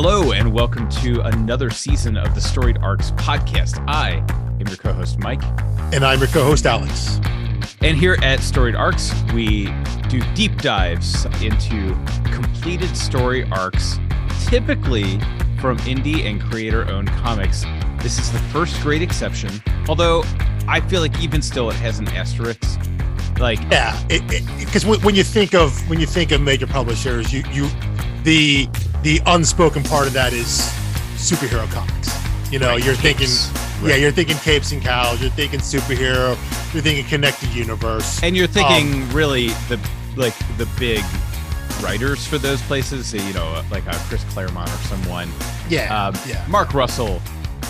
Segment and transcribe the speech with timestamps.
[0.00, 3.84] Hello, and welcome to another season of the Storied Arcs podcast.
[3.88, 4.24] I
[4.60, 5.42] am your co host, Mike.
[5.92, 7.18] And I'm your co host, Alex.
[7.80, 9.64] And here at Storied Arcs, we
[10.08, 11.96] do deep dives into
[12.30, 13.98] completed story arcs,
[14.46, 15.18] typically
[15.60, 17.64] from indie and creator owned comics.
[18.00, 19.50] This is the first great exception,
[19.88, 20.22] although
[20.68, 22.78] I feel like even still it has an asterisk.
[23.40, 24.00] Like, yeah,
[24.60, 27.68] because when you think of when you think of major publishers, you you
[28.28, 28.68] the
[29.02, 30.60] the unspoken part of that is
[31.16, 32.12] superhero comics.
[32.52, 33.48] You know, right, you're capes.
[33.48, 33.90] thinking, right.
[33.90, 36.36] yeah, you're thinking capes and cowls, you're thinking superhero,
[36.74, 39.80] you're thinking connected universe, and you're thinking um, really the
[40.16, 41.02] like the big
[41.82, 43.14] writers for those places.
[43.14, 45.30] you know, like a Chris Claremont or someone.
[45.70, 46.44] Yeah, um, yeah.
[46.48, 47.22] Mark Russell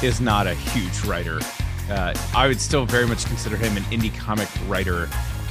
[0.02, 1.38] is not a huge writer.
[1.88, 5.08] Uh, I would still very much consider him an indie comic writer,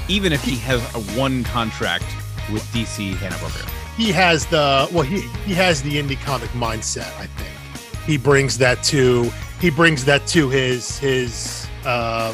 [0.10, 2.06] even if he has a one contract
[2.52, 7.12] with DC Hanna Barbera he has the well he he has the indie comic mindset
[7.20, 7.58] i think.
[8.06, 12.34] He brings that to he brings that to his his uh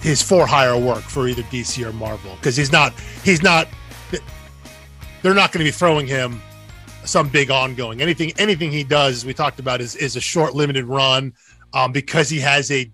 [0.00, 2.34] his for hire work for either dc or marvel.
[2.36, 2.92] Because he's not
[3.22, 3.68] he's not
[5.22, 6.40] they're not going to be throwing him
[7.04, 8.00] some big ongoing.
[8.02, 11.32] Anything anything he does we talked about is is a short limited run
[11.72, 12.90] um because he has a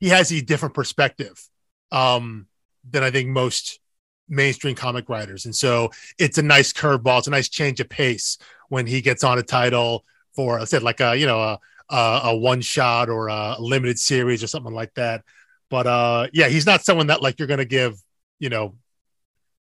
[0.00, 1.48] he has a different perspective
[1.92, 2.46] um
[2.90, 3.80] than i think most
[4.28, 5.44] mainstream comic writers.
[5.44, 7.18] And so it's a nice curveball.
[7.18, 10.82] It's a nice change of pace when he gets on a title for, I said,
[10.82, 11.58] like a, you know, a,
[11.90, 15.24] a, a one shot or a limited series or something like that.
[15.70, 18.00] But uh, yeah, he's not someone that like you're going to give,
[18.38, 18.74] you know,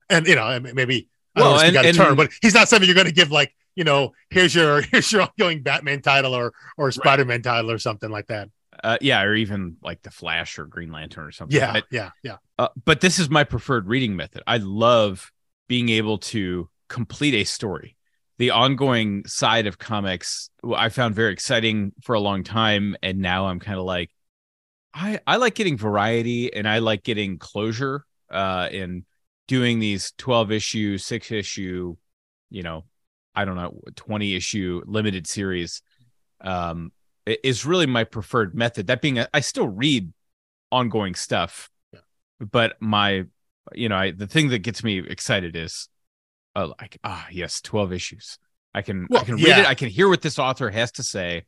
[0.10, 2.68] and, you know, maybe, I don't well, know if got a term, but he's not
[2.68, 6.34] something you're going to give like, you know, here's your, here's your ongoing Batman title
[6.34, 7.44] or, or Spider-Man right.
[7.44, 8.50] title or something like that.
[8.84, 11.58] Uh, yeah, or even like the Flash or Green Lantern or something.
[11.58, 12.38] Yeah, but, yeah, yeah.
[12.58, 14.44] Uh, but this is my preferred reading method.
[14.48, 15.32] I love
[15.68, 17.96] being able to complete a story.
[18.38, 23.48] The ongoing side of comics, I found very exciting for a long time, and now
[23.48, 24.12] I'm kind of like,
[24.94, 28.06] I I like getting variety and I like getting closure.
[28.30, 29.06] Uh, in
[29.48, 31.96] doing these 12 issue, six issue,
[32.52, 32.86] you know,
[33.34, 35.82] I don't know, 20 issue limited series.
[36.40, 36.92] Um,
[37.26, 38.88] is really my preferred method.
[38.88, 40.12] That being, I still read
[40.72, 42.00] ongoing stuff, yeah.
[42.40, 43.26] but my,
[43.74, 45.90] you know, I, the thing that gets me excited is,
[46.56, 48.38] uh, like, ah, yes, twelve issues.
[48.74, 49.62] I can, well, I can read yeah.
[49.62, 49.68] it.
[49.68, 51.46] I can hear what this author has to say.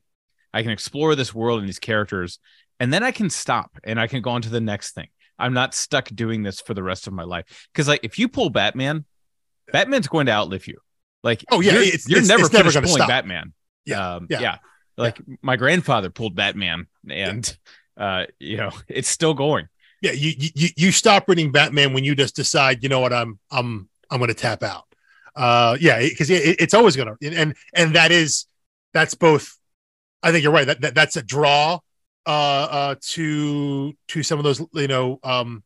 [0.53, 2.39] I can explore this world and these characters,
[2.79, 5.07] and then I can stop and I can go on to the next thing.
[5.39, 7.67] I'm not stuck doing this for the rest of my life.
[7.71, 9.05] Because like, if you pull Batman,
[9.71, 10.77] Batman's going to outlive you.
[11.23, 13.09] Like, oh yeah, you're, it's, you're it's, never it's never going to pulling stop.
[13.09, 13.53] Batman.
[13.85, 14.57] Yeah, um, yeah, yeah.
[15.01, 15.35] Like yeah.
[15.41, 17.57] my grandfather pulled Batman, and
[17.97, 19.67] uh, you know it's still going.
[20.01, 23.39] Yeah, you you you stop reading Batman when you just decide, you know what, I'm
[23.51, 24.85] I'm I'm going to tap out.
[25.35, 28.45] Uh, yeah, because it, it's always going to, and and that is
[28.94, 29.57] that's both.
[30.23, 30.67] I think you're right.
[30.67, 31.79] That, that that's a draw
[32.25, 35.63] uh, uh, to to some of those you know um,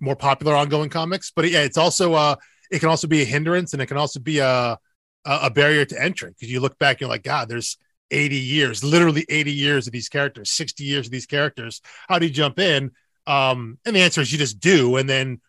[0.00, 2.36] more popular ongoing comics, but yeah, it's also uh,
[2.70, 4.78] it can also be a hindrance, and it can also be a
[5.24, 7.76] a barrier to entry because you look back, and you're like, God, there's
[8.10, 11.80] 80 years, literally 80 years of these characters, 60 years of these characters.
[12.08, 12.92] How do you jump in?
[13.26, 14.96] Um, and the answer is you just do.
[14.96, 15.40] And then,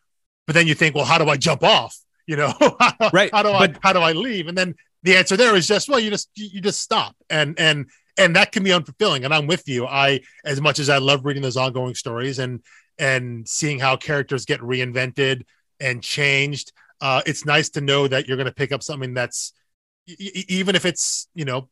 [0.45, 1.97] but then you think, well, how do I jump off?
[2.27, 2.53] You know,
[3.13, 3.31] right?
[3.33, 4.47] how do but, I how do I leave?
[4.47, 7.87] And then the answer there is just well, you just you just stop, and and
[8.17, 9.25] and that can be unfulfilling.
[9.25, 9.87] And I'm with you.
[9.87, 12.61] I as much as I love reading those ongoing stories and
[12.99, 15.43] and seeing how characters get reinvented
[15.79, 16.73] and changed.
[17.01, 19.53] Uh, it's nice to know that you're going to pick up something that's
[20.17, 21.69] even if it's you know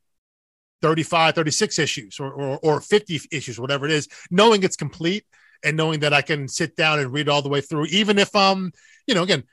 [0.82, 5.26] 35, 36 issues or, or, or 50 issues, whatever it is, knowing it's complete
[5.64, 8.36] and knowing that I can sit down and read all the way through, even if,
[8.36, 8.72] um,
[9.08, 9.44] you know, again,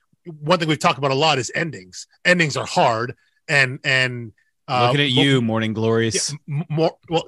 [0.40, 2.06] one thing we've talked about a lot is endings.
[2.24, 3.14] Endings are hard
[3.48, 4.32] and, and,
[4.66, 6.34] uh, looking at you, Morning Glories.
[6.46, 7.26] Yeah, more well,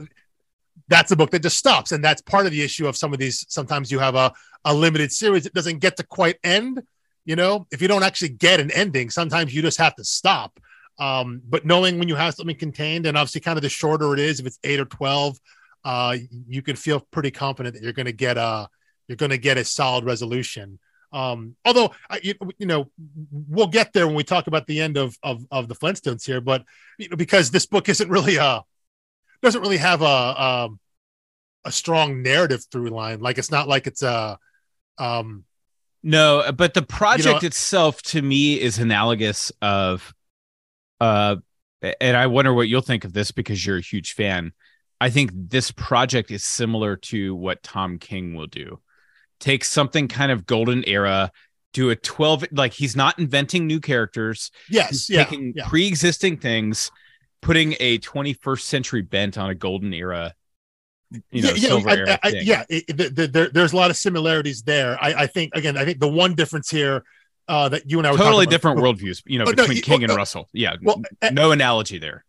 [0.88, 3.18] that's a book that just stops, and that's part of the issue of some of
[3.18, 3.44] these.
[3.48, 4.32] Sometimes you have a
[4.64, 6.82] a limited series that doesn't get to quite end.
[7.24, 10.58] You know, if you don't actually get an ending, sometimes you just have to stop
[10.98, 14.20] um, but knowing when you have something contained, and obviously, kind of the shorter it
[14.20, 15.38] is, if it's eight or twelve,
[15.84, 16.16] uh,
[16.48, 18.68] you can feel pretty confident that you're going to get a
[19.08, 20.78] you're going to get a solid resolution.
[21.12, 22.90] Um, although you, you, know
[23.30, 26.40] we'll get there when we talk about the end of of, of the Flintstones here,
[26.40, 26.64] but
[26.98, 28.62] you know, because this book isn't really a
[29.42, 30.80] doesn't really have a a, um,
[31.64, 33.20] a strong narrative through line.
[33.20, 34.38] Like it's not like it's a
[34.98, 35.44] um,
[36.02, 40.14] no, but the project you know, itself to me is analogous of
[41.00, 41.36] uh,
[42.00, 44.52] and I wonder what you'll think of this because you're a huge fan.
[45.00, 48.80] I think this project is similar to what Tom King will do.
[49.40, 51.30] Take something kind of golden era,
[51.74, 54.50] do a 12 like he's not inventing new characters.
[54.70, 55.68] Yes, yeah, taking yeah.
[55.68, 56.90] pre-existing things
[57.42, 60.34] putting a 21st century bent on a golden era
[61.30, 62.64] you know, yeah, silver yeah, era I, I, yeah.
[62.68, 64.98] It, it- the- the- there's a lot of similarities there.
[65.00, 67.04] I, I think again, I think the one difference here
[67.48, 70.02] uh, that you and I were totally different worldviews, you know, no, between you- King
[70.02, 70.48] and uh, Russell.
[70.52, 71.02] Yeah, well,
[71.32, 72.24] no analogy there.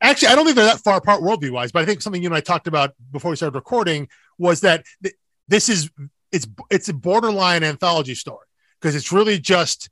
[0.00, 2.28] Actually, I don't think they're that far apart worldview wise, but I think something you
[2.28, 4.08] and I talked about before we started recording
[4.38, 5.14] was that th-
[5.48, 5.90] this is
[6.32, 8.46] it's it's a borderline anthology story
[8.80, 9.88] because it's really just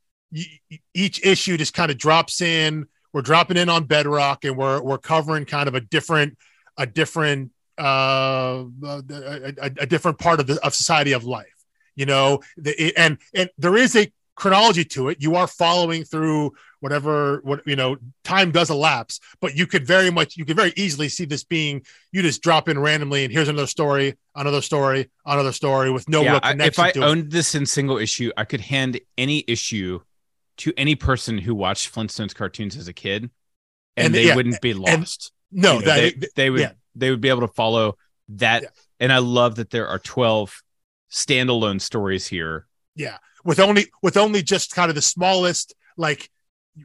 [0.94, 2.86] each issue just kind of drops in.
[3.12, 6.36] We're dropping in on Bedrock, and we're we're covering kind of a different
[6.76, 11.46] a different uh a, a, a different part of the of society of life.
[11.96, 15.18] You know, the, and and there is a chronology to it.
[15.20, 20.10] You are following through whatever what you know time does elapse but you could very
[20.10, 21.80] much you could very easily see this being
[22.12, 26.20] you just drop in randomly and here's another story another story another story with no
[26.20, 27.04] yeah, real I- connection if I to it.
[27.04, 30.00] owned this in single issue, I could hand any issue
[30.58, 33.30] to any person who watched Flintstones cartoons as a kid,
[33.96, 35.32] and, And, they yeah, wouldn't be lost.
[35.50, 36.72] no You know, that they, they would yeah.
[36.94, 37.96] they would be able to follow
[38.28, 38.62] that.
[38.62, 38.68] Yeah.
[39.00, 40.62] And I love that there are twelve
[41.10, 42.66] standalone stories here.
[43.44, 46.30] With only with only just kind of the smallest like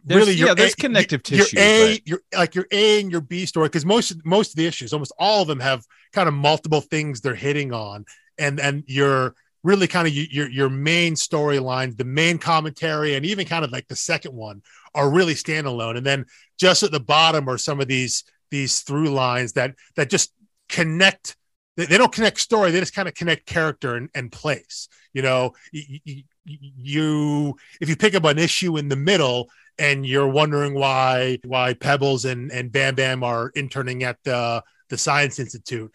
[0.04, 3.02] There's- really yeah, your there's A- connective your tissue, A, but- your like your A
[3.02, 5.84] and your B story because most most of the issues, almost all of them, have
[6.14, 8.06] kind of multiple things they're hitting on,
[8.38, 13.46] and and your really kind of your your main storyline the main commentary, and even
[13.48, 14.62] kind of like the second one
[14.96, 16.26] are really standalone, and then
[16.60, 20.32] just at the bottom are some of these these through lines that that just
[20.70, 21.36] connect.
[21.78, 24.88] They, they don't connect story; they just kind of connect character and, and place.
[25.14, 29.50] You know, y- y- y- you if you pick up an issue in the middle
[29.78, 34.98] and you're wondering why why Pebbles and and Bam Bam are interning at the the
[34.98, 35.94] Science Institute.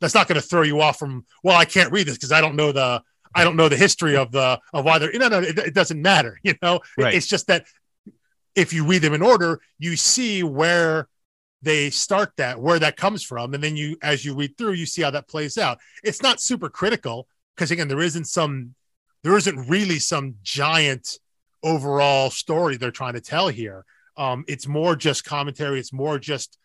[0.00, 2.40] That's not going to throw you off from well, I can't read this because I
[2.40, 3.02] don't know the
[3.34, 6.00] I don't know the history of the of why they're no no it, it doesn't
[6.00, 6.38] matter.
[6.44, 7.14] You know, Right.
[7.14, 7.66] it's just that
[8.54, 11.08] if you read them in order, you see where
[11.62, 14.84] they start that where that comes from and then you as you read through you
[14.84, 17.26] see how that plays out it's not super critical
[17.56, 18.74] because again there isn't some
[19.26, 21.18] there isn't really some giant
[21.64, 23.84] overall story they're trying to tell here.
[24.16, 25.80] Um, it's more just commentary.
[25.80, 26.56] It's more just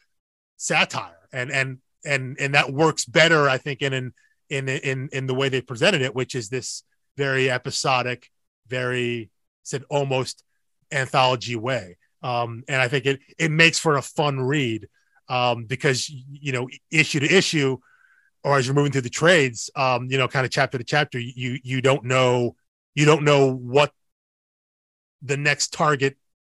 [0.57, 4.13] satire, and and and and that works better, I think, in in
[4.47, 6.83] in in in the way they presented it, which is this
[7.17, 8.29] very episodic,
[8.67, 9.31] very
[9.63, 10.43] said almost
[10.91, 11.97] anthology way.
[12.21, 14.87] Um, and I think it it makes for a fun read
[15.29, 17.79] um, because you know issue to issue,
[18.43, 21.19] or as you're moving through the trades, um, you know, kind of chapter to chapter,
[21.19, 22.55] you you don't know
[22.95, 23.91] you don't know what
[25.21, 26.17] the next target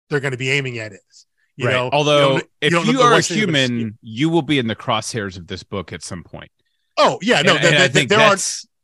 [0.09, 1.25] they're going to be aiming at is.
[1.57, 1.73] You right.
[1.73, 5.37] know, Although, don't- if don't you are a human, you will be in the crosshairs
[5.37, 6.51] of this book at some point.
[6.97, 8.35] oh yeah, no, And- there, and I there- think there are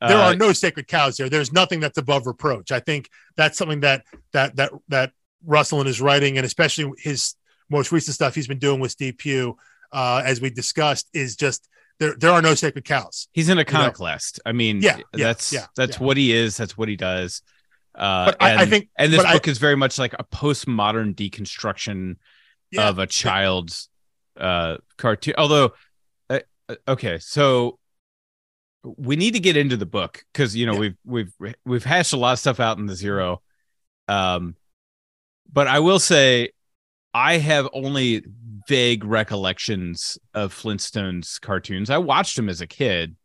[0.07, 1.27] there uh, are no sacred cows here.
[1.27, 2.71] There's nothing that's above reproach.
[2.71, 4.03] I think that's something that
[4.33, 5.11] that that that
[5.43, 7.33] Russell in his writing and especially his
[7.69, 9.57] most recent stuff he's been doing with Steve Pugh,
[9.91, 11.67] uh, as we discussed, is just
[11.99, 12.15] there.
[12.17, 13.27] There are no sacred cows.
[13.33, 13.61] He's an know.
[13.61, 14.39] iconoclast.
[14.45, 16.03] I mean, Yeah, yeah, that's yeah, that's yeah.
[16.05, 16.57] what he is.
[16.57, 17.41] That's what he does.
[17.95, 20.13] Uh, But I- I and, think- and this but I- book is very much like
[20.13, 22.17] a postmodern deconstruction
[22.71, 23.89] Yeah, of a child's
[24.39, 25.33] uh, cartoon.
[25.37, 25.73] Although,
[26.29, 26.39] uh,
[26.69, 27.79] uh, okay, so
[28.83, 30.79] we need to get into the book because you know Yeah.
[31.05, 33.41] we've we've we've hashed a lot of stuff out in the zero.
[34.07, 34.55] Um,
[35.51, 36.51] but I will say,
[37.17, 38.23] I have only
[38.67, 41.89] vague recollections of Flintstones cartoons.
[41.89, 43.15] I watched them as a kid.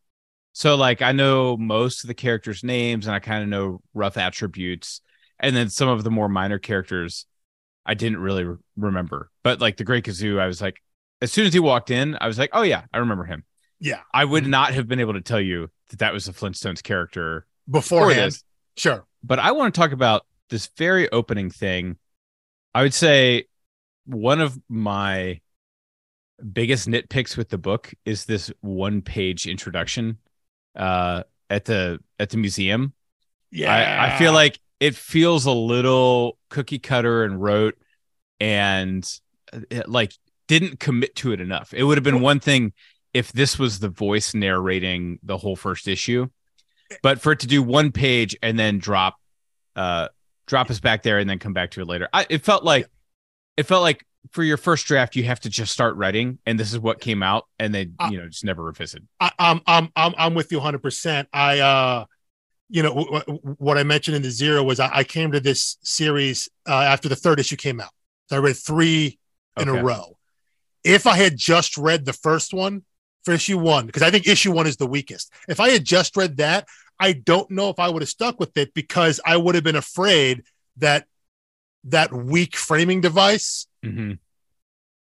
[0.54, 4.16] So like I know most of the characters' names and I kind of know rough
[4.16, 5.02] attributes.
[5.38, 7.26] And then some of the more minor characters
[7.84, 9.30] I didn't really re- remember.
[9.42, 10.76] But like the Great Kazoo, I was like,
[11.20, 13.44] as soon as he walked in, I was like, oh yeah, I remember him.
[13.78, 14.00] yeah.
[14.14, 14.52] I would mm-hmm.
[14.52, 18.38] not have been able to tell you that that was the Flintstones character Beforehand,
[18.75, 19.04] sure.
[19.22, 21.99] but I want to talk about this very opening thing.
[22.75, 23.49] I would say
[24.04, 25.40] one of my
[26.52, 30.18] biggest nitpicks with the book is this one page introduction
[30.75, 32.94] uh at the at the museum.
[33.50, 37.76] Yeah, I, I feel like it feels a little cookie cutter and rote
[38.40, 39.09] and
[39.71, 40.14] it, like
[40.49, 41.75] didn't commit to it enough.
[41.75, 42.73] It would have been one thing
[43.12, 46.28] if this was the voice narrating the whole first issue,
[47.02, 49.16] but for it to do one page and then drop
[49.76, 50.09] uh
[50.47, 52.09] drop us back there and then come back to it later.
[52.12, 52.88] I, it felt like
[53.56, 56.73] it felt like for your first draft you have to just start writing and this
[56.73, 59.02] is what came out and they Uh, you know just never revisit.
[59.21, 60.78] I, I'm I'm I'm I'm with you 100.
[60.82, 62.04] percent I uh,
[62.71, 65.40] you know, w- w- what I mentioned in the zero was I, I came to
[65.40, 67.90] this series uh, after the third issue came out.
[68.28, 69.18] So I read three
[69.59, 69.78] in Okay.
[69.78, 70.16] a row.
[70.85, 72.82] If I had just read the first one
[73.25, 75.32] for issue one, because I think issue one is the weakest.
[75.49, 76.66] If I had just read that,
[76.99, 79.76] I don't know if I would have stuck with it because I would have been
[79.76, 80.42] afraid
[80.78, 81.06] that
[81.84, 84.18] that weak framing device Mhm.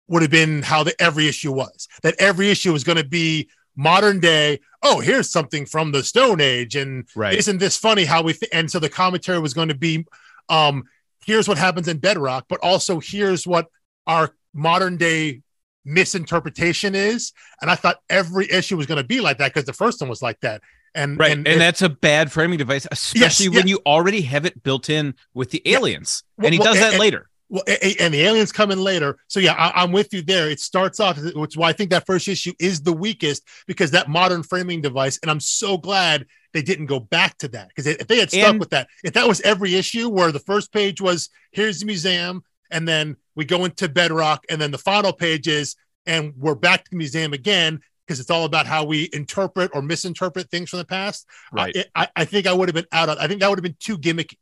[0.07, 1.88] would have been how the every issue was.
[2.03, 4.59] That every issue was going to be modern day.
[4.83, 7.38] Oh, here's something from the Stone Age, and Right.
[7.38, 8.33] isn't this funny how we?
[8.33, 8.49] Th-?
[8.51, 10.05] And so the commentary was going to be,
[10.49, 10.83] um,
[11.25, 13.67] here's what happens in Bedrock, but also here's what
[14.07, 15.41] our modern day
[15.85, 17.33] misinterpretation is.
[17.61, 20.09] And I thought every issue was going to be like that because the first one
[20.09, 20.61] was like that.
[20.96, 21.31] And Right.
[21.31, 23.72] And, and, that's a bad framing device, especially when yeah.
[23.75, 25.77] you already have it built in with the Yeah.
[25.77, 26.24] aliens.
[26.38, 27.29] Well, and he well, does that and- later.
[27.51, 29.17] Well, and the aliens come in later.
[29.27, 30.51] So yeah, I, I'm with you there.
[30.51, 33.89] It starts off, which is why I think that first issue is the weakest because
[33.91, 35.17] that modern framing device.
[35.24, 38.50] And I'm so glad they didn't go back to that because if they had stuck
[38.50, 41.88] And- with that, if that was every issue where the first page was here's the
[41.88, 46.53] museum, and then we go into Bedrock, and then the final page is and we're
[46.55, 50.67] back to the museum again because it's all about how we interpret or misinterpret things
[50.71, 51.27] from the past.
[51.53, 51.77] Right.
[51.95, 53.19] I, I, I think I would have been out of.
[53.19, 54.33] I think that would have been too gimmicky.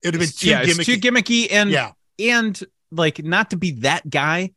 [0.00, 0.78] It would have been too yeah, gimmicky.
[0.78, 1.90] it's too gimmicky and yeah.
[2.20, 4.52] and like not to be that guy,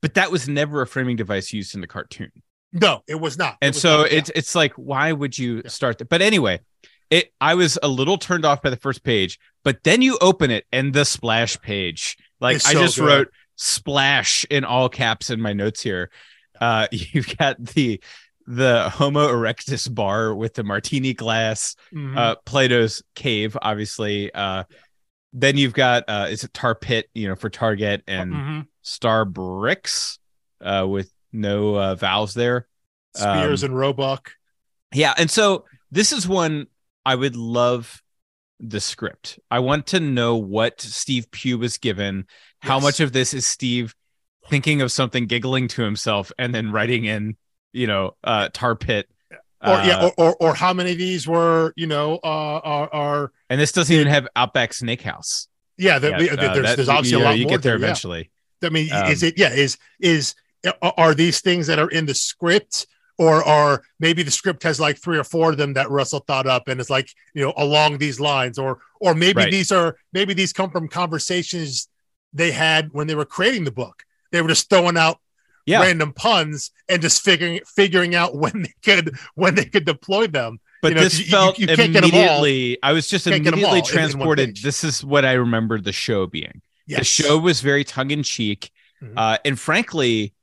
[0.00, 2.32] but that was never a framing device used in the cartoon.
[2.72, 3.56] No, it was not.
[3.60, 4.18] It And was so not, yeah.
[4.18, 5.68] it's it's like, why would you Yeah.
[5.70, 6.08] start that?
[6.08, 6.60] But anyway,
[7.10, 10.50] it I was a little turned off by the first page, but then you open
[10.50, 12.16] it and the splash page.
[12.40, 13.06] Like It's I just good.
[13.06, 16.10] wrote splash in all caps in my notes here.
[16.60, 18.00] Uh you've got the
[18.46, 22.16] the Homo erectus bar with the martini glass, Mhm.
[22.16, 24.32] uh Plato's cave, obviously.
[24.34, 24.64] Uh
[25.32, 28.66] then you've got uh is it tar pit, you know, for Target and Mhm.
[28.82, 30.18] star bricks
[30.64, 32.66] uh with no uh vowels there.
[33.16, 34.32] Spears um, and Roebuck.
[34.94, 36.66] Yeah, and so this is one
[37.04, 38.02] I would love
[38.60, 39.38] the script.
[39.50, 42.26] I want to know what Steve Pugh was given.
[42.60, 43.94] How much of this is Steve
[44.48, 47.36] thinking of something, giggling to himself, and then writing in,
[47.72, 49.08] you know, uh, tar pit.
[49.30, 52.92] Or yeah, Uh, or, or or how many of these were you know uh, are
[52.94, 55.48] are and this doesn't even have Outback Steakhouse.
[55.78, 56.14] yeah, the.
[56.14, 57.86] Uh, there's that- there's obviously you a lot You more get there it, yeah.
[57.86, 58.30] eventually.
[58.62, 60.34] I mean, Um, is it yeah is is
[60.82, 62.86] are these things that are in the script
[63.18, 66.46] or are maybe the script has like three or four of them that Russell thought
[66.46, 69.50] up and it's like you know along these lines or or maybe Right.
[69.50, 71.88] these are maybe these come from conversations
[72.32, 74.04] they had when they were creating the book.
[74.36, 75.18] They were just throwing out
[75.64, 75.80] Yeah.
[75.80, 80.58] random puns and just figuring figuring out when they could when they could deploy them.
[80.82, 82.18] But You know, this you- felt you can't get 'em all.
[82.20, 82.78] immediately.
[82.82, 84.56] I was just immediately all in- in one transported.
[84.58, 86.60] This is what I remember the show being.
[86.86, 86.98] Yes.
[87.00, 88.70] The show was very tongue in cheek,
[89.02, 89.14] Mhm.
[89.16, 90.34] uh, and frankly,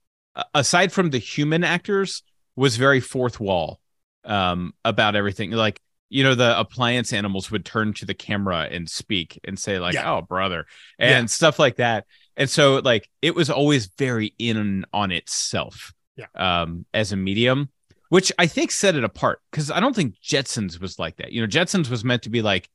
[0.54, 2.24] aside from the human actors,
[2.56, 3.80] was very fourth wall
[4.26, 5.52] um, about everything.
[5.52, 9.80] Like you know, the appliance animals would turn to the camera and speak and say
[9.80, 10.12] like, Yeah.
[10.14, 10.68] "Oh, brother,"
[11.00, 11.26] and Yeah.
[11.26, 12.06] stuff like that.
[12.38, 16.26] And so, like, it was always very in on itself, Yeah.
[16.36, 17.70] um, as a medium.
[18.10, 21.32] Which I think set it apart because I don't think Jetsons was like that.
[21.32, 22.70] You know, Jetsons was meant to be like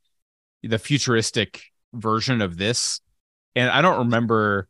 [0.64, 1.62] the futuristic
[1.94, 3.00] version of this
[3.56, 4.68] and i don't remember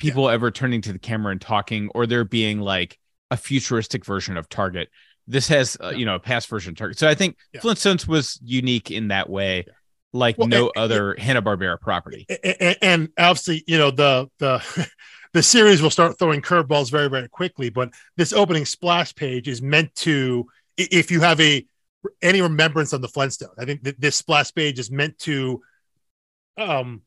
[0.00, 2.98] people ever turning to the camera and talking or there being like
[3.30, 4.88] a futuristic version of target
[5.28, 5.98] this has uh, Yeah.
[5.98, 7.60] you know a past version of target so i think Yeah.
[7.60, 9.66] flintstones was unique in that way
[10.16, 14.88] like Well, no and- other hanna-barbera property A- a- and obviously, you know, the the
[15.32, 17.68] the series will start throwing curveballs very, very quickly.
[17.68, 20.46] But this opening splash page is meant to,
[20.78, 21.66] if you have a
[22.22, 25.60] any remembrance of the Flintstones, I think that this splash page is meant to,
[26.56, 27.02] um,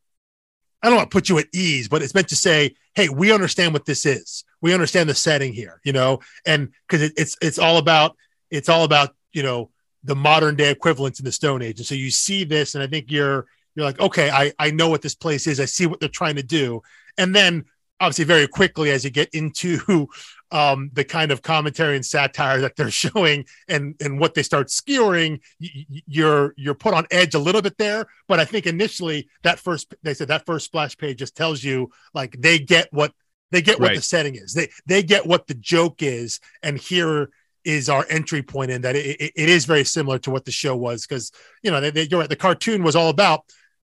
[0.84, 3.32] I don't want to put you at ease, but it's meant to say, hey, we
[3.32, 4.44] understand what this is.
[4.62, 8.16] We understand the setting here, you know, and because it, it's it's all about
[8.52, 9.72] it's all about you know
[10.04, 12.88] the modern day equivalents in the Stone Age, and so you see this, and I
[12.88, 15.60] think you're you're like, okay, I I know what this place is.
[15.60, 16.82] I see what they're trying to do,
[17.18, 17.66] and then
[18.02, 20.08] obviously very quickly as you get into
[20.52, 24.70] um, the kind of commentary and satire that they're showing and and what they start
[24.70, 28.08] skewering, you're you're put on edge a little bit there.
[28.28, 31.90] But I think initially that first they said that first splash page just tells you
[32.14, 33.14] like they get what
[33.52, 33.96] they get what Right.
[33.96, 34.54] the setting is.
[34.54, 37.30] They they get what the joke is, and here
[37.70, 40.52] is our entry point in that it, it, it is very similar to what the
[40.52, 41.32] show was because
[41.64, 43.42] you know they, they, you're right the cartoon was all about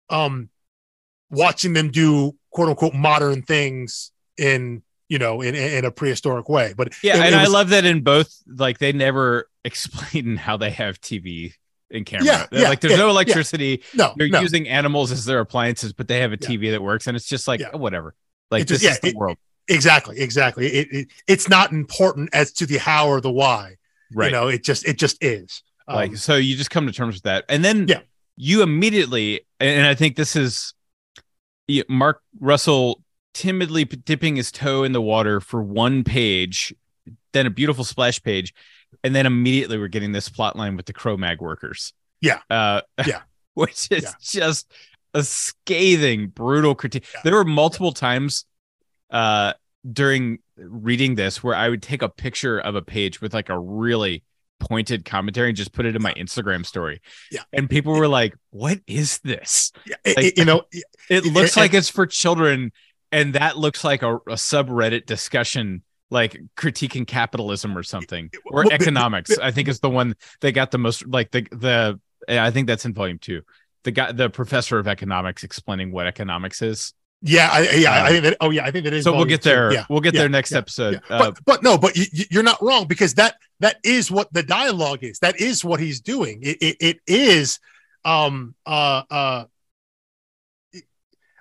[0.09, 0.49] um
[1.29, 6.73] watching them do quote unquote modern things in you know in in a prehistoric way
[6.75, 10.57] but yeah it- and it i love that in both like they never explain how
[10.57, 11.53] they have tv
[11.91, 13.11] in camera Yeah, They're yeah, like there's yeah, no yeah.
[13.11, 16.47] electricity no they're no using animals as their appliances but they have a Yeah.
[16.49, 17.69] tv that works and it's just like Yeah.
[17.73, 18.15] oh, whatever
[18.51, 19.37] like just- this yeah, is the world
[19.69, 23.75] exactly exactly it, it it's not important as to the how or the why
[24.13, 26.91] right you know it just it just is Um, like so you just come to
[26.91, 28.01] terms with that and then Yeah.
[28.35, 30.73] you immediately and i think this is
[31.87, 36.73] mark russell timidly dipping his toe in the water for one page
[37.31, 38.53] then a beautiful splash page
[39.03, 42.39] and then immediately we're getting this plot line with the cro-mag workers Yeah.
[42.49, 43.21] uh Yeah.
[43.53, 44.11] which is Yeah.
[44.19, 44.71] just
[45.13, 47.21] a scathing brutal critique Yeah.
[47.23, 48.45] there were multiple times
[49.11, 49.53] uh
[49.91, 53.57] during reading this where I would take a picture of a page with like a
[53.57, 54.23] really
[54.59, 57.01] pointed commentary and just put it in my Instagram story.
[57.31, 57.43] Yeah.
[57.53, 60.63] And people were like, "What is this?" Yeah, Like- it- you know,
[61.09, 62.71] It looks and- like it's for children,
[63.11, 68.73] and that looks like a, a subreddit discussion, like critiquing capitalism or something, or Well,
[68.73, 69.37] economics.
[69.39, 71.07] I think is the one that got the most.
[71.07, 71.99] Like the the.
[72.27, 73.43] I think that's in volume two.
[73.83, 76.93] The guy, the professor of economics, explaining what economics is.
[77.21, 78.37] Yeah, I, yeah, I think that.
[78.39, 79.03] Oh, yeah, I think that is.
[79.03, 79.49] So we'll get two.
[79.49, 79.73] there.
[79.73, 81.01] Yeah, we'll get yeah, there next yeah, episode.
[81.09, 81.15] yeah.
[81.15, 84.43] Uh, but but no, but you, you're not wrong because that that is what the
[84.43, 85.19] dialogue is.
[85.19, 86.39] That is what he's doing.
[86.41, 87.59] It it, it is.
[88.05, 88.55] Um.
[88.65, 89.03] Uh.
[89.09, 89.45] Uh.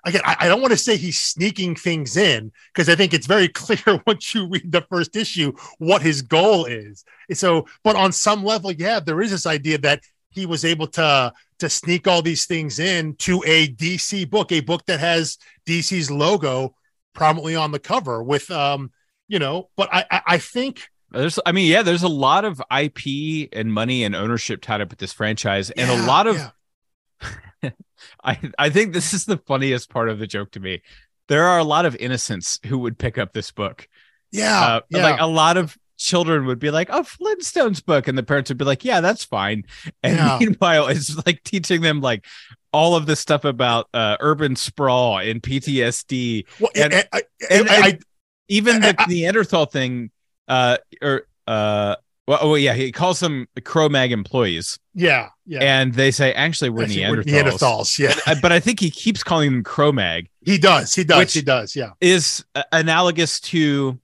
[0.05, 3.27] Again, I, I don't want to say he's sneaking things in because I think it's
[3.27, 7.05] very clear once you read the first issue what his goal is.
[7.33, 11.33] So, but on some level, yeah, there is this idea that he was able to
[11.59, 16.11] to sneak all these things in to a DC book, a book that has DC's
[16.11, 16.75] logo
[17.15, 18.93] prominently on the cover with um
[19.27, 22.63] you know but i i, I think There's, I mean, yeah, there's a lot of
[22.71, 26.37] IP and money and ownership tied up with this franchise, and a lot of.
[26.37, 27.71] yeah.
[28.25, 30.83] I I think this is the funniest part of the joke to me.
[31.29, 33.89] There are a lot of innocents who would pick up this book.
[34.31, 35.03] yeah, Uh, yeah.
[35.03, 38.57] Like a lot of children would be like, "Oh, Flintstones book," and the parents would
[38.59, 39.65] be like, "Yeah, that's fine."
[40.03, 40.39] And Yeah.
[40.41, 42.25] meanwhile, it's like teaching them like
[42.73, 47.69] all of this stuff about uh, urban sprawl and PTSD, well, and- I, I, and-
[47.69, 47.99] I,
[48.49, 50.11] even the Neanderthal thing.
[50.49, 56.11] Uh, or uh, well, oh yeah, he calls them Cro-Mag employees, yeah yeah and they
[56.11, 57.59] say actually we're Actually, we're Neanderthals.
[57.59, 60.29] Neanderthals, yeah Uh, but I think he keeps calling them Cro-Mag.
[60.45, 63.99] he does he does Which- he does yeah is uh, analogous to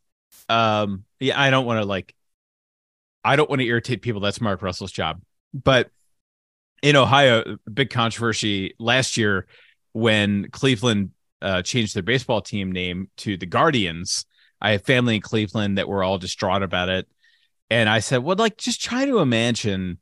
[0.49, 2.15] um yeah i don't want to like
[3.25, 5.21] i don't want to irritate people that's mark russell's job.
[5.53, 5.91] But
[6.83, 9.47] in ohio big controversy last year
[9.93, 14.25] when cleveland uh, changed their baseball team name to the guardians.
[14.61, 17.07] I have family in cleveland that were all distraught about it.
[17.71, 19.99] And i said well like just try to imagine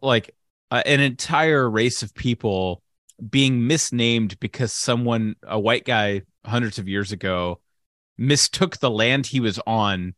[0.00, 0.34] like
[0.70, 2.82] uh, an entire race of people
[3.28, 7.60] being misnamed because someone a white guy hundreds of years ago
[8.18, 10.14] mistook the land he was on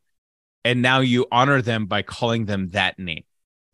[0.64, 3.24] and now you honor them by calling them that name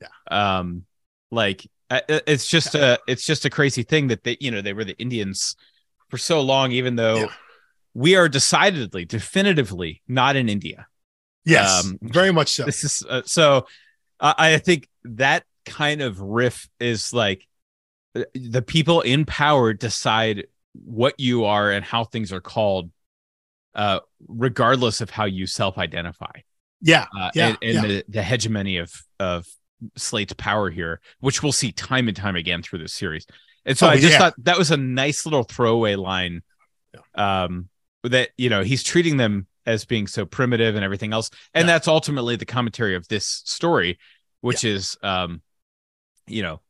[0.00, 0.09] Yeah.
[0.31, 0.85] um
[1.31, 1.66] like
[2.09, 4.98] it's just a it's just a crazy thing that they you know they were the
[4.98, 5.57] indians
[6.09, 7.26] for so long even though Yeah.
[7.94, 10.87] we are decidedly definitively not in india
[11.44, 13.66] yes Um, very much so this is uh, so
[14.20, 17.46] uh, i think that kind of riff is like
[18.14, 20.46] uh, the people in power decide
[20.85, 22.90] what you are and how things are called
[23.74, 26.33] uh regardless of how you self-identify
[26.81, 27.81] yeah uh Yeah, and, and yeah.
[27.83, 29.47] the, the hegemony of of
[29.97, 33.27] slate's power here which we'll see time and time again through this series
[33.64, 34.19] and so Oh, i just yeah.
[34.19, 36.43] thought that was a nice little throwaway line
[37.14, 37.69] um
[38.05, 41.75] that you know he's treating them as being so primitive and everything else and Yeah.
[41.75, 43.99] that's ultimately the commentary of this story
[44.40, 45.43] which is um
[46.27, 46.61] you know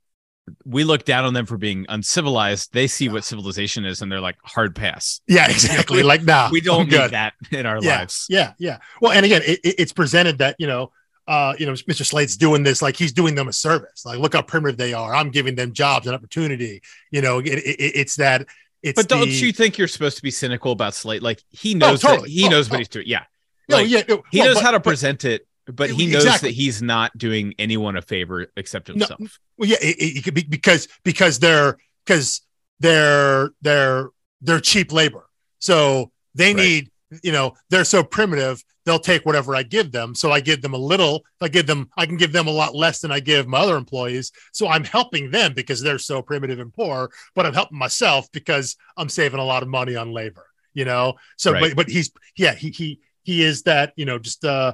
[0.64, 4.20] we look down on them for being uncivilized they see what civilization is and they're
[4.20, 7.10] like hard pass yeah exactly like now we don't good.
[7.12, 8.78] that in our yeah, lives Yeah, yeah.
[9.00, 10.92] Well, and again, it, it- it's presented that you know,
[11.28, 12.04] uh, you know, Mr.
[12.04, 14.04] Slate's doing this like he's doing them a service.
[14.04, 15.14] Like, look how primitive they are.
[15.14, 16.82] I'm giving them jobs and opportunity.
[17.12, 18.46] You know, it, it, it's that.
[18.82, 21.74] It's but don't the- you think you're supposed to be cynical about slate like he
[21.74, 22.22] knows totally.
[22.22, 22.70] that he Oh, knows oh.
[22.72, 23.24] what he's doing yeah
[23.68, 26.06] No, like, yeah, no, he well, knows but- how to but- present it but he
[26.06, 26.48] knows Exactly.
[26.50, 30.34] that he's not doing anyone a favor except No, himself Well, yeah, it, it could
[30.34, 32.42] be because because they're because
[32.80, 34.08] they're they're
[34.40, 35.26] they're cheap labor.
[35.58, 36.56] So they Right.
[36.62, 36.90] need
[37.22, 40.14] you know they're so primitive they'll take whatever I give them.
[40.14, 41.22] So I give them a little.
[41.42, 43.76] I give them I can give them a lot less than I give my other
[43.76, 44.32] employees.
[44.52, 48.76] So I'm helping them because they're so primitive and poor, but I'm helping myself because
[48.96, 50.46] I'm saving a lot of money on labor.
[50.72, 51.14] You know.
[51.36, 51.60] So Right.
[51.60, 54.72] but but he's yeah he he he is that you know just uh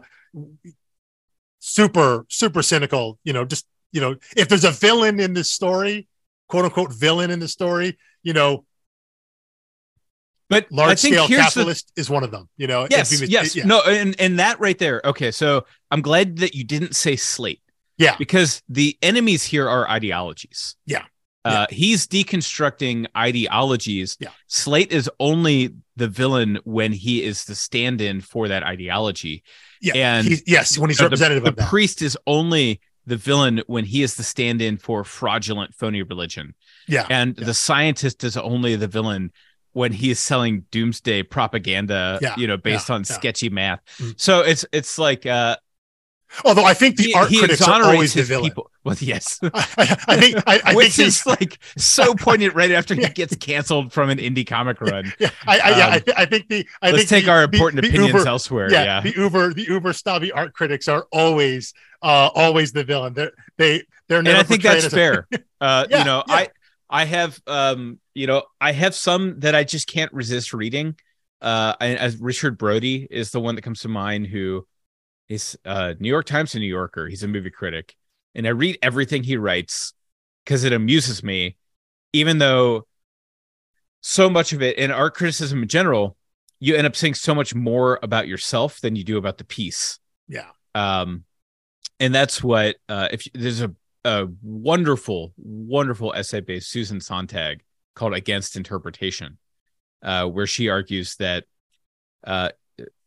[1.59, 3.19] super super cynical.
[3.25, 6.07] You know just you know, if there's a villain in this story,
[6.49, 8.65] quote unquote villain in the story, you know,
[10.49, 12.49] but large scale here's the capitalist is one of them.
[12.57, 13.65] You know, yes If he was- yes yeah.
[13.65, 17.63] no and and that right there okay so i'm glad that you didn't say slate
[17.99, 18.17] Yeah.
[18.19, 21.05] because the enemies here are ideologies Yeah.
[21.47, 24.29] Uh he's deconstructing ideologies Yeah.
[24.49, 29.43] slate is only the villain when he is the stand-in for that ideology
[29.81, 31.69] yeah, and He's- yes, when he's the- representative the of that.
[31.69, 36.55] priest is only the villain when he is the stand-in for fraudulent phony religion
[36.89, 37.45] yeah, and Yeah.
[37.47, 39.33] the scientist is only the villain
[39.73, 43.15] when he is selling doomsday propaganda Yeah, you know based yeah, on yeah.
[43.17, 44.15] sketchy math Mm.
[44.21, 45.57] so it's it's like uh
[46.45, 48.51] although I think the he, art he critics are always the villain.
[48.51, 49.39] people Well, yes.
[49.43, 53.35] I, I think I, I Which think is like so poignant right after he gets
[53.37, 55.13] canceled from an indie comic run.
[55.19, 57.33] yeah, I, I, yeah, I, Um, th- I think the I Let's think take the-
[57.33, 58.71] our important the opinions Uber, elsewhere.
[58.73, 59.01] yeah, Yeah.
[59.01, 63.13] the Uber the Uber snobby art critics are always uh always the villain.
[63.15, 65.27] They're they they're and never I think that's fair.
[65.61, 66.35] Uh, Yeah, you know, yeah.
[66.35, 66.49] I
[66.89, 70.95] I have um, you know, I have some that I just can't resist reading.
[71.41, 74.65] Uh, and as Richard Brody is the one that comes to mind, who
[75.29, 77.09] is uh New York Times and New Yorker.
[77.09, 77.97] He's a movie critic,
[78.37, 79.93] and I read everything he writes
[80.45, 81.57] because it amuses me,
[82.13, 82.87] even though
[84.01, 86.17] so much of it in art criticism in general,
[86.61, 89.99] you end up saying so much more about yourself than you do about the piece
[90.29, 90.51] Yeah.
[90.75, 91.25] um
[92.01, 97.63] and that's what uh if there's a a wonderful wonderful essay by susan sontag
[97.95, 99.37] called against interpretation
[100.03, 101.45] uh where she argues that
[102.25, 102.51] uh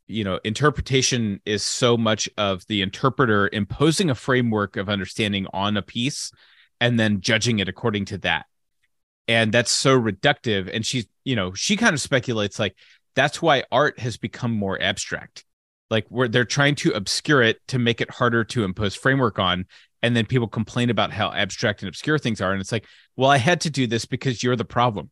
[0.09, 5.77] you know interpretation is so much of the interpreter imposing a framework of understanding on
[5.77, 6.31] a piece
[6.81, 8.47] and then judging it according to that.
[9.27, 10.69] And that's so reductive.
[10.73, 12.75] And she's you know she kind of speculates like
[13.15, 15.45] that's why art has become more abstract.
[15.91, 19.65] Like where they're trying to obscure it to make it harder to impose framework on.
[20.01, 22.51] And then people complain about how abstract and obscure things are.
[22.51, 25.11] And it's like well i had to do this because you're the problem.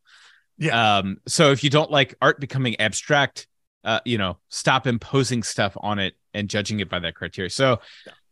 [0.58, 0.98] Yeah.
[0.98, 3.48] um so if you don't like art becoming abstract
[3.88, 7.80] uh you know stop imposing stuff on it and judging it by that criteria so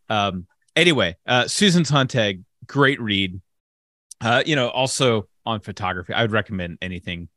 [0.08, 3.40] um anyway uh susan sontag great read
[4.20, 7.28] uh you know also on photography i would recommend anything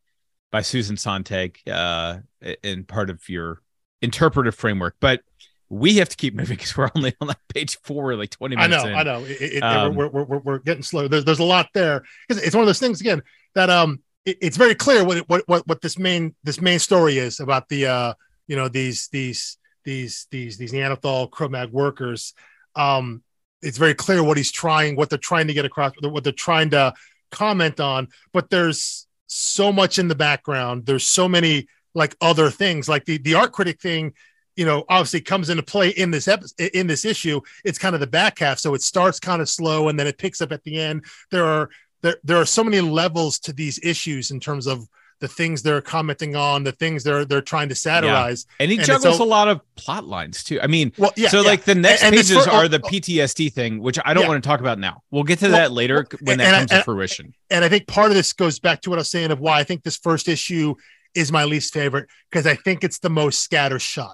[0.51, 2.17] by susan sontag uh
[2.61, 3.61] in part of your
[4.01, 5.21] interpretive framework but
[5.69, 8.67] we have to keep moving because we're only on like page four like 20 I
[8.67, 8.93] know, in.
[8.95, 9.23] I know.
[9.23, 11.07] It, it, Um, we're, we're, we're, we're getting slow.
[11.07, 13.21] There's, there's a lot there because it's one of those things again
[13.53, 17.17] that um it, it's very clear what, what what what this main this main story
[17.17, 18.13] is about the uh
[18.47, 22.33] you know these these these these these Neanderthal Cro-Mag workers.
[22.75, 23.23] Um,
[23.61, 26.69] it's very clear what he's trying, what they're trying to get across, what they're trying
[26.69, 26.93] to
[27.31, 28.07] comment on.
[28.31, 30.85] But there's so much in the background.
[30.85, 34.13] There's so many like other things, like the the art critic thing
[34.59, 37.39] you know, obviously comes into play in this episode, in this issue.
[37.63, 40.17] It's kind of the back half, so it starts kind of slow and then it
[40.17, 41.05] picks up at the end.
[41.31, 41.69] There are
[42.01, 44.87] there there are so many levels to these issues in terms of
[45.21, 48.45] the things they're commenting on, the things they're they're trying to satirize.
[48.59, 51.27] and he and juggles all- a lot of plot lines too i mean Well, yeah.
[51.27, 51.47] so yeah.
[51.47, 52.87] like the next And- and pages fir- are oh, the oh.
[52.87, 54.29] PTSD thing, which I don't Yeah.
[54.29, 55.03] want to talk about now.
[55.11, 57.33] We'll get to Well, that later well, when that I- comes to fruition.
[57.49, 59.59] and I think part of this goes back to what I was saying of why
[59.59, 60.75] I think this first issue
[61.15, 64.13] is my least favorite because I think it's the most scattershot.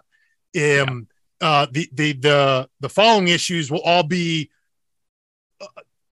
[0.58, 1.08] Um,
[1.42, 4.50] uh, the the the the following issues will all be
[5.62, 5.66] uh,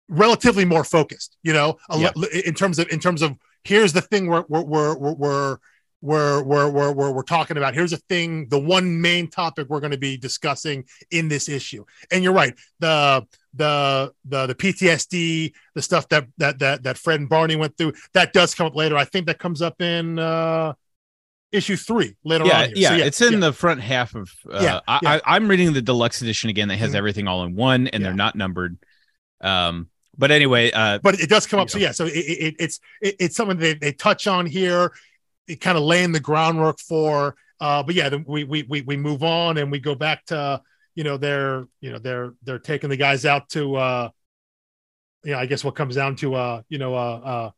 [0.08, 1.36] relatively more focused.
[1.42, 2.10] You know, a Yeah.
[2.44, 5.58] in terms of in terms of here's the thing we're we're we're we're
[6.04, 9.78] we're we're, we're, we're, we're, talking about here's a thing the one main topic we're
[9.78, 15.52] going to be discussing in this issue and you're right the the the the PTSD,
[15.76, 18.74] the stuff that that that that Fred and Barney went through, that does come up
[18.74, 18.96] later.
[18.96, 20.72] I think that comes up in uh
[21.52, 22.70] issue three later Yeah, on.
[22.74, 23.38] yeah, So, it's in yeah.
[23.40, 24.30] the front half of.
[24.50, 25.10] Uh, Yeah, I, yeah.
[25.24, 26.96] I, I'm reading the deluxe edition again that has Mhm.
[26.96, 28.78] everything all in one, and they're not numbered.
[29.42, 31.68] Um, but anyway, uh, but it does come up.
[31.68, 34.92] you So yeah, so it, it, it's it, it's something they, they touch on here.
[35.48, 37.34] It kind of laying the groundwork for.
[37.60, 40.60] Uh, but yeah, then we we we we move on and we go back to
[40.94, 44.08] you know they're you know they're they're taking the guys out to uh,
[45.24, 47.50] yeah I guess what comes down to uh you know uh uh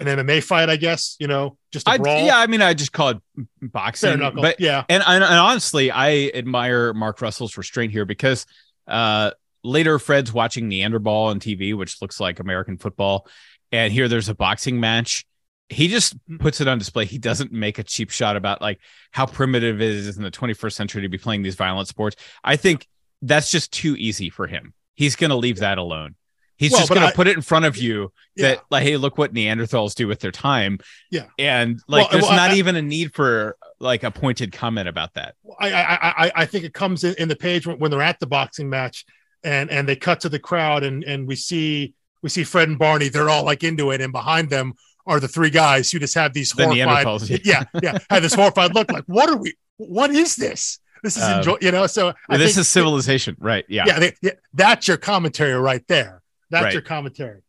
[0.00, 2.92] an MMA fight I guess you know just a I, yeah, I mean, I just
[2.92, 3.18] call it
[3.60, 8.46] boxing, but yeah, and, and and honestly, I admire Mark Russell's restraint here because
[8.88, 9.32] uh,
[9.64, 13.26] later Fred's watching Neanderball on TV, which looks like American football,
[13.72, 15.24] and here there's a boxing match.
[15.70, 16.38] He just Mm.
[16.40, 17.06] puts it on display.
[17.06, 18.78] He doesn't make a cheap shot about like
[19.10, 22.16] how primitive it is in the 21st century to be playing these violent sports.
[22.44, 22.86] I think
[23.22, 24.74] that's just too easy for him.
[24.94, 26.14] He's going to leave that alone.
[26.56, 28.48] He's Well, just going to put it in front of you yeah.
[28.48, 30.78] that like, hey, look what Neanderthals do with their time.
[31.10, 31.24] Yeah.
[31.38, 34.88] and like, Well, there's well, not I- even a need for like a pointed comment
[34.88, 35.34] about that.
[35.58, 38.20] I, I I I think it comes in, in the page when, when they're at
[38.20, 39.04] the boxing match
[39.44, 42.78] and and they cut to the crowd and and we see we see Fred and
[42.78, 44.74] Barney they're all like into it and behind them
[45.06, 47.04] are the three guys who just have these The horrified
[47.44, 51.22] yeah yeah have this horrified look like what are we what is this this is
[51.22, 53.64] Um, enjoy you know so this is civilization, right?
[53.68, 53.84] Yeah.
[53.86, 56.72] yeah, they, yeah that's your commentary right there that's Right.
[56.72, 57.42] your commentary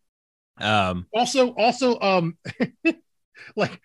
[0.60, 2.38] Um, also also um
[3.56, 3.80] like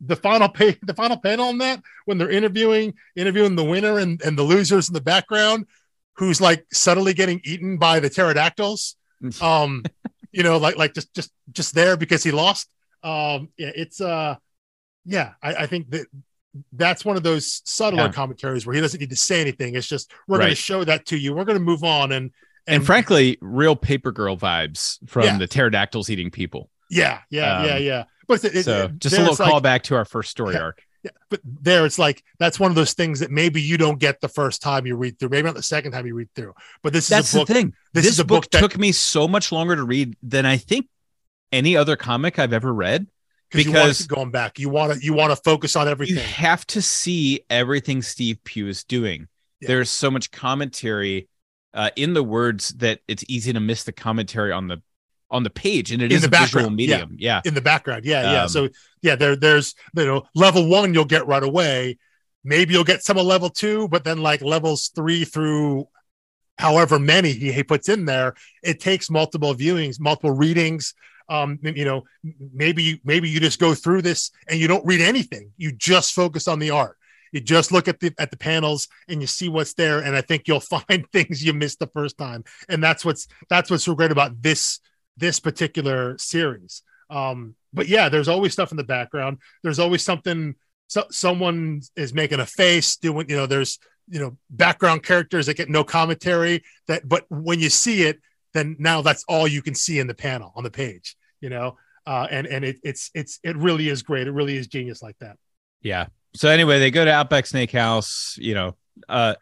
[0.00, 4.20] the final pay the final panel on that when they're interviewing interviewing the winner and,
[4.22, 5.66] and the losers in the background
[6.20, 8.94] who's like subtly getting eaten by the pterodactyls
[9.42, 9.82] um
[10.32, 12.68] you know like like just just just there because he lost
[13.02, 14.36] um yeah it's uh
[15.04, 16.06] yeah i, I think that
[16.72, 18.12] that's one of those subtler Yeah.
[18.12, 19.76] commentaries where he doesn't need to say anything.
[19.76, 21.32] It's just we're going to show that to you.
[21.32, 22.32] We're going to move on and
[22.66, 25.38] and, frankly, real paper girl vibes from Yeah.
[25.38, 26.68] the pterodactyls eating people.
[26.90, 28.04] yeah, yeah, Um, yeah, yeah.
[28.26, 30.82] But it, So it- just a little it's like- callback to our first story arc.
[31.02, 34.20] Yeah, but there it's like that's one of those things that maybe you don't get
[34.20, 36.52] the first time you read through, maybe not the second time you read through.
[36.82, 37.48] But this That's is a book.
[37.48, 37.74] the thing.
[37.94, 40.44] this This, is a book, book that- took me so much longer to read than
[40.44, 40.88] I think
[41.52, 43.06] any other comic I've ever read.
[43.50, 44.58] because you want to because- keep going back.
[44.58, 46.16] You want to you want to focus on everything.
[46.16, 49.26] You have to see everything Steve Pugh is doing.
[49.60, 49.68] Yeah.
[49.68, 51.28] There's so much commentary
[51.72, 54.82] uh, in the words that it's easy to miss the commentary on the
[55.30, 57.04] on the page, and it In is the a visual background, yeah.
[57.04, 57.16] medium.
[57.18, 57.40] Yeah.
[57.44, 58.04] in the background.
[58.04, 58.42] Yeah, yeah.
[58.42, 58.68] Um, So
[59.02, 61.98] yeah, there there's you know level one you'll get right away.
[62.44, 65.88] Maybe you'll get some of level two, but then like levels three through
[66.58, 70.94] however many he, he puts in there, it takes multiple viewings, multiple readings.
[71.28, 72.02] Um, you know,
[72.52, 75.52] maybe you maybe you just go through this and you don't read anything.
[75.56, 76.96] You just focus on the art.
[77.32, 80.00] You just look at the at the panels and you see what's there.
[80.00, 82.44] And I think you'll find things you missed the first time.
[82.68, 84.80] And that's what's that's what's so great about this
[85.16, 86.82] this particular series.
[87.08, 89.38] Um, but yeah, there's always stuff in the background.
[89.62, 90.54] There's always something.
[90.88, 93.46] So someone is making a face, doing you know.
[93.46, 96.62] There's you know background characters that get no commentary.
[96.88, 98.20] That but when you see it,
[98.54, 101.16] then now that's all you can see in the panel on the page.
[101.40, 104.26] You know, uh, and and it, it's it's it really is great.
[104.26, 105.36] It really is genius like that.
[105.82, 106.06] Yeah.
[106.34, 108.36] So anyway, they go to Outback Snake House.
[108.38, 108.76] You know,
[109.08, 109.34] uh,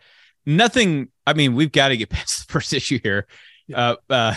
[0.46, 1.08] nothing.
[1.26, 3.26] I mean, we've got to get past the first issue here.
[3.72, 4.34] Uh, uh,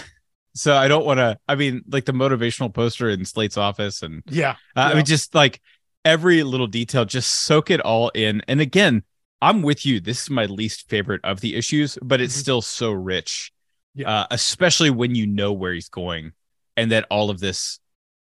[0.54, 1.38] so I don't want to.
[1.48, 5.34] I mean, like the motivational poster in Slate's office, and Yeah, uh, I mean, just
[5.36, 5.62] like
[6.06, 8.42] every little detail, just soak it all in.
[8.48, 9.04] And again,
[9.42, 10.00] I'm with you.
[10.00, 12.40] This is my least favorite of the issues, but it's Mhm.
[12.40, 13.52] still so rich,
[13.96, 14.10] Yeah.
[14.22, 16.34] uh, especially when you know where he's going,
[16.78, 17.80] and that all of this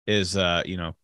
[0.06, 0.96] is, uh, you know,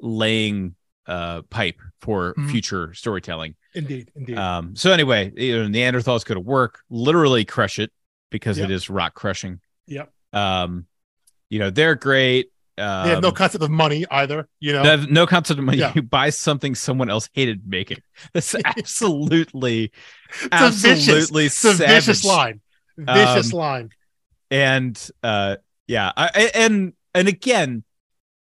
[0.00, 2.50] laying uh pipe for Mhm.
[2.50, 3.56] future storytelling.
[3.74, 4.36] indeed, indeed.
[4.36, 7.92] Um, so anyway, you know, Neanderthals go to work, literally crush it
[8.30, 8.70] because it Yep.
[8.70, 9.60] is rock crushing.
[9.86, 10.12] Yep.
[10.32, 10.86] Um,
[11.48, 12.50] you know, they're great.
[12.78, 14.48] Um, they have no concept of money either.
[14.58, 15.78] You know, have no concept of money.
[15.78, 15.92] Yeah.
[15.94, 17.98] You buy something someone else hated making.
[18.32, 19.92] That's absolutely,
[20.32, 21.88] vicious- absolutely a savage.
[21.88, 22.60] vicious line.
[22.96, 23.90] Vicious Um, line.
[24.50, 27.84] And uh, yeah, I, and and again,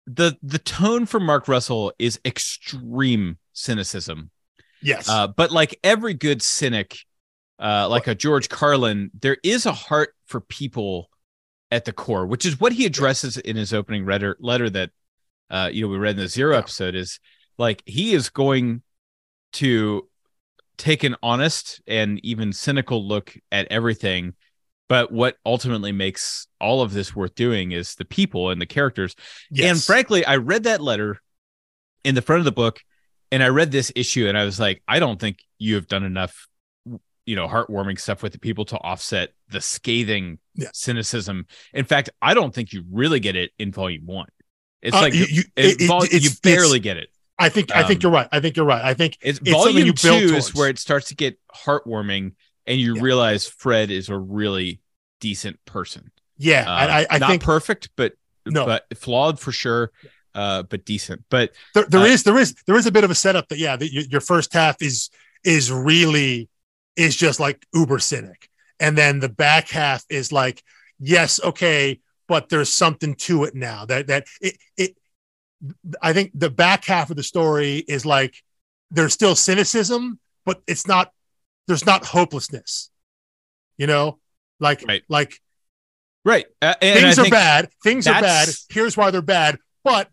[0.06, 4.30] the the tone from Mark Russell is extreme cynicism.
[4.80, 5.08] Yes.
[5.08, 6.98] Uh, but like every good cynic,
[7.60, 11.08] uh, like a George Carlin, there is a heart for people
[11.72, 14.36] at the core, which is what he addresses in his opening letter.
[14.38, 14.90] Letter that
[15.50, 17.18] uh, you know we read in the zero episode is
[17.58, 18.82] like he is going
[19.54, 20.08] to
[20.76, 24.34] take an honest and even cynical look at everything.
[24.88, 29.14] But what ultimately makes all of this worth doing is the people and the characters.
[29.50, 29.70] yes.
[29.70, 31.18] And frankly, I read that letter
[32.04, 32.80] in the front of the book
[33.30, 36.04] and I read this issue and I was like, I don't think you have done
[36.04, 36.48] enough,
[37.26, 40.68] you know, heartwarming stuff with the people to offset the scathing Yeah.
[40.72, 41.46] cynicism.
[41.72, 44.28] In fact, I don't think you really get it in volume one.
[44.80, 47.08] It's Uh, like you- you- it- it- vol- it's- you barely get it.
[47.38, 48.28] I think I think um, you're right.
[48.32, 48.84] I think you're right.
[48.84, 52.32] I think It's, it's volume you two build is where it starts to get heartwarming
[52.66, 53.02] and you Yeah.
[53.02, 54.80] realize Fred is a really
[55.20, 56.10] decent person.
[56.38, 56.64] yeah.
[56.66, 58.14] Uh, I, I, I not think perfect, but
[58.46, 58.66] No.
[58.66, 59.92] but flawed for sure,
[60.34, 61.24] uh, but decent.
[61.30, 63.58] But there, there uh, is there is there is a bit of a setup that
[63.58, 65.10] yeah, that your, your first half is
[65.44, 66.48] is really
[66.96, 68.48] is just like uber cynic,
[68.80, 70.62] and then the back half is like
[70.98, 74.96] yes, okay, but there's something to it now that that it it.
[76.00, 78.34] I think the back half of the story is like
[78.90, 81.12] there's still cynicism, but it's not
[81.66, 82.90] there's not hopelessness.
[83.78, 84.18] You know,
[84.60, 85.02] like Right.
[85.08, 85.40] like
[86.24, 87.68] right, uh, things I are bad.
[87.82, 88.48] Things are bad.
[88.70, 89.58] Here's why they're bad.
[89.84, 90.08] But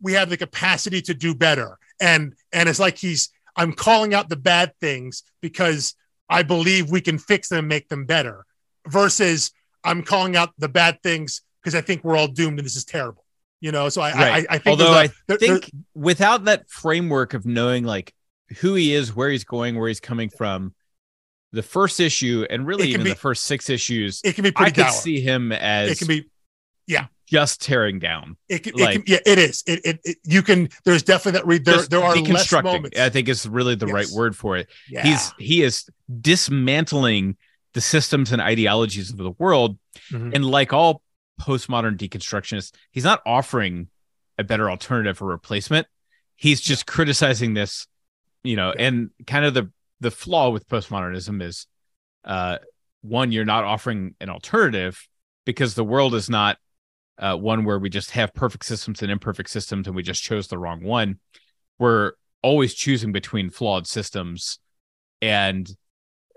[0.00, 1.78] we have the capacity to do better.
[2.00, 5.94] And and it's like he's I'm calling out the bad things because
[6.30, 8.44] I believe we can fix them and make them better.
[8.86, 9.50] Versus
[9.84, 12.84] I'm calling out the bad things because I think we're all doomed and this is
[12.86, 13.24] terrible.
[13.60, 14.46] You know, so I Right.
[14.50, 17.84] I, I think Although there's I a- there- there- think without that framework of knowing
[17.84, 18.14] like
[18.60, 20.74] who he is, where he's going, where he's coming from,
[21.52, 24.52] the first issue and really even be- the first six issues, it can be I
[24.52, 24.92] pretty could dour.
[24.92, 26.26] see him as It can be
[27.26, 28.36] just tearing down.
[28.48, 31.38] it can, like- it can yeah it is it, it, it you can there's definitely
[31.38, 34.56] that read there there are less moments I think is really the right word for
[34.56, 34.68] it.
[34.88, 35.02] yeah.
[35.02, 35.86] He's he is
[36.20, 37.36] dismantling
[37.74, 39.78] the systems and ideologies of the world.
[40.10, 40.34] Mhm.
[40.34, 41.02] And like all
[41.40, 43.88] postmodern deconstructionists, he's not offering
[44.38, 45.86] a better alternative or replacement.
[46.36, 47.86] He's just criticizing this,
[48.42, 48.86] you know, Yeah.
[48.86, 49.70] and kind of the
[50.00, 51.66] the flaw with postmodernism is
[52.24, 52.58] uh
[53.02, 55.06] one, you're not offering an alternative
[55.44, 56.58] because the world is not
[57.18, 60.48] uh, one where we just have perfect systems and imperfect systems and we just chose
[60.48, 61.18] the wrong one.
[61.78, 64.58] We're always choosing between flawed systems
[65.20, 65.68] and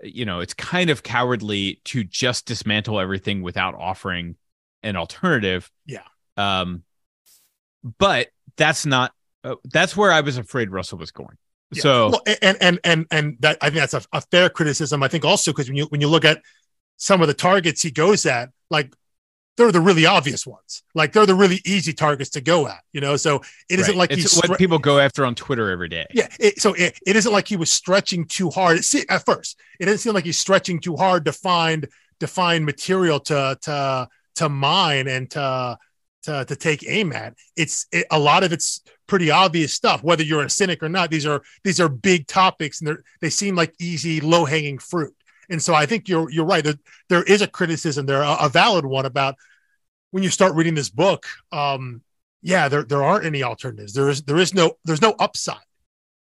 [0.02, 4.34] you know it's kind of cowardly to just dismantle everything without offering
[4.82, 6.02] an alternative Yeah.
[6.36, 6.82] um
[7.98, 9.12] but that's not
[9.44, 11.36] uh, that's where i was afraid russell was going
[11.72, 11.82] Yeah.
[11.82, 15.04] so well, and and and and that I think that's a, a fair criticism.
[15.04, 16.42] I think also because when you when you look at
[16.96, 18.92] some of the targets he goes at, like
[19.56, 20.82] they're the really obvious ones.
[20.94, 22.80] Like they're the really easy targets to go at.
[22.92, 23.98] You know, so it isn't right.
[23.98, 26.28] like it's he's what stre- people go after on twitter every day yeah.
[26.38, 28.78] It, so it, it isn't like he was stretching too hard.
[28.78, 31.88] It, se- at first, it didn't seem like he's stretching too hard to find
[32.20, 35.78] to find material to to to mine and to
[36.24, 37.34] to, to take aim at.
[37.56, 40.02] It's it, a lot of it's pretty obvious stuff.
[40.02, 43.30] Whether you're a cynic or not, these are these are big topics, and they they
[43.30, 45.14] seem like easy, low hanging fruit.
[45.52, 46.64] And so I think you're you're right.
[46.64, 46.74] There,
[47.08, 49.36] there is a criticism there, a, a valid one about
[50.10, 51.26] when you start reading this book.
[51.52, 52.02] Um,
[52.42, 53.92] yeah, there there aren't any alternatives.
[53.92, 55.58] There is there is no there's no upside.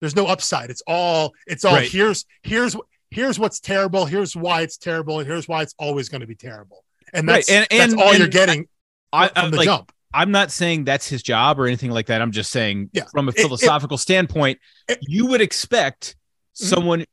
[0.01, 0.69] There's no upside.
[0.69, 1.89] It's all it's all Right.
[1.89, 2.75] here's here's
[3.11, 4.05] here's what's terrible.
[4.05, 6.83] Here's why it's terrible, and here's why it's always going to be terrible.
[7.13, 8.67] And Right, that's and- that's and- all you're getting
[9.13, 9.91] I, from I the like jump.
[10.13, 12.19] I'm not saying that's his job or anything like that.
[12.21, 13.03] I'm just saying Yeah.
[13.11, 16.15] from a It- it- philosophical standpoint, it- you would expect
[16.59, 16.65] Mhm.
[16.67, 17.05] someone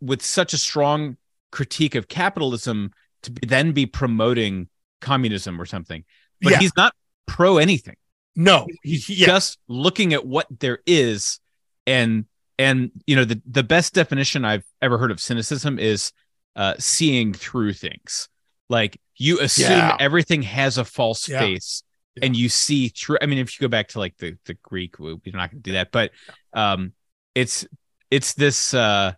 [0.00, 1.16] with such a strong
[1.54, 2.90] critique of capitalism
[3.22, 4.68] to be, then be promoting
[5.00, 6.04] communism or something.
[6.42, 6.58] But Yeah.
[6.58, 6.92] he's not
[7.26, 7.94] pro anything.
[8.34, 9.26] No, He's yeah.
[9.26, 11.38] just looking at what there is
[11.86, 12.24] and
[12.58, 16.10] and you know the the best definition I've ever heard of cynicism is
[16.56, 18.28] uh seeing through things.
[18.68, 19.96] Like you assume Yeah.
[20.00, 21.84] everything has a false face
[22.20, 24.98] and you see through I mean if you go back to like the the Greek
[24.98, 26.10] we- we're not going to do that but
[26.52, 26.92] um
[27.36, 27.64] it's
[28.10, 29.12] it's this uh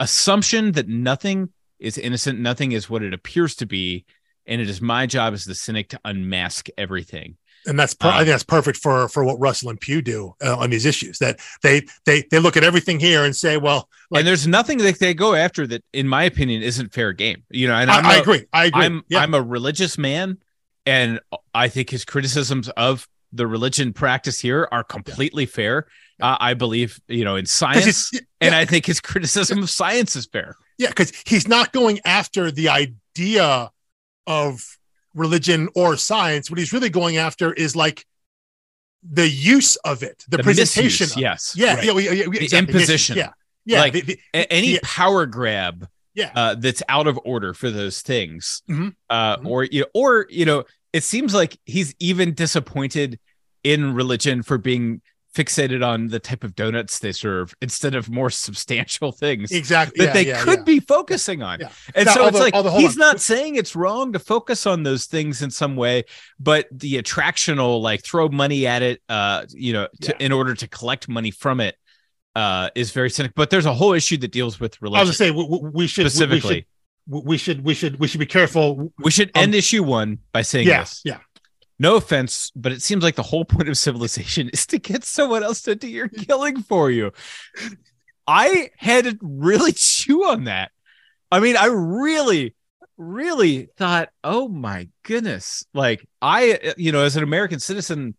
[0.00, 1.48] assumption that nothing
[1.82, 4.04] is innocent nothing is what it appears to be
[4.46, 8.10] and it is my job as the cynic to unmask everything and that's per- I
[8.12, 11.18] Um, think that's perfect for for what Russell and Pugh do uh, on these issues.
[11.18, 14.78] That they they they look at everything here and say, well, like, and there's nothing
[14.78, 17.98] that they go after that in my opinion isn't fair game you know and I,
[17.98, 18.44] I'm I a- agree.
[18.52, 18.82] I agree.
[18.84, 19.20] I'm yeah.
[19.20, 20.38] I'm a religious man,
[20.86, 21.20] and
[21.54, 25.86] I think his criticisms of the religion practice here are completely fair.
[26.20, 30.16] Uh, I believe you know in science, he's- and I think his criticism of science
[30.16, 30.56] is fair.
[30.82, 33.70] Yeah, because he's not going after the idea
[34.26, 34.78] of
[35.14, 36.50] religion or science.
[36.50, 38.04] What he's really going after is like
[39.02, 40.84] the use of it, the, presentation.
[41.04, 41.84] misuse, of yes, Yeah, right.
[41.84, 42.58] yeah, exactly.
[42.58, 43.16] imposition.
[43.16, 43.30] Yeah,
[43.64, 43.80] yeah.
[43.80, 46.30] Like, the- the- any power grab Yeah.
[46.34, 48.94] uh, that's out of order for those things Mhm.
[49.10, 49.46] uh, Mhm.
[49.46, 53.18] or you know, or you know it seems like he's even disappointed
[53.64, 55.00] in religion for being
[55.34, 60.04] fixated on the type of donuts they serve instead of more substantial things exactly.
[60.04, 60.64] that yeah, they yeah, could yeah.
[60.64, 61.70] be focusing on Yeah.
[61.94, 62.98] and Now, so it's like he's on.
[62.98, 66.04] not saying it's wrong to focus on those things in some way
[66.38, 70.68] but the attractional like throw money at it uh you know to, in order to
[70.68, 71.76] collect money from it
[72.36, 75.18] uh is very cynical but there's a whole issue that deals with I religion was
[75.18, 76.66] gonna say we, we- we should specifically
[77.08, 78.92] we should we should we should be careful.
[78.98, 81.18] we should Um, end issue one by saying Yeah, this yeah.
[81.82, 85.42] No offense but it seems like the whole point of civilization is to get someone
[85.42, 87.12] else to do your killing for you.
[88.26, 90.70] I had to really chew on that.
[91.30, 92.54] I mean i really
[92.96, 95.64] really thought oh my goodness.
[95.74, 98.14] Like i you know as an american citizen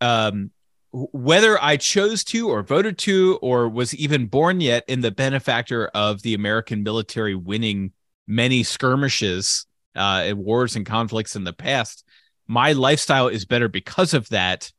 [0.00, 0.50] um
[0.92, 5.86] whether i chose to or voted to or was even born yet in the benefactor
[5.94, 7.92] of the american military winning
[8.26, 12.04] many skirmishes uh wars and conflicts in the past
[12.50, 14.72] my lifestyle is better because of that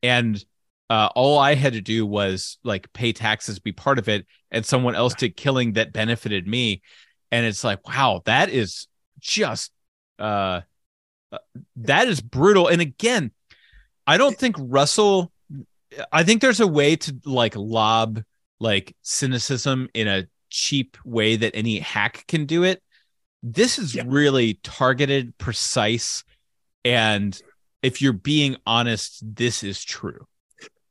[0.00, 0.42] and
[0.88, 4.64] uh, all I had to do was like pay taxes, be part of it, and
[4.64, 6.82] someone else did killing that benefited me.
[7.30, 8.88] And it's like, wow, that is
[9.20, 9.72] just
[10.18, 10.62] uh,
[11.32, 11.38] uh,
[11.76, 12.68] that is brutal.
[12.68, 13.30] And again,
[14.06, 15.32] I don't think Russell.
[16.12, 18.22] I think there's a way to like lob
[18.60, 22.82] like cynicism in a cheap way that any hack can do it.
[23.42, 24.04] This is Yeah.
[24.06, 26.24] really targeted, precise,
[26.84, 27.40] and
[27.82, 30.26] if you're being honest, this is true.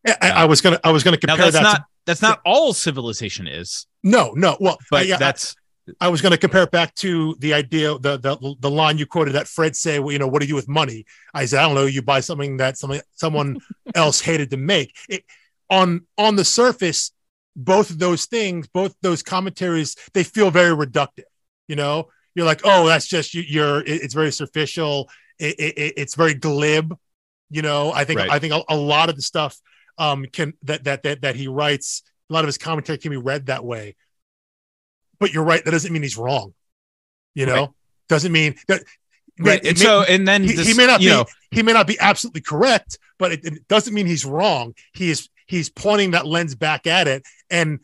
[0.07, 1.63] I, I- I was gonna I was gonna compare that's that.
[1.63, 4.57] not to, that's not all civilization is, no, no.
[4.59, 5.55] Well, but yeah, that's
[5.99, 9.05] I was going to compare it back to the idea, the the the line you
[9.05, 11.05] quoted that Fred say, well, you know, what do you do with money?
[11.33, 11.85] I said, I don't know.
[11.87, 13.57] You buy something that something someone
[13.95, 14.95] else hated to make.
[15.09, 15.23] It,
[15.69, 17.11] on on the surface,
[17.55, 21.23] both of those things, both those commentaries, they feel very reductive.
[21.67, 23.79] You know, you're like, oh, that's just you, you're.
[23.81, 25.09] It, it's very superficial.
[25.39, 26.95] It, it, it's very glib.
[27.49, 28.29] You know, I think Right.
[28.29, 29.57] I think a, a lot of the stuff
[29.97, 33.17] um can that that that that he writes, a lot of his commentary can be
[33.17, 33.95] read that way
[35.19, 35.63] but you're right.
[35.65, 36.53] That doesn't mean he's wrong.
[37.35, 37.69] You know, Right.
[38.07, 38.83] doesn't mean that.
[39.39, 39.59] right.
[39.63, 41.61] it And may- so, and then he, this, he may not you be know, he
[41.61, 44.73] may not be absolutely correct, but it, it doesn't mean he's wrong.
[44.93, 47.79] He is he's pointing that lens back at it and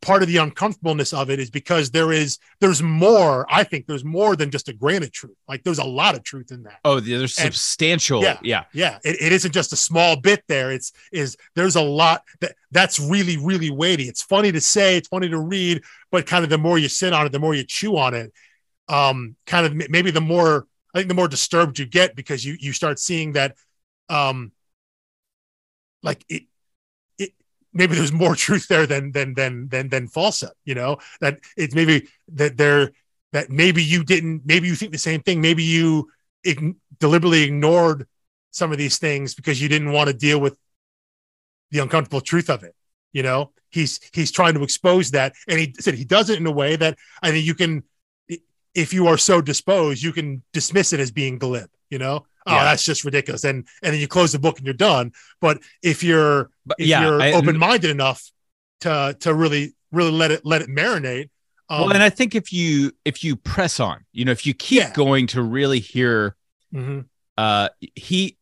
[0.00, 4.04] part of the uncomfortableness of it is because there is there's more i think there's
[4.04, 5.36] more than just a grain of truth.
[5.48, 6.78] Like there's a lot of truth in that.
[6.84, 8.64] Oh there's and, substantial yeah yeah.
[8.72, 8.98] yeah.
[9.04, 10.70] It, it isn't just a small bit there.
[10.70, 14.04] It's is there's a lot that that's really really weighty.
[14.04, 17.12] It's funny to say it's funny to read but kind of the more you sit
[17.12, 18.32] on it the more you chew on it
[18.88, 22.56] um kind of maybe the more i think the more disturbed you get because you
[22.60, 23.56] you start seeing that
[24.08, 24.52] um
[26.02, 26.44] like it,
[27.76, 30.98] maybe there's more truth there than than than than than falsehood you know?
[31.20, 32.92] That it's maybe that there
[33.32, 35.40] that maybe you didn't maybe you think the same thing.
[35.40, 36.10] Maybe you
[36.44, 38.06] ig- deliberately ignored
[38.50, 40.56] some of these things because you didn't want to deal with
[41.70, 42.74] the uncomfortable truth of it
[43.12, 43.50] you know?
[43.70, 45.32] He's he's trying to expose that.
[45.48, 47.82] And he said he does it in a way that i think you can
[48.74, 52.54] if you are so disposed you can dismiss it as being glib you know oh
[52.54, 52.64] yeah.
[52.64, 56.02] that's just ridiculous and and then you close the book and you're done but if
[56.02, 58.30] you're but, if yeah, you're open-minded enough
[58.80, 61.30] to to really really let it let it marinate
[61.68, 64.54] um, well and i think if you if you press on you know if you
[64.54, 64.92] keep yeah.
[64.92, 66.36] going to really hear
[66.72, 67.00] mm-hmm.
[67.36, 68.36] uh he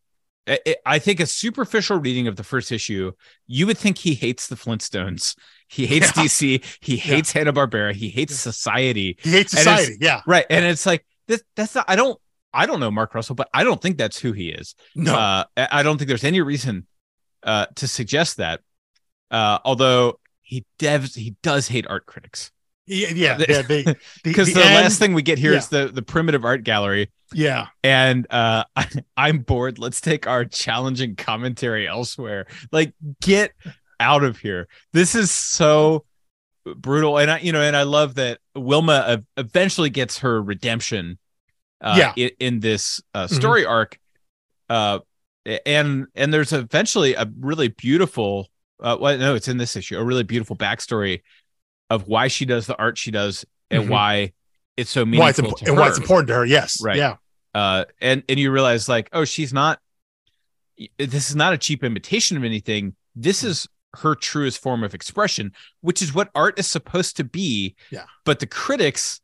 [0.85, 3.13] I think a superficial reading of the first issue,
[3.47, 5.37] you would think he hates the Flintstones.
[5.69, 6.13] He hates.
[6.13, 6.63] DC.
[6.81, 7.95] He hates Hanna Barbera.
[7.95, 9.17] He hates society.
[9.23, 9.97] He hates society.
[10.01, 10.21] Yeah.
[10.27, 10.45] Right.
[10.51, 11.43] And it's like this.
[11.57, 12.19] That's not, I don't.
[12.55, 14.75] I don't know Mark Russell, but I don't think that's who he is.
[14.95, 16.87] No, uh, I don't think there's any reason
[17.43, 18.61] uh, to suggest that.
[19.31, 22.53] Uh, although he devs, he does hate art critics.
[22.87, 23.63] Yeah, yeah, yeah.
[24.23, 25.59] Because the, the, the last thing we get here yeah.
[25.59, 27.11] is the the primitive art gallery.
[27.33, 29.79] Yeah, and uh, I, I'm bored.
[29.79, 32.47] Let's take our challenging commentary elsewhere.
[32.71, 33.53] Like, get
[33.99, 34.69] out of here.
[34.93, 36.05] This is so
[36.65, 41.19] brutal, and I, you know, and I love that Wilma eventually gets her redemption
[41.81, 42.13] uh, yeah.
[42.17, 43.35] in, in this uh, mm-hmm.
[43.35, 43.71] story mm-hmm.
[43.71, 43.99] arc.
[44.69, 44.99] Uh,
[45.67, 48.49] and and there's eventually a really beautiful.
[48.83, 49.99] Uh, well, no, it's in this issue.
[49.99, 51.23] A really beautiful backstory
[51.91, 53.93] of why she does the art she does and mm-hmm.
[53.93, 54.33] why
[54.77, 56.45] it's so meaningful why it's imp- and why it's important to her.
[56.45, 56.97] Yes, right.
[56.97, 57.17] Yeah.
[57.55, 59.79] Uh, and and you realize like, oh, she's not.
[60.99, 62.97] This is not a cheap imitation of anything.
[63.15, 63.49] This mm.
[63.49, 63.69] is
[63.99, 67.77] her truest form of expression, which is what art is supposed to be.
[67.91, 68.05] Yeah.
[68.25, 69.21] But the critics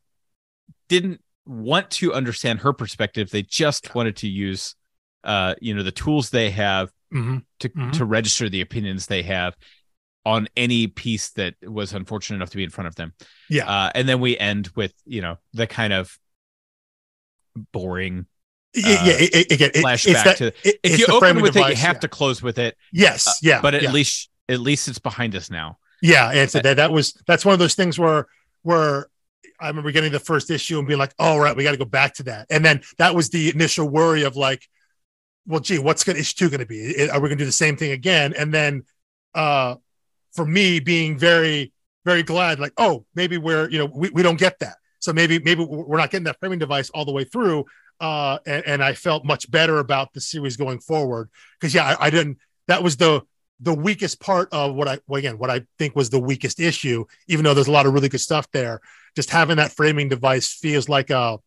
[0.87, 3.29] didn't want to understand her perspective.
[3.29, 3.91] They just yeah.
[3.95, 4.75] wanted to use,
[5.23, 7.37] uh, you know, the tools they have mm-hmm.
[7.59, 7.91] to mm-hmm.
[7.91, 9.55] to register the opinions they have
[10.25, 13.13] on any piece that was unfortunate enough to be in front of them.
[13.49, 16.17] Yeah, uh, and then we end with you know the kind of
[17.71, 18.27] boring.
[18.73, 19.13] yeah, yeah.
[19.13, 22.01] It, it, it, flashback that, to if you open with device, it, you have yeah.
[22.01, 22.77] to close with it.
[22.91, 23.61] Yes, uh, yeah.
[23.61, 23.91] But at yeah.
[23.91, 25.77] least at least it's behind us now.
[26.01, 28.27] Yeah, and so that that was that's one of those things where
[28.63, 29.07] where
[29.61, 31.85] I remember getting the first issue and being like, "Oh, right, we got to go
[31.85, 34.67] back to that." And then that was the initial worry of like,
[35.45, 37.09] "Well, gee, what's going issue two going to be?
[37.09, 38.83] Are we going to do the same thing again?" And then,
[39.35, 39.75] uh,
[40.33, 41.73] for me, being very,
[42.05, 45.39] very glad, like, "Oh, maybe we're you know we, we don't get that, so maybe
[45.39, 47.65] maybe we're not getting that framing device all the way through."
[47.99, 52.07] Uh, and, and I felt much better about the series going forward because yeah, I,
[52.07, 52.39] I didn't.
[52.67, 53.21] That was the
[53.61, 57.05] the weakest part of what I well, again what I think was the weakest issue,
[57.27, 58.81] even though there's a lot of really good stuff there.
[59.15, 61.37] Just having that framing device feels like a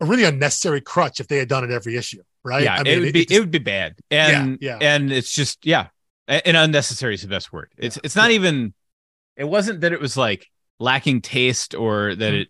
[0.00, 2.62] a really unnecessary crutch if they had done it every issue, right?
[2.62, 4.78] Yeah, I mean, it would it, be it, just, it, would be bad, and yeah,
[4.80, 5.88] yeah, and it's just yeah,
[6.28, 7.72] and unnecessary is the best word.
[7.76, 8.02] It's yeah.
[8.04, 8.74] it's not even.
[9.36, 10.48] It wasn't that it was like
[10.80, 12.42] lacking taste or that mm-hmm.
[12.42, 12.48] it.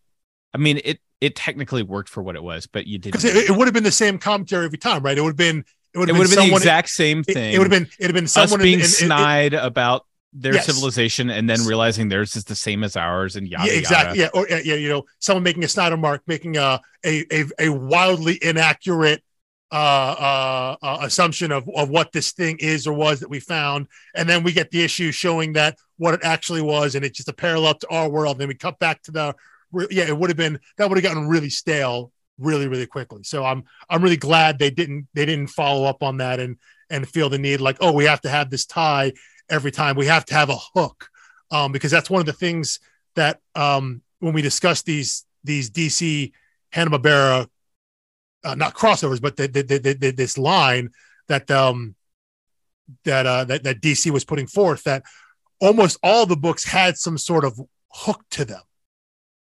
[0.55, 3.25] I mean it it technically worked for what it was, but you didn't.
[3.25, 5.17] It, it would have been the same commentary every time, right?
[5.17, 5.65] It would have been
[6.03, 7.53] it would have been, been, the exact same thing.
[7.53, 9.55] It, it would have been it would have been someone Us being in, in, snide
[9.55, 10.67] about their yes.
[10.67, 14.31] civilization and then realizing theirs is the same as ours and yada yeah, exactly yada.
[14.35, 17.69] yeah or yeah you know someone making a Snyder mark making a a a, a
[17.71, 19.23] wildly inaccurate
[19.71, 19.75] uh,
[20.19, 23.87] uh, uh, assumption of, of what this thing is or was that we found.
[24.15, 27.29] And then we get the issue showing that what it actually was, and it's just
[27.29, 28.37] a parallel to our world.
[28.37, 29.35] And then we cut back to the,
[29.91, 33.23] yeah, it would have been, that would have gotten really stale really really quickly.
[33.23, 36.57] So i'm i'm really glad they didn't they didn't follow up on that and
[36.91, 39.13] and feel the need like oh we have to have this tie
[39.51, 39.97] every time.
[39.97, 41.09] We have to have a hook.
[41.51, 42.81] Um because that's one of the things
[43.17, 46.33] that um when we discuss these these dc
[46.73, 47.49] hanna-barbera
[48.45, 50.91] uh, not crossovers but the, the, the, the, this line
[51.29, 51.95] that um
[53.05, 55.03] that uh that, that dc was putting forth that
[55.61, 57.61] almost all the books had some sort of
[57.93, 58.63] hook to them.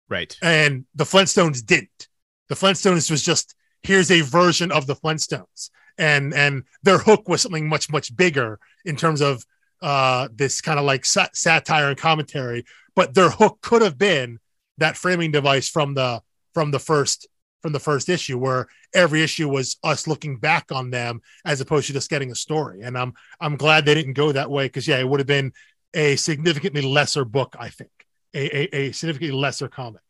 [0.09, 0.35] Right.
[0.41, 2.07] And the flintstones didn't
[2.49, 7.41] the Flintstones was just here's a version of the Flintstones, and and their hook was
[7.41, 9.45] something much much bigger in terms of
[9.81, 12.65] uh, this kind of like sat- satire and commentary.
[12.95, 14.39] But their hook could have been
[14.77, 16.21] that framing device from the
[16.53, 17.27] from the first
[17.61, 21.87] from the first issue, where every issue was us looking back on them as opposed
[21.87, 22.81] to just getting a story.
[22.81, 25.51] And I'm I'm glad they didn't go that way because yeah, it would have been
[25.93, 27.91] a significantly lesser book, I think,
[28.33, 30.01] a, a, a significantly lesser comic.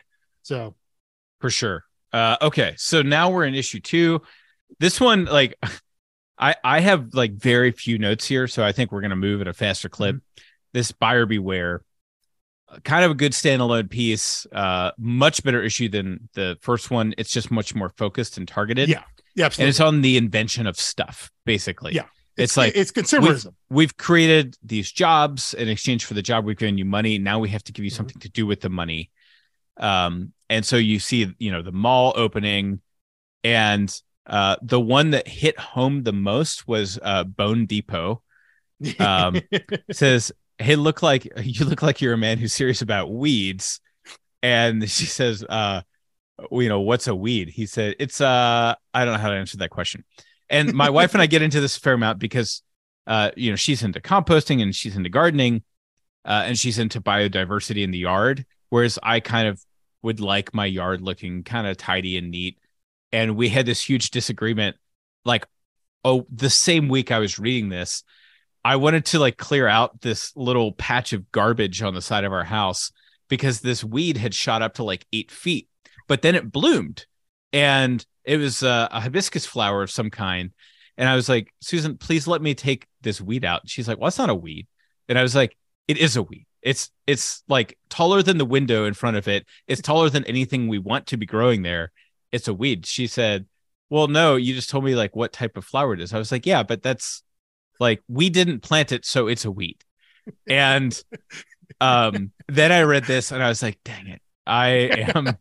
[0.41, 0.75] So,
[1.39, 1.85] for sure.
[2.15, 4.21] Uh, okay, so now we're in issue two.
[4.79, 5.55] This one, like,
[6.37, 9.47] I I have like very few notes here, so I think we're gonna move at
[9.47, 10.15] a faster clip.
[10.15, 10.43] Mm-hmm.
[10.73, 11.81] This buyer beware
[12.83, 14.45] kind of a good standalone piece.
[14.51, 17.13] Uh, much better issue than the first one.
[17.17, 18.89] It's just much more focused and targeted.
[18.89, 19.03] Yeah,
[19.35, 19.63] yeah, absolutely.
[19.63, 21.93] And it's on the invention of stuff, basically.
[21.93, 22.03] Yeah,
[22.37, 23.53] it's, it's like it's consumerism.
[23.69, 26.45] We've, we've, created these jobs in exchange for the job.
[26.45, 27.17] We've given you money.
[27.17, 27.97] Now we have to give you mm-hmm.
[27.97, 29.11] something to do with the money.
[29.77, 32.81] Um, and so you see, you know, the mall opening,
[33.43, 33.93] and
[34.27, 38.21] uh, the one that hit home the most was uh, Bone Depot.
[38.99, 39.39] Um,
[39.91, 43.79] says hey, look like you look like you're a man who's serious about weeds.
[44.41, 45.81] And she says, uh,
[46.51, 47.49] you know, what's a weed?
[47.49, 50.03] He said, it's uh, I don't know how to answer that question.
[50.49, 52.61] And my wife and I get into this fair amount because
[53.07, 55.63] uh, you know, she's into composting and she's into gardening,
[56.23, 58.45] uh, and she's into biodiversity in the yard.
[58.69, 59.61] Whereas I kind of
[60.05, 62.59] would like my yard looking kind of tidy and neat.
[63.11, 64.77] And we had this huge disagreement,
[65.25, 65.47] like,
[66.03, 68.03] oh, the same week I was reading this,
[68.63, 72.33] I wanted to like clear out this little patch of garbage on the side of
[72.33, 72.91] our house
[73.29, 75.67] because this weed had shot up to like eight feet,
[76.07, 77.07] but then it bloomed
[77.51, 80.51] and it was a, a hibiscus flower of some kind.
[80.97, 83.63] And I was like, Susan, please let me take this weed out.
[83.65, 84.67] She's like, well, it's not a weed.
[85.09, 86.45] And I was like, it is a weed.
[86.65, 89.45] It's it's like taller than the window in front of it.
[89.67, 91.91] It's taller than anything we want to be growing there.
[92.31, 92.85] It's a weed.
[92.87, 93.45] She said,
[93.89, 96.11] Well, no, you just told me like what type of flower it is.
[96.11, 97.23] I was like, Yeah, but that's
[97.79, 99.77] like we didn't plant it, so it's a weed.
[100.49, 100.99] And
[101.79, 104.21] um, then I read this and I was like, dang it.
[104.47, 104.67] I
[105.15, 105.37] am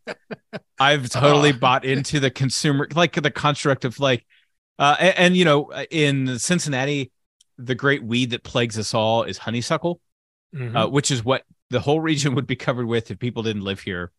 [0.78, 4.24] I've totally bought into the consumer like the construct of like
[4.78, 7.12] uh and, and, you know in Cincinnati
[7.58, 10.00] the great weed that plagues us all is honeysuckle
[10.54, 10.76] mm-hmm.
[10.76, 13.80] uh, which is what the whole region would be covered with if people didn't live
[13.80, 14.12] here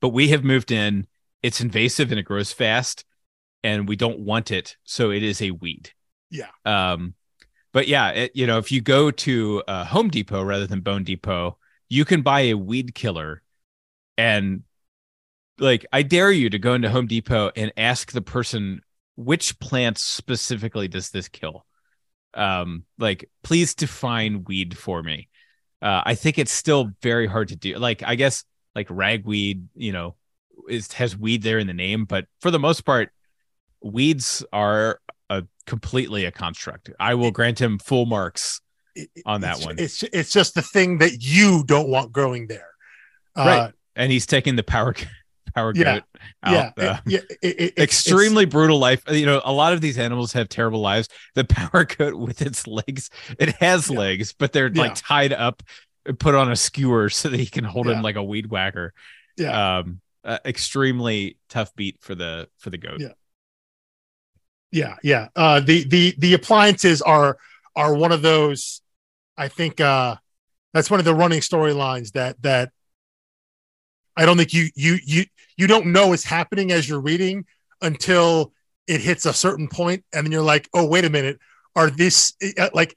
[0.00, 1.06] but we have moved in
[1.42, 3.04] it's invasive and it grows fast
[3.62, 5.92] and we don't want it so it is a weed
[6.30, 6.48] yeah.
[6.64, 7.14] Um,
[7.72, 11.04] but yeah, it, you know, if you go to uh, Home Depot rather than Bone
[11.04, 11.58] Depot,
[11.88, 13.42] you can buy a weed killer,
[14.16, 14.62] and
[15.58, 18.82] like I dare you to go into Home Depot and ask the person
[19.16, 21.66] which plants specifically does this kill.
[22.38, 25.28] Um, like please define weed for me.
[25.82, 27.76] Uh, I think it's still very hard to do.
[27.78, 30.14] Like I guess like ragweed, you know,
[30.68, 33.10] is has weed there in the name, but for the most part,
[33.82, 36.90] weeds are a completely a construct.
[36.98, 38.60] I will grant him full marks
[39.26, 39.76] on that it's, one.
[39.78, 42.70] It's it's just the thing that you don't want growing there,
[43.36, 43.72] uh, right?
[43.96, 44.94] And he's taking the power
[45.54, 46.02] power yeah, goat
[46.42, 46.52] out.
[46.52, 47.20] Yeah, uh, yeah.
[47.42, 49.02] It, it, extremely brutal life.
[49.10, 51.08] You know, a lot of these animals have terrible lives.
[51.34, 53.98] The power goat with its legs, it has yeah.
[53.98, 55.62] legs, but they're like tied up,
[56.18, 58.92] put on a skewer so that he can hold him like a weed whacker.
[59.36, 59.78] Yeah.
[59.78, 63.00] Um, uh, extremely tough beat for the for the goat.
[63.00, 63.12] Yeah.
[64.70, 65.28] Yeah, yeah.
[65.34, 67.38] Uh, the the the appliances are
[67.74, 68.82] are one of those.
[69.36, 70.16] I think uh,
[70.74, 72.70] that's one of the running storylines that that
[74.16, 75.24] I don't think you you you
[75.58, 77.44] you don't know is happening as you're reading
[77.82, 78.52] until
[78.86, 81.38] it hits a certain point, and then you're like, oh wait a minute,
[81.76, 82.96] are this uh, like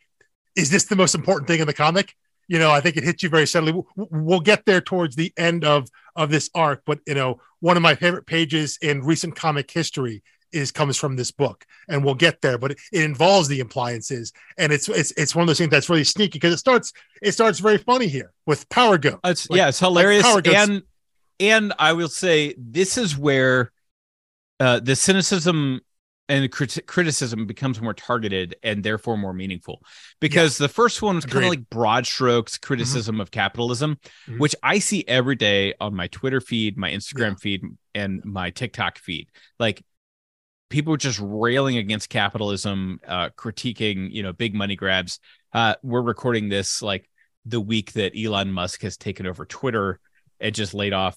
[0.55, 2.15] is this the most important thing in the comic?
[2.47, 3.73] You know, I think it hits you very subtly.
[3.95, 7.83] We'll get there towards the end of of this arc, but you know, one of
[7.83, 12.41] my favorite pages in recent comic history is comes from this book and we'll get
[12.41, 15.69] there but it, it, involves the appliances and it's it's it's one of those things
[15.69, 16.91] that's really sneaky because it starts
[17.21, 20.83] it starts very funny here with power go it's like, yeah it's hilarious like and
[21.41, 23.71] and i will say this is where
[24.59, 25.81] uh the cynicism
[26.29, 29.81] and crit- criticism becomes more targeted and therefore more meaningful
[30.21, 30.67] because yeah.
[30.67, 33.21] the first one was kind of like broad strokes criticism mm-hmm.
[33.21, 34.39] of capitalism mm-hmm.
[34.39, 37.35] which i see every day on my twitter feed my instagram yeah.
[37.35, 37.61] feed
[37.95, 39.27] and my tiktok feed
[39.59, 39.83] like
[40.71, 45.19] people just railing against capitalism, uh, critiquing, you know, big money grabs.
[45.53, 47.07] Uh, we're recording this like
[47.45, 49.99] the week that Elon Musk has taken over Twitter
[50.39, 51.15] and just laid off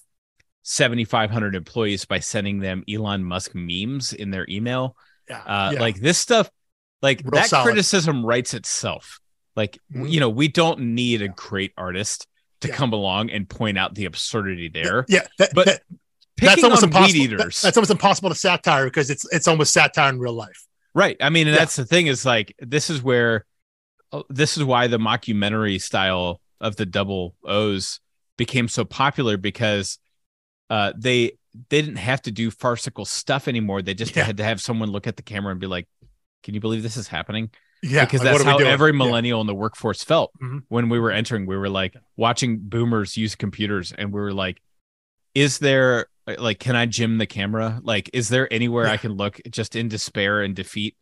[0.64, 4.96] 7,500 employees by sending them Elon Musk memes in their email.
[5.28, 5.80] Yeah, uh, yeah.
[5.80, 6.50] Like this stuff,
[7.02, 7.64] like Real that solid.
[7.64, 9.20] criticism writes itself.
[9.54, 10.06] Like, mm-hmm.
[10.06, 12.26] you know, we don't need a great artist
[12.62, 12.74] to yeah.
[12.74, 15.04] come along and point out the absurdity there.
[15.08, 15.82] Yeah, that, but that,
[16.38, 17.36] that's almost impossible.
[17.36, 20.66] That, that's almost impossible to satire because it's it's almost satire in real life.
[20.94, 21.16] Right.
[21.20, 21.60] I mean, and yeah.
[21.60, 23.44] that's the thing is like this is where
[24.12, 28.00] uh, this is why the mockumentary style of the double O's
[28.36, 29.98] became so popular because
[30.70, 31.32] uh, they
[31.68, 33.80] they didn't have to do farcical stuff anymore.
[33.82, 34.24] They just Yeah.
[34.24, 35.86] had to have someone look at the camera and be like,
[36.42, 37.50] "Can you believe this is happening?"
[37.82, 38.70] Yeah, because like, that's what are we how doing?
[38.70, 38.98] every Yeah.
[38.98, 40.62] millennial in the workforce felt Mhm.
[40.68, 41.46] when we were entering.
[41.46, 44.60] We were like watching boomers use computers, and we were like,
[45.34, 46.06] "Is there
[46.38, 47.80] like, can I jim the camera?
[47.82, 50.96] Like, is there anywhere I can look just in despair and defeat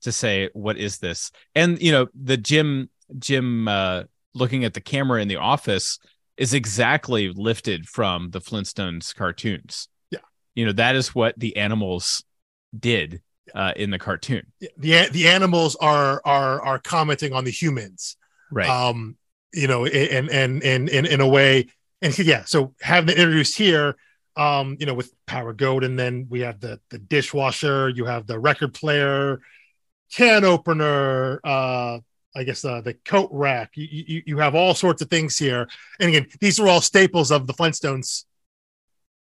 [0.00, 2.88] to say what is this?" And you know, the Jim
[3.18, 4.04] Jim uh,
[4.34, 5.98] looking at the camera in the office
[6.36, 9.88] is exactly lifted from the Flintstones cartoons.
[10.10, 10.20] Yeah.
[10.54, 12.24] you know that is what the animals
[12.78, 13.22] did
[13.54, 14.52] uh, in the cartoon.
[14.78, 18.16] the the animals are are are commenting on the humans.
[18.50, 18.68] Right.
[18.68, 19.16] um
[19.54, 21.68] you know and and and in in a way
[22.00, 23.96] and yeah so having it introduced here
[24.36, 28.26] um you know with power goat and then we have the the dishwasher you have
[28.26, 29.40] the record player
[30.14, 31.98] can opener uh
[32.34, 33.70] i guess uh, the coat rack.
[33.74, 35.68] You, you you have all sorts of things here.
[36.00, 38.24] And again these are all staples of the flintstones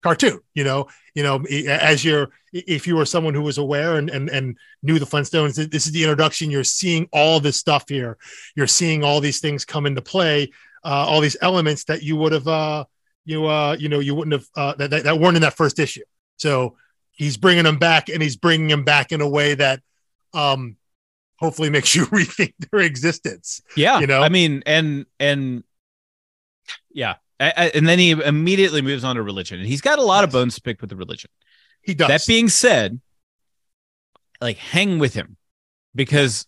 [0.04, 0.88] cartoon you know?
[1.14, 5.00] You know as you're if you were someone who was aware and and, and knew
[5.00, 6.50] the flintstones this is the introduction.
[6.50, 8.18] You're seeing all this stuff here.
[8.56, 10.52] You're seeing all these things come into play
[10.84, 12.86] uh, all these elements that you would have uh,
[13.26, 15.80] you uh, you know you wouldn't have uh, that, that, that weren't in that first
[15.80, 16.04] issue.
[16.38, 16.78] So
[17.12, 19.82] he's bringing them back and he's bringing them back in a way that
[20.34, 20.78] um
[21.42, 24.22] hopefully makes you rethink their existence yeah you know?
[24.22, 25.64] i mean and and
[26.94, 30.04] yeah I, I- and then he immediately moves on to religion and he's got a
[30.04, 31.30] lot of bones to pick with the religion
[31.82, 33.02] he does that being said
[34.40, 35.38] like hang with him
[35.96, 36.46] because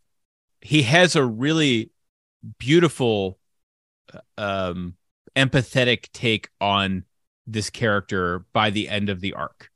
[0.62, 1.90] he has a really
[2.60, 3.38] beautiful
[4.38, 4.96] um
[5.36, 7.04] empathetic take on
[7.48, 9.70] this character by the end of the arc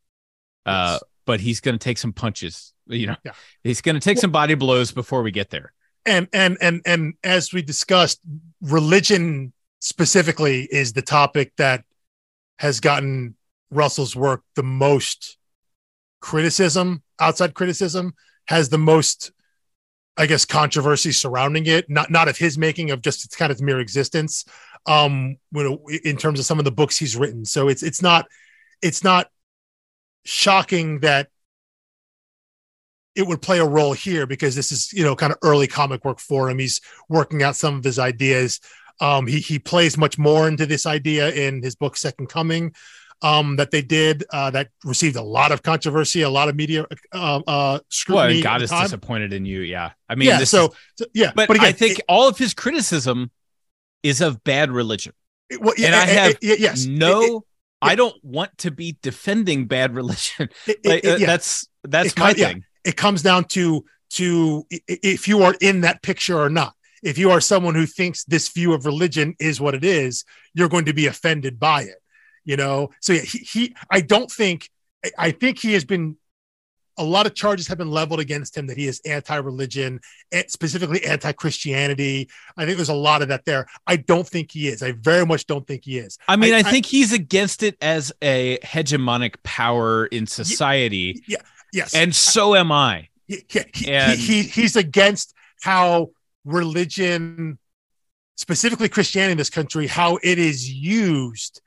[0.65, 1.03] uh Yes.
[1.26, 3.34] but he's going to take some punches you know Yeah.
[3.64, 5.74] he's going to take some body blows before we get there.
[6.06, 8.20] And and and and as we discussed
[8.62, 11.84] religion specifically is the topic that
[12.60, 13.36] has gotten
[13.70, 15.38] russell's work the most
[16.22, 18.16] criticism outside criticism
[18.48, 19.32] has the most
[20.18, 21.90] i guess controversy surrounding it.
[21.90, 24.46] Not not of his making of just its kind of mere existence
[24.88, 27.46] um you know in terms of some of the books he's written.
[27.46, 28.26] So it's it's not
[28.82, 29.28] it's not
[30.26, 31.28] shocking that
[33.18, 36.05] it would play a role here because this is you know kind of early comic
[36.05, 36.59] work for him.
[36.59, 38.59] He's working out some of his ideas.
[39.01, 42.74] Um he he plays much more into this idea in his book second coming
[43.24, 46.86] um that they did uh that received a lot of controversy a lot of media
[47.13, 48.84] uh, uh scrutiny and god is time.
[48.84, 49.91] disappointed in you yeah.
[50.07, 52.38] I mean yeah this so, is- so- yeah but, again, i think it- all of
[52.38, 53.32] his criticism
[54.03, 55.13] is of bad religion.
[55.49, 56.86] It- well, yeah, and I have it- yes.
[56.86, 57.43] No
[57.82, 60.49] i don't want to be defending bad religion.
[60.86, 61.26] Like, uh, yeah.
[61.26, 63.84] that's that's my thing it comes down to
[64.20, 66.74] to i- i- if you are in that picture or not.
[67.04, 70.26] If you are someone who thinks this view of religion is what it is
[70.56, 72.00] you're going to be offended by it
[72.52, 72.90] you know?
[73.02, 73.62] So yeah he, he
[73.98, 74.60] i don't think
[75.06, 76.06] I- i think he has been
[76.98, 80.00] a lot of charges have been leveled against him that he is anti-religion
[80.32, 82.28] eh, specifically anti-christianity.
[82.58, 83.68] I think there's a lot of that there.
[83.86, 84.82] I don't think he is.
[84.82, 86.18] I very much don't think he is.
[86.28, 91.22] I mean, I, I- think he's against it as a hegemonic power in society,
[91.78, 93.10] yes and so am I.
[93.28, 93.38] he,
[93.74, 96.10] he, And- he, he's against how
[96.46, 97.58] religion
[98.36, 101.62] specifically christianity in this country how it is used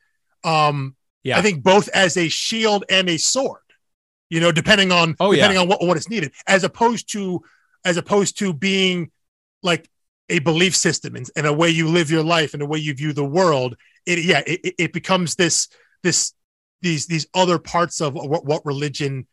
[0.44, 1.38] um Yeah.
[1.38, 3.60] i think both as a shield and a sword
[4.30, 5.36] you know depending on Oh, yeah.
[5.48, 7.42] depending on what, what is needed as opposed to
[7.84, 9.10] as opposed to being
[9.62, 9.88] like
[10.28, 12.94] a belief system and, and a way you live your life and a way you
[12.94, 15.68] view the world it yeah it, it- it becomes this
[16.02, 16.32] this
[16.82, 19.26] these these other parts of what, what religion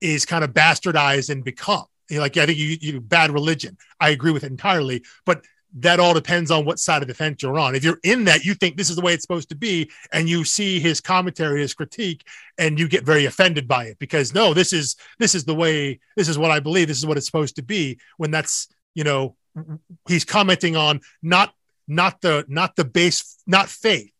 [0.00, 1.84] is kind of bastardized and become.
[2.08, 3.76] You know, like i think you, you bad religion.
[4.00, 5.44] I agree with it entirely but
[5.80, 7.74] that all depends on what side of the fence you're on.
[7.74, 10.26] If you're in that you think this is the way it's supposed to be and
[10.26, 12.24] you see his commentary his critique
[12.56, 16.00] and you get very offended by it because no this is this is the way
[16.16, 19.04] this is what i believe this is what it's supposed to be when that's you
[19.04, 19.36] know
[20.06, 21.52] he's commenting on not
[21.86, 24.12] not the not the base not faith.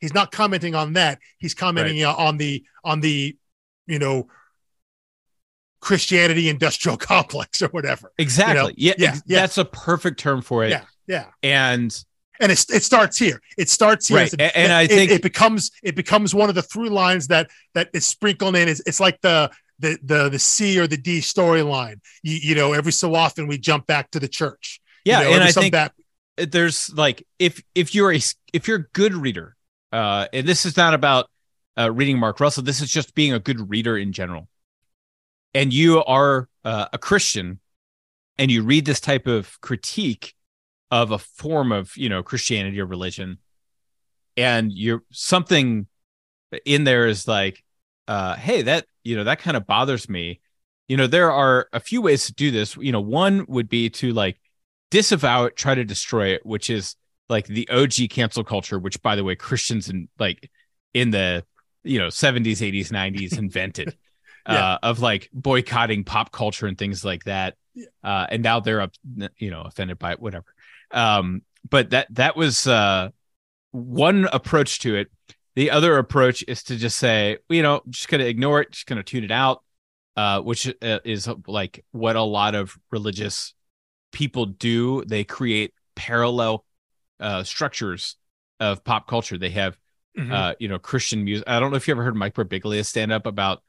[0.00, 1.20] He's not commenting on that.
[1.38, 3.36] He's commenting uh, on the on the
[3.86, 4.26] you know
[5.82, 8.72] christianity industrial complex or whatever Exactly.
[8.78, 9.40] yeah, yeah, yeah.
[9.40, 10.70] That's a perfect term for it.
[10.70, 11.94] yeah yeah And
[12.40, 15.10] and it, it starts here it starts here Right, It's a- and I it- think-
[15.10, 18.80] it becomes it becomes one of the through lines that that is sprinkled in it's,
[18.86, 22.92] it's like the the the the c or the d storyline you, you know every
[22.92, 25.92] so often we jump back to the church You yeah, know, and I think back,
[26.36, 28.20] there's like if if you're a
[28.52, 29.56] if you're a good reader,
[29.92, 31.28] uh, and this is not about
[31.78, 32.62] uh, reading Mark Russell.
[32.62, 34.46] This is just being a good reader in general.
[35.54, 37.60] And you are uh, a Christian,
[38.38, 40.34] and you read this type of critique
[40.90, 43.38] of a form of you know Christianity or religion,
[44.36, 45.86] and you're something
[46.64, 47.64] in there is like
[48.08, 50.40] uh, hey, that you know that kind of bothers me.
[50.88, 52.76] You know, there are a few ways to do this.
[52.76, 54.40] You know, one would be to like
[54.90, 56.96] disavow it, try to destroy it, which is
[57.28, 60.50] like the OG cancel culture, which by the way, Christians and like
[60.92, 61.44] in the
[61.84, 63.96] you know 70s, 80s, 90s invented
[64.48, 64.72] Yeah.
[64.74, 67.54] uh, of like boycotting pop culture and things like that.
[67.74, 67.86] Yeah.
[68.02, 68.92] Uh, and now they're up,
[69.38, 70.46] you know, offended by it, whatever.
[70.90, 73.10] Um, but that that was uh,
[73.70, 75.10] one approach to it.
[75.54, 79.02] The other approach is to just say, you know, just gonna ignore it, just gonna
[79.02, 79.62] tune it out,
[80.16, 83.54] uh, which uh, is like what a lot of religious
[84.12, 85.04] people do.
[85.04, 86.64] They create parallel
[87.20, 88.16] uh, structures
[88.60, 89.38] of pop culture.
[89.38, 89.76] They have
[90.18, 90.30] Mhm.
[90.30, 91.48] uh, you know, Christian music.
[91.48, 93.62] I don't know if you ever heard Mike Birbiglia stand up about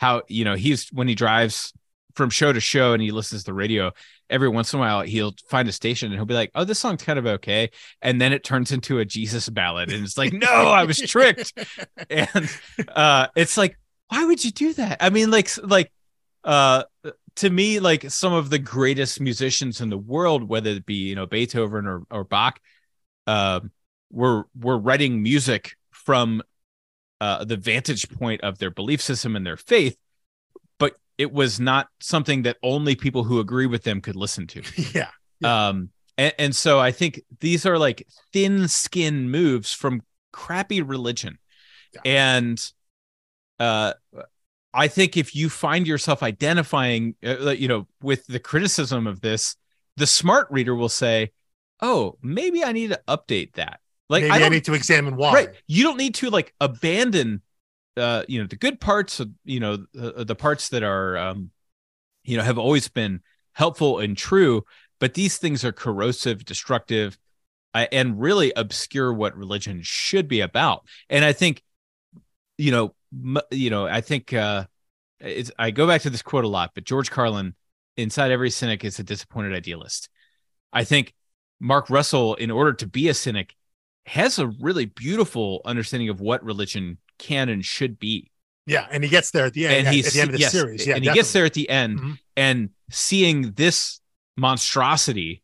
[0.00, 1.74] how, you know, he's when he drives
[2.14, 3.92] from show to show and he listens to the radio,
[4.30, 6.78] every once in a while he'll find a station and he'll be like, Oh, this
[6.78, 7.70] song's kind of okay.
[8.00, 9.92] And then it turns into a Jesus ballad.
[9.92, 11.52] And it's like, no, I was tricked.
[12.10, 12.50] And
[12.88, 13.78] uh it's like,
[14.08, 14.96] why would you do that?
[15.00, 15.92] I mean, like like
[16.44, 16.84] uh
[17.36, 21.14] to me, like some of the greatest musicians in the world, whether it be, you
[21.14, 22.58] know, Beethoven or, or Bach,
[23.26, 23.70] um,
[24.10, 26.42] were were writing music from
[27.20, 29.96] uh, the vantage point of their belief system and their faith,
[30.78, 34.62] but it was not something that only people who agree with them could listen to.
[34.94, 35.08] yeah.
[35.40, 35.68] Yeah.
[35.68, 40.02] Um, and, and so I think these are like thin skin moves from
[40.32, 41.38] crappy religion.
[41.92, 42.00] Yeah.
[42.04, 42.72] And
[43.58, 43.94] uh,
[44.72, 49.56] I think if you find yourself identifying, uh, you know, with the criticism of this,
[49.96, 51.32] the smart reader will say,
[51.80, 53.80] "Oh, maybe I need to update that."
[54.10, 55.32] Like Maybe I I, need to examine why.
[55.32, 55.48] right.
[55.66, 57.40] You don't need to like abandon
[57.96, 61.50] uh you know the good parts of you know the, the parts that are um
[62.24, 63.20] you know have always been
[63.52, 64.64] helpful and true
[64.98, 67.18] but these things are corrosive destructive
[67.74, 70.84] uh, and really obscure what religion should be about.
[71.08, 71.62] And i think
[72.58, 74.64] you know m- you know i think uh
[75.20, 77.54] it's i go back to this quote a lot but george carlin
[77.96, 80.08] inside every cynic is a disappointed idealist.
[80.72, 81.14] I think
[81.58, 83.54] mark russell in order to be a cynic
[84.06, 88.30] has a really beautiful understanding of what religion can and should be.
[88.66, 89.76] Yeah, and he gets there at the end.
[89.78, 90.86] and at, he's at the end of the yes, series.
[90.86, 92.18] Yeah, and he gets there at the end Mhm.
[92.36, 94.00] and seeing this
[94.36, 95.42] monstrosity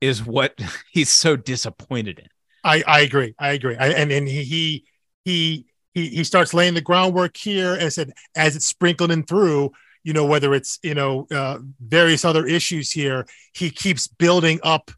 [0.00, 0.58] is what
[0.92, 2.28] he's so disappointed in.
[2.64, 3.34] I, I agree.
[3.38, 3.76] I agree.
[3.76, 4.84] I, and and he
[5.24, 9.72] he he he starts laying the groundwork here, and said as it's sprinkling through.
[10.04, 14.90] You know whether it's you know uh, various other issues here, he keeps building up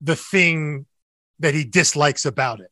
[0.00, 0.86] the thing
[1.40, 2.70] that he dislikes about it,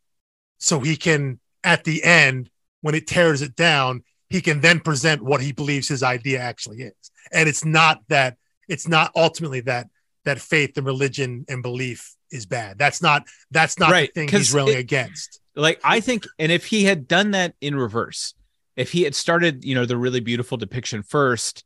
[0.58, 2.50] so he can at the end
[2.82, 6.82] when it tears it down, he can then present what he believes his idea actually
[6.82, 8.36] is, and it's not that
[8.68, 9.88] it's not ultimately that
[10.24, 12.78] that faith and religion and belief is bad.
[12.78, 15.40] That's not that's not Right, the thing he's railing it- against.
[15.56, 18.34] Like I think, and if he had done that in reverse,
[18.74, 21.62] if he had started, you know, the really beautiful depiction first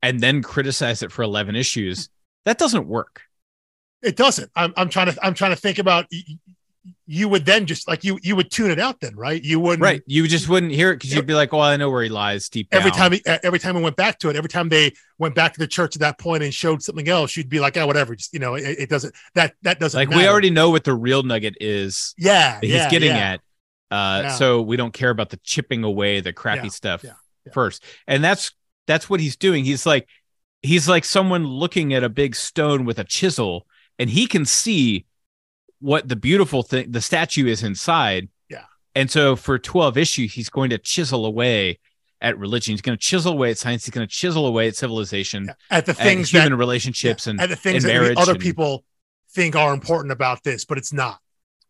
[0.00, 2.08] and then criticized it for 11 issues,
[2.44, 3.22] that doesn't work.
[4.02, 4.50] It doesn't.
[4.56, 6.06] I'm I'm trying to I'm trying to think about
[7.06, 9.42] you would then just like you you would tune it out then, right?
[9.42, 10.02] You wouldn't Right.
[10.06, 12.48] You just wouldn't hear it because you'd be like, well, I know where he lies
[12.48, 12.80] deep down.
[12.80, 15.52] every time he, every time we went back to it, every time they went back
[15.52, 18.16] to the church at that point and showed something else, you'd be like, oh, whatever.
[18.16, 20.94] Just you know, it, it doesn't that that doesn't like we already know what the
[20.94, 23.32] real nugget is yeah that yeah, he's getting yeah.
[23.32, 23.40] at.
[23.90, 24.32] Uh, Yeah.
[24.32, 27.04] so we don't care about the chipping away the crappy stuff
[27.52, 27.84] first.
[28.06, 28.52] And that's
[28.86, 29.64] that's what he's doing.
[29.64, 30.08] He's like
[30.62, 33.66] he's like someone looking at a big stone with a chisel
[33.98, 35.06] and he can see
[35.80, 38.28] what the beautiful thing the statue is inside.
[38.48, 38.64] Yeah.
[38.94, 41.78] And so for 12 issues, he's going to chisel away
[42.20, 42.72] at religion.
[42.72, 43.84] He's going to chisel away at science.
[43.84, 45.54] He's going to chisel away at civilization, Yeah.
[45.70, 48.40] at the at things human that relationships, and at the things and that other and-
[48.40, 48.84] people
[49.30, 51.18] think are important about this, but it's not.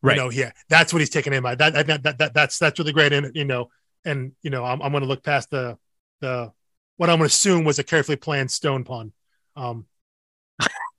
[0.02, 0.16] right.
[0.16, 1.54] You know, yeah, that's what he's taking in by.
[1.54, 3.12] That, that, that, that that's that's really great.
[3.12, 3.70] And you know,
[4.04, 5.78] and you know, I'm I'm going to look past the
[6.20, 6.52] the
[6.96, 9.12] what I'm going to assume was a carefully planned stone pun.
[9.56, 9.86] Um,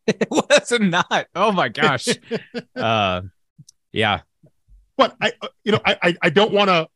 [0.07, 1.27] it was not.
[1.35, 2.07] Oh my gosh.
[2.75, 3.21] uh,
[3.91, 4.21] yeah.
[4.97, 6.87] but I, uh, you know, I I, don't want to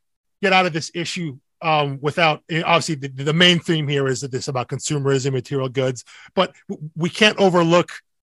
[0.42, 4.22] get out of this issue um, without eh, obviously the, the main theme here is
[4.22, 6.04] that this about consumerism, material goods,
[6.36, 6.54] but
[6.96, 7.92] we can't overlook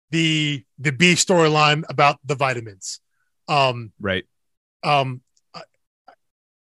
[0.10, 3.00] the the B storyline about the vitamins.
[3.48, 4.26] Um, Right.
[4.84, 5.22] um,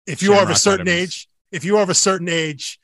[0.07, 1.03] if you are of a certain vitamins.
[1.03, 2.81] age, if you are of a certain age,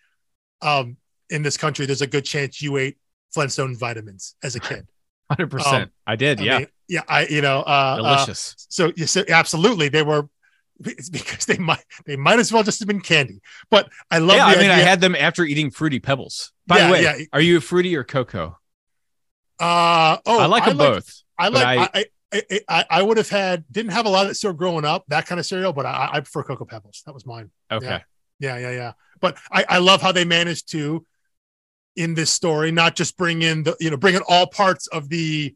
[0.61, 0.99] um,
[1.31, 2.99] in this country, there's a good chance you ate
[3.33, 4.87] Flintstone vitamins as a kid.
[5.31, 5.91] Hundred percent.
[6.07, 6.41] I did.
[6.41, 6.59] I yeah.
[6.59, 8.55] mean, yeah, I, you know, uh, uh, Delicious.
[8.69, 10.29] so you said absolutely they were
[10.81, 13.41] it's because they might they might as well just have been candy.
[13.71, 14.47] But I love yeah.
[14.47, 16.53] I mean, I had them after eating fruity pebbles.
[16.67, 17.17] By Yeah, the way, yeah.
[17.33, 18.59] are you a fruity or cocoa?
[19.61, 21.23] uh oh I like them both.
[21.39, 24.57] I like I, I, I I would have had didn't have a lot of cereal
[24.57, 27.03] growing up, that kind of cereal, but I, I prefer Cocoa Pebbles.
[27.07, 27.51] That was mine.
[27.71, 27.87] Okay.
[27.87, 28.01] Yeah.
[28.41, 28.93] Yeah, yeah, yeah.
[29.21, 31.07] But I, I love how they managed to,
[31.97, 35.09] in this story, not just bring in the, you know, bring in all parts of
[35.09, 35.55] the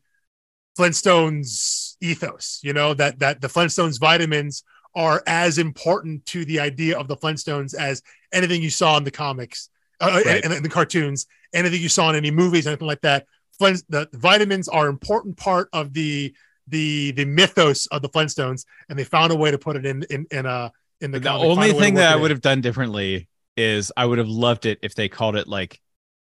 [0.79, 4.63] Flintstones ethos, you know, that, that the Flintstones vitamins
[4.95, 9.11] are as important to the idea of the Flintstones as anything you saw in the
[9.11, 9.71] comics
[10.01, 10.45] uh, right.
[10.45, 13.27] and, and, the cartoons, anything you saw in any movies, anything like that.
[13.59, 16.35] Flint, the, vitamins are an important part of the
[16.69, 20.05] the the mythos of the Flintstones, and they found a way to put it in
[20.11, 20.71] in in a
[21.01, 21.19] in the.
[21.19, 24.79] The only thing that I would have done differently is I would have loved it
[24.83, 25.81] if they called it like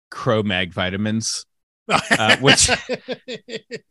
[0.10, 1.46] Cro-Mag vitamins.
[2.12, 2.70] uh, which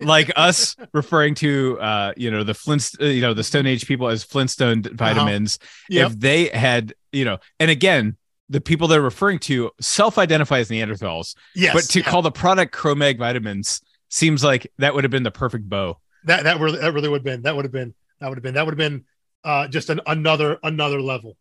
[0.00, 3.88] like us referring to uh you know the flint uh, you know the stone age
[3.88, 4.94] people as flintstone uh-huh.
[4.94, 5.86] vitamins uh-huh.
[5.88, 6.06] yep.
[6.12, 8.16] if they had you know and again
[8.48, 12.08] the people they're referring to self-identify as neanderthals yes but to yeah.
[12.08, 16.44] call the product Cro-Mag vitamins seems like that would have been the perfect bow that
[16.44, 18.54] that really that really would have been that would have been that would have been
[18.54, 19.04] that would have been
[19.42, 21.36] uh just an, another another level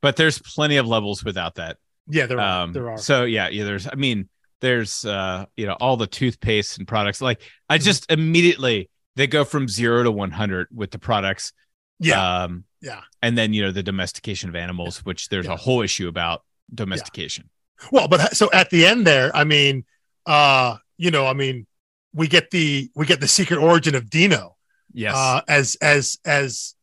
[0.00, 1.76] but there's plenty of levels without that.
[2.08, 2.62] Yeah, there are.
[2.62, 2.98] Um, there are.
[2.98, 3.64] So yeah, yeah.
[3.64, 3.86] There's.
[3.86, 4.28] I mean,
[4.60, 7.20] there's uh, you know, all the toothpaste and products.
[7.20, 7.84] Like I mm-hmm.
[7.84, 11.52] just immediately they go from zero to one hundred with the products.
[11.98, 12.42] Yeah.
[12.42, 13.00] Um, yeah.
[13.20, 15.02] And then you know the domestication of animals, yeah.
[15.04, 15.54] which there's yeah.
[15.54, 16.42] a whole issue about
[16.74, 17.48] domestication.
[17.82, 17.88] Yeah.
[17.92, 19.84] Well, but so at the end there, I mean,
[20.26, 21.66] uh, you know, I mean,
[22.12, 24.56] we get the we get the secret origin of Dino.
[24.92, 25.14] Yes.
[25.16, 26.74] Uh, as as as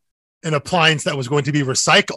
[0.42, 2.16] an appliance that was going to be recycled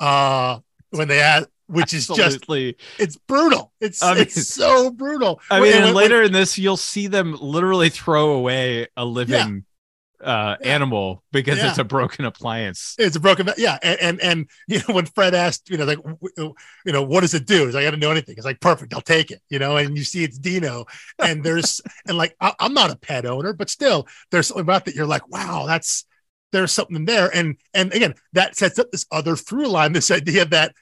[0.00, 0.58] uh,
[0.90, 2.72] when they had, which is Absolutely.
[2.72, 3.72] just it's brutal.
[3.80, 5.40] It's I mean, it's so brutal.
[5.50, 9.64] I mean, and, and later in this, you'll see them literally throw away a living
[10.20, 10.26] yeah.
[10.26, 10.74] uh, yeah.
[10.74, 11.68] animal because yeah.
[11.68, 12.94] it's a broken appliance.
[12.98, 13.78] It's a broken, yeah.
[13.82, 15.98] And, and, and you know when Fred asked, you know, like
[16.38, 17.68] you know, what does it do?
[17.68, 18.36] Is like I got to know anything.
[18.36, 18.94] It's like perfect.
[18.94, 19.42] I'll take it.
[19.48, 20.86] You know, and you see it's Dino,
[21.18, 24.84] and there's and like I, I'm not a pet owner, but still, there's something about
[24.84, 24.94] that.
[24.94, 26.04] You're like, wow, that's
[26.54, 27.34] there's something there.
[27.34, 30.74] And and again, that sets up this other through line, this idea that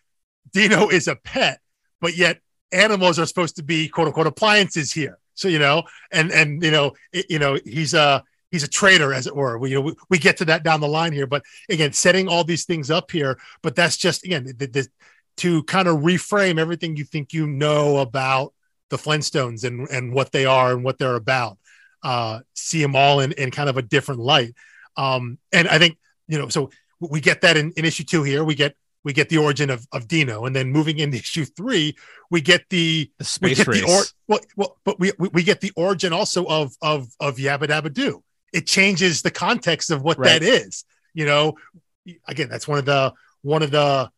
[0.53, 1.61] Dino is a pet,
[2.01, 2.41] but yet
[2.73, 5.19] animals are supposed to be quote unquote appliances here.
[5.35, 9.13] So you know, and and you know, it, you know, he's a he's a traitor,
[9.13, 9.59] as it were.
[9.59, 12.29] We you know we, we, get to that down the line here, but again, setting
[12.29, 13.39] all these things up here.
[13.63, 14.89] But that's just again the, the,
[15.39, 18.53] to kind of reframe everything you think you know about
[18.91, 21.59] the Flintstones and and what they are and what they're about.
[22.03, 24.55] Uh, see them all in in kind of a different light.
[24.97, 26.71] Um, and I think you know, so
[27.01, 28.45] we get that in, in issue two here.
[28.45, 31.97] We get we get the origin of, of Dino, and then moving into issue three,
[32.31, 33.81] we get the, the space race.
[33.81, 37.37] The or, well, well, but we, we we get the origin also of of of
[37.37, 38.23] Yabba Dabba Doo.
[38.53, 40.41] It changes the context of what right.
[40.41, 40.85] that is.
[41.15, 41.55] You know,
[42.27, 44.11] again, that's one of the one of the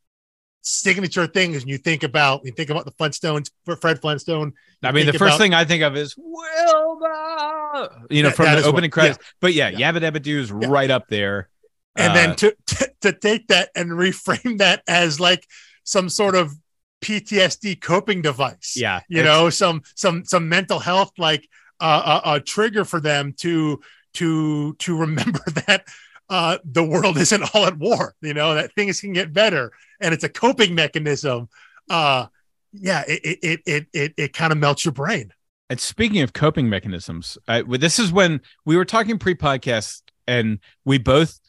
[0.64, 4.54] signature things when you think about you think about the Flintstones for Fred Flintstone.
[4.82, 8.46] I mean, the first about, thing I think of is Wilma, you know, that, from
[8.46, 9.18] that the opening credits.
[9.20, 9.28] Yeah.
[9.40, 9.92] But yeah, yeah.
[9.92, 10.68] Yabba Dabba Doo is yeah.
[10.68, 11.48] right up there.
[11.96, 15.46] And uh, then to, to to take that and reframe that as like
[15.84, 16.54] some sort of
[17.02, 18.74] PTSD coping device.
[18.76, 21.48] Yeah, you know, some some some mental health like
[21.80, 23.80] uh, a, a trigger for them to
[24.14, 25.84] to to remember that
[26.28, 28.14] uh, the world isn't all at war.
[28.22, 31.48] You know that things can get better, and it's a coping mechanism.
[31.90, 32.26] Uh,
[32.72, 35.32] yeah, it it it it it kind of melts your brain.
[35.70, 40.98] And speaking of coping mechanisms, I, this is when we were talking pre-podcast, and we
[40.98, 41.40] both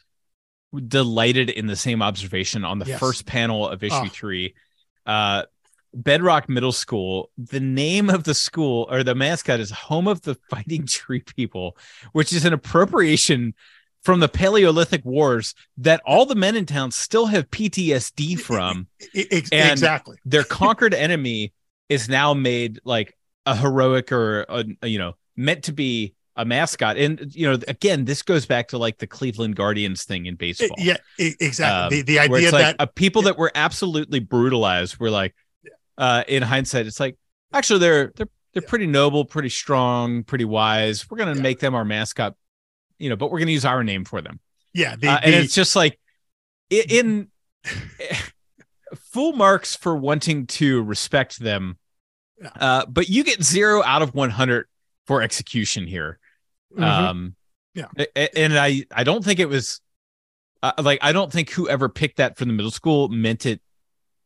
[0.86, 3.00] delighted in the same observation on the yes.
[3.00, 4.08] first panel of issue oh.
[4.08, 4.54] three.
[5.04, 5.44] Uh,
[5.94, 7.30] Bedrock Middle School.
[7.38, 11.76] The name of the school or the mascot is Home of the Fighting Tree People,
[12.12, 13.54] which is an appropriation
[14.02, 18.86] from the Paleolithic Wars that all the men in town still have PTSD from.
[19.52, 20.16] exactly.
[20.24, 21.52] their conquered enemy
[21.88, 26.44] is now made like a heroic or a, a, you know meant to be a
[26.44, 26.96] mascot.
[26.96, 30.76] And you know, again, this goes back to like the Cleveland Guardians thing in baseball.
[30.78, 31.64] Yeah, exactly.
[31.64, 35.34] Um, the, the idea that like people that were absolutely brutalized were like,
[35.98, 37.16] uh, in hindsight, it's like
[37.52, 38.68] actually they're they're they're yeah.
[38.68, 41.10] pretty noble, pretty strong, pretty wise.
[41.10, 41.42] We're gonna yeah.
[41.42, 42.34] make them our mascot
[42.98, 44.40] you know, but we're going to use our name for them.
[44.72, 45.98] Yeah, the, uh, and it's just like
[46.70, 47.28] in,
[48.94, 51.78] full marks for wanting to respect them,
[52.40, 52.50] yeah.
[52.60, 54.66] uh, but you get zero out of one hundred
[55.06, 56.18] for execution here.
[56.72, 56.82] Mm-hmm.
[56.82, 57.36] Um,
[57.74, 57.88] yeah,
[58.34, 59.80] and I I don't think it was
[60.62, 63.60] uh, like I don't think whoever picked that from the middle school meant it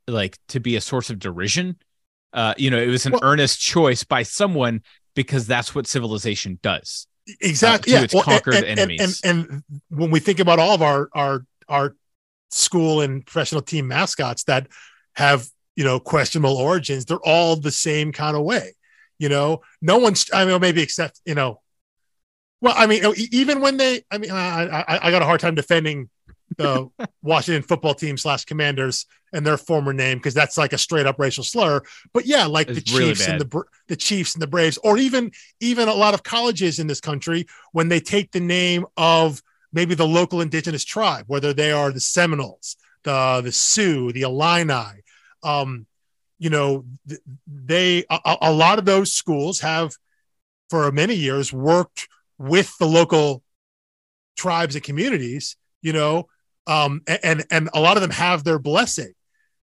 [0.06, 1.76] like to be a source of derision.
[2.32, 4.82] Uh, you know, it was an well, earnest choice by someone
[5.14, 7.08] because that's what civilization does
[7.40, 8.04] exactly uh, yeah.
[8.04, 9.20] its well, conquered and, enemies.
[9.22, 11.96] And, and, and when we think about all of our our our
[12.50, 14.68] school and professional team mascots that
[15.14, 18.74] have you know questionable origins, they're all the same kind of way.
[19.18, 20.26] You know, no one's.
[20.32, 21.60] I mean, maybe except you know.
[22.60, 23.02] Well, I mean,
[23.32, 26.10] even when they, I mean, I, I, I got a hard time defending
[26.58, 26.88] the
[27.22, 31.18] Washington football team slash Commanders and their former name because that's like a straight up
[31.18, 31.80] racial slur.
[32.12, 34.98] But yeah, like It's the really Chiefs and the the Chiefs and the Braves, or
[34.98, 35.30] even
[35.60, 39.42] even a lot of colleges in this country when they take the name of
[39.72, 45.02] maybe the local indigenous tribe, whether they are the Seminoles, the the Sioux, the Illini.
[45.42, 45.86] Um,
[46.38, 46.84] you know,
[47.46, 49.94] they a- a lot of those schools have
[50.68, 52.08] for many years worked
[52.40, 53.42] with the local
[54.36, 56.26] tribes and communities you know
[56.66, 59.12] um and and a lot of them have their blessing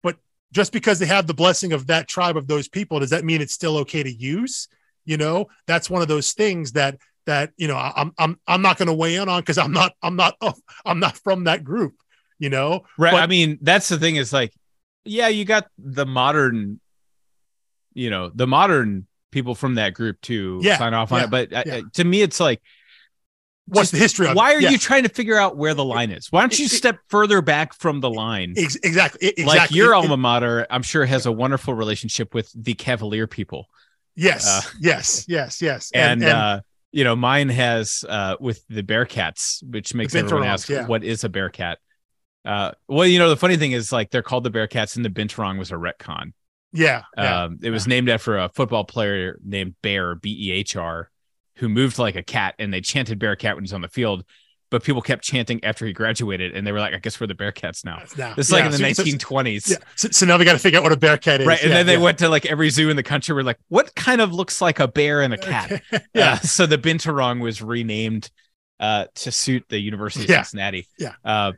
[0.03, 0.17] but
[0.51, 3.41] just because they have the blessing of that tribe of those people does that mean
[3.41, 4.67] it's still okay to use
[5.05, 8.77] you know that's one of those things that that you know i'm i'm i'm not
[8.77, 10.35] going to weigh in on because i'm not i'm not
[10.85, 11.95] i'm not from that group
[12.41, 13.13] you know Right.
[13.13, 14.53] But- I mean, that's the thing is like,
[15.05, 16.81] yeah, you got the modern,
[17.93, 21.31] you know, the modern people from that group to Yeah, sign off on yeah, it.
[21.31, 21.75] But uh, yeah.
[21.77, 22.63] uh, to me, it's like,
[23.67, 26.31] what's the history of why are you trying to figure out where the line is?
[26.33, 28.55] Why don't you It- it- step further back from the line?
[28.57, 32.51] ex- exactly exactly Like your It- alma mater, I'm sure has a wonderful relationship with
[32.55, 33.69] the Cavalier people.
[34.17, 36.61] yes uh, yes yes yes and, uh
[36.93, 41.29] you know mine has uh with the bearcats which makes everyone ask what is a
[41.29, 41.79] bearcat
[42.45, 45.11] uh well you know the funny thing is like they're called the bearcats and the
[45.11, 46.33] binturong was a retcon
[46.75, 47.45] yeah, yeah.
[47.45, 51.11] um it was named after a football player named bear b-e-h-r
[51.57, 54.25] who moved like a cat and they chanted bearcat when he's on the field
[54.71, 57.35] but people kept chanting after he graduated and they were like i guess we're the
[57.35, 58.35] bearcats now now.
[58.37, 59.77] it's like in the so- so- 1920s yeah.
[59.95, 61.77] So, so now we got to figure out what a bearcat is right and Yeah,
[61.77, 62.01] then they yeah.
[62.01, 64.81] went to like every zoo in the country were like what kind of looks like
[64.81, 65.81] a bear and a cat
[66.15, 68.31] yeah uh, so the Binturong was renamed
[68.81, 70.43] uh, to suit the University of Yeah.
[70.43, 70.89] Cincinnati.
[70.99, 71.13] Yeah.
[71.25, 71.53] Uh,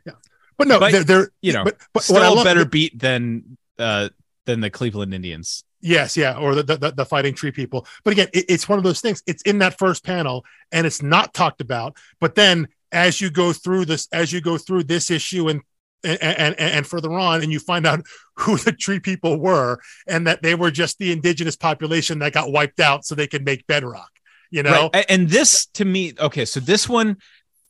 [0.55, 2.63] but no but, they're, they're you know, but, but still what I a love, better
[2.65, 4.09] beat than uh,
[4.47, 5.63] than the Cleveland Indians.
[5.79, 7.85] Yes, yeah, or the, the the fighting tree people.
[8.03, 9.21] But again, it, it's one of those things.
[9.27, 11.95] It's in that first panel, and it's not talked about.
[12.19, 15.61] But then, as you go through this, as you go through this issue and
[16.03, 18.03] and and, and further on, and you find out
[18.37, 22.51] who the tree people were, and that they were just the indigenous population that got
[22.51, 24.09] wiped out so they could make bedrock.
[24.49, 25.05] You know, Right.
[25.09, 27.17] And this to me, okay, so this one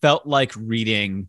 [0.01, 1.27] felt like reading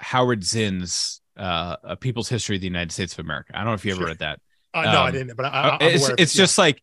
[0.00, 3.52] Howard Zinn's uh, A People's History of the United States of America.
[3.54, 4.08] I don't know if you ever Sure.
[4.08, 4.40] read that.
[4.82, 5.36] Uh, no, I um, didn't.
[5.36, 6.42] But I, Uh, I, I'm it's aware of it's yeah.
[6.42, 6.82] just like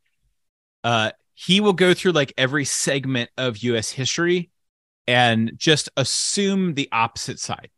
[0.84, 4.52] uh he will go through like every segment of US history
[5.08, 7.70] and just assume the opposite side.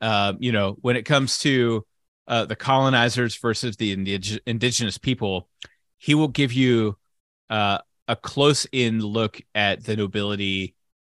[0.00, 1.86] Um, you know, when it comes to
[2.28, 5.48] uh the colonizers versus the indig- indigenous people,
[5.98, 6.96] he will give you
[7.50, 7.78] uh
[8.08, 10.74] a close in look at the nobility,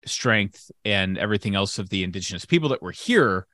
[0.07, 3.47] strength, and everything else of the indigenous people that were here,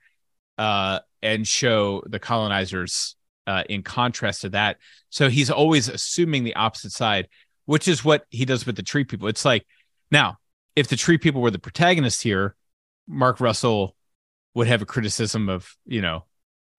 [0.57, 3.15] uh, and show the colonizers
[3.49, 4.77] uh, in contrast to that.
[5.09, 7.27] So he's always assuming the opposite side,
[7.65, 9.27] which is what he does with the tree people.
[9.27, 9.65] It's like
[10.11, 10.37] now,
[10.75, 12.55] if the tree people were the protagonists here,
[13.07, 13.95] Mark Russell
[14.53, 16.25] would have a criticism of, you know,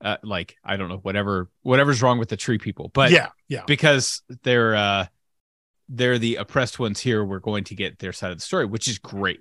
[0.00, 3.64] uh, like I don't know, whatever, whatever's wrong with the tree people, but yeah, yeah,
[3.66, 5.06] because they're uh
[5.92, 8.86] they're the oppressed ones here we're going to get their side of the story which
[8.86, 9.40] is great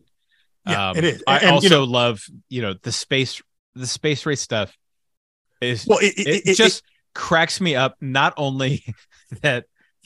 [0.67, 1.23] Yeah, um, it is.
[1.27, 3.39] i And, you also know- love you know the space
[3.75, 4.75] the space race stuff
[5.61, 6.81] is well, it, it, it, it- just
[7.13, 8.83] cracks me up not only
[9.41, 9.65] that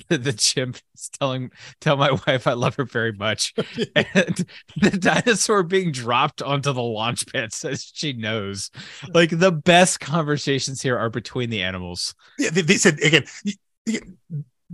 [0.10, 3.54] the chimp is telling tell my wife i love her very much
[3.96, 4.46] and
[4.82, 8.72] the dinosaur being dropped onto the launch pad says she knows
[9.14, 13.54] like the best conversations here are between the animals Yeah, they, they said again, you,
[13.86, 14.18] you-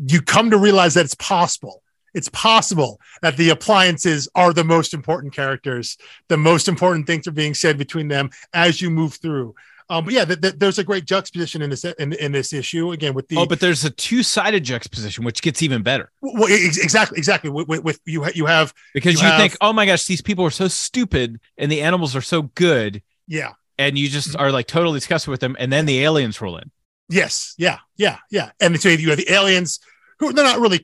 [0.08, 1.84] you come to realize that it's possible.
[2.14, 5.98] It's possible that the appliances are the most important characters.
[6.30, 9.56] The most important things are being said between them as you move through.
[9.92, 12.92] Um, but yeah, th- th- there's a great juxtaposition in this in, in this issue
[12.92, 16.12] again with the oh but there's a two-sided juxtaposition which gets even better.
[16.22, 17.50] Well, ex- exactly exactly.
[17.50, 20.22] With, with, with you you have because You you, have- think, oh my gosh, these
[20.22, 23.54] people are so stupid and the animals are so good, yeah.
[23.80, 26.70] And you just are like totally disgusted with them, and then the aliens roll in.
[27.08, 28.52] Yes, yeah, yeah, yeah.
[28.60, 29.80] And so you have the aliens
[30.20, 30.80] who they're not really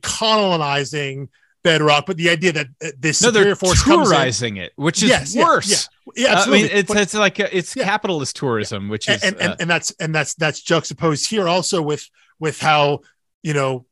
[0.45, 1.30] colonizing
[1.66, 4.11] Bedrock, but the idea that uh, this No, they're force comes
[4.41, 4.57] in.
[4.57, 5.89] it, which is Yes, yeah, worse.
[6.16, 7.84] Yeah, Uh, I mean, it's But- it's like a, it's Yeah.
[7.86, 11.82] capitalist tourism, which is and, and, uh, and that's and that's that's juxtaposed here also
[11.82, 12.07] with
[12.39, 12.99] with how
[13.41, 13.86] you know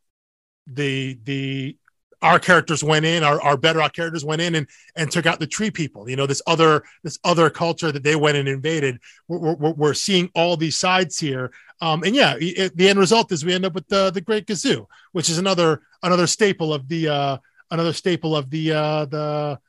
[0.68, 1.76] the the
[2.22, 4.66] our characters went in our, our bedrock characters went in and
[4.96, 8.16] and took out the tree people you know this other this other culture that they
[8.16, 8.98] went and invaded
[9.28, 11.52] we're, we're, we're seeing all these sides here
[11.82, 14.46] um and yeah it, the end result is we end up with the the great
[14.48, 17.38] Gazoo, which is another another staple of the uh
[17.72, 19.60] another staple of the uh the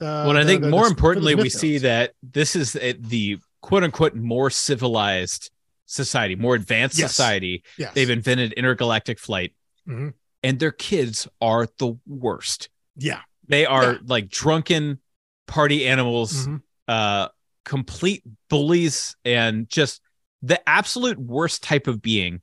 [0.00, 4.14] the well, I think the- more importantly, we see that this is the quote unquote
[4.14, 5.50] more civilized
[5.86, 7.10] society, more advanced Yes.
[7.10, 7.62] society.
[7.78, 7.92] yes.
[7.94, 9.54] They've invented intergalactic flight,
[9.88, 10.14] Mhm.
[10.42, 12.68] and their kids are the worst.
[12.96, 13.98] yeah They are Yeah.
[14.06, 15.00] like drunken
[15.46, 16.46] party animals.
[16.46, 16.62] Mhm.
[16.88, 17.28] uh
[17.64, 20.02] complete bullies and just
[20.42, 22.42] the absolute worst type of being.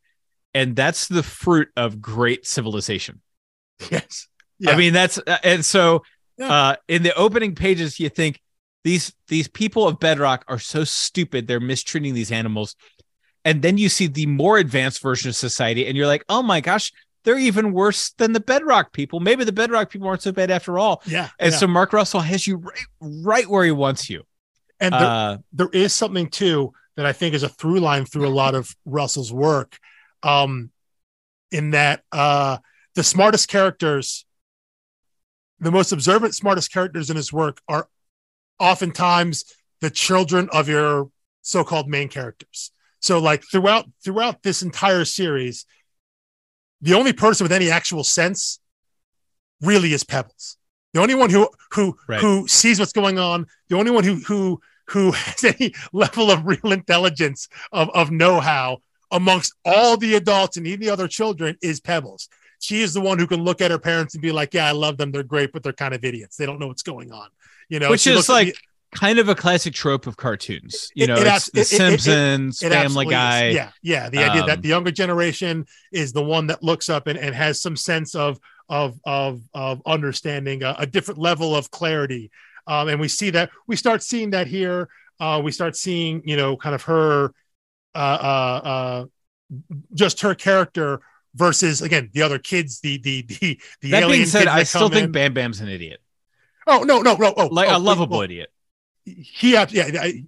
[0.55, 3.22] And that's the fruit of great civilization.
[3.91, 4.28] Yes.
[4.68, 6.03] I mean, that's uh, and so
[6.38, 6.51] Yeah.
[6.53, 8.39] uh in the opening pages, you think
[8.84, 12.76] these these people of Bedrock are so stupid, they're mistreating these animals.
[13.43, 16.62] And then you see the more advanced version of society, and you're like, oh my
[16.62, 16.91] gosh,
[17.24, 19.20] they're even worse than the Bedrock people.
[19.20, 21.01] Maybe the Bedrock people aren't so bad after all.
[21.05, 21.30] yeah.
[21.39, 21.57] And yeah.
[21.57, 24.24] so Mark Russell has you right, right where he wants you.
[24.80, 28.28] and there, Uh, there is something too that I think is a through line through
[28.28, 29.78] a lot of Russell's work.
[30.24, 30.72] Um,
[31.51, 32.57] in that uh
[32.95, 34.26] the smartest characters,
[35.62, 37.88] the most observant, smartest characters in his work are
[38.59, 39.45] oftentimes
[39.80, 41.09] the children of your
[41.41, 42.72] so-called main characters.
[42.99, 45.66] So like throughout throughout this entire series,
[46.82, 48.59] the only person with any actual sense
[49.62, 50.57] really is Pebbles.
[50.93, 52.20] The only one who who Right.
[52.20, 56.45] who sees what's going on, the only one who who who has any level of
[56.45, 58.80] real intelligence of, of know-how
[59.12, 62.30] amongst all the adults and even the other children is Pebbles.
[62.62, 64.72] She is the one who can look at her parents and be like, "Yeah, I
[64.72, 65.12] love them.
[65.12, 66.38] They're great, but they're kind of idiots.
[66.38, 67.28] They don't know what's going on."
[67.70, 70.91] You know, which is like the- kind of a classic trope of cartoons.
[70.93, 73.47] You It- know, it it's abs- The it- it- it- it- Simpsons, it Family Guy.
[73.47, 73.55] is.
[73.55, 74.09] Yeah, yeah.
[74.09, 77.34] The idea that Um, the younger generation is the one that looks up and, and
[77.36, 78.39] has some sense of
[78.70, 82.32] of of of understanding a, a different level of clarity.
[82.68, 84.88] Um, and we see that we start seeing that here.
[85.20, 87.34] Uh, we start seeing, you know, kind of her,
[87.95, 89.05] uh, uh, uh,
[89.93, 90.99] just her character
[91.36, 94.89] versus again the other kids, the the the the That alien being said, I still
[94.89, 95.11] think in.
[95.11, 96.01] Bam Bam's an idiot,
[96.67, 97.34] Oh no no no!
[97.36, 98.49] Oh, like oh, a oh, lovable well, idiot.
[99.05, 100.23] he yeah I,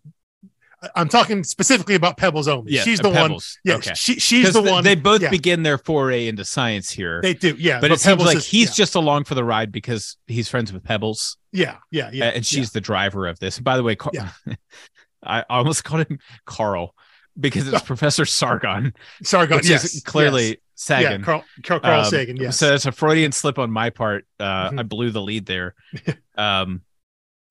[0.95, 3.93] i'm talking specifically about pebbles only Yeah, she's the one yeah okay.
[3.95, 7.55] she, she's the one They both yeah, begin their foray into science here, they do
[7.57, 10.49] yeah but, it seems like is- he's yeah, just along for the ride because he's
[10.49, 13.57] friends with Pebbles, yeah yeah yeah and she's the driver of this.
[13.57, 14.11] And by the way, Car-.
[15.23, 16.93] I almost called him Carl
[17.39, 18.93] because it's Professor Sargon.
[19.23, 20.57] Sargon yes is clearly yes.
[20.83, 21.21] Sagan.
[21.21, 24.25] yeah carl carl, carl Um, sagan yes So it's a Freudian slip on my part.
[24.39, 24.79] Uh, Mhm.
[24.79, 25.75] I blew the lead there.
[26.37, 26.81] Um,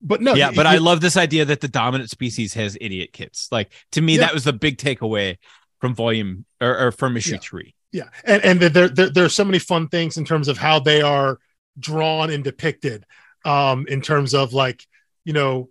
[0.01, 3.49] but no yeah, but I love this idea that the dominant species has idiot kids.
[3.53, 4.23] Like to me, Yeah.
[4.23, 5.37] that was the big takeaway
[5.81, 7.39] from volume or, or from issue Yeah.
[7.41, 7.75] three.
[7.93, 11.01] yeah and and there, there there's so many fun things in terms of how they
[11.03, 11.39] are
[11.79, 13.05] drawn and depicted
[13.45, 14.85] um in terms of like
[15.25, 15.69] you know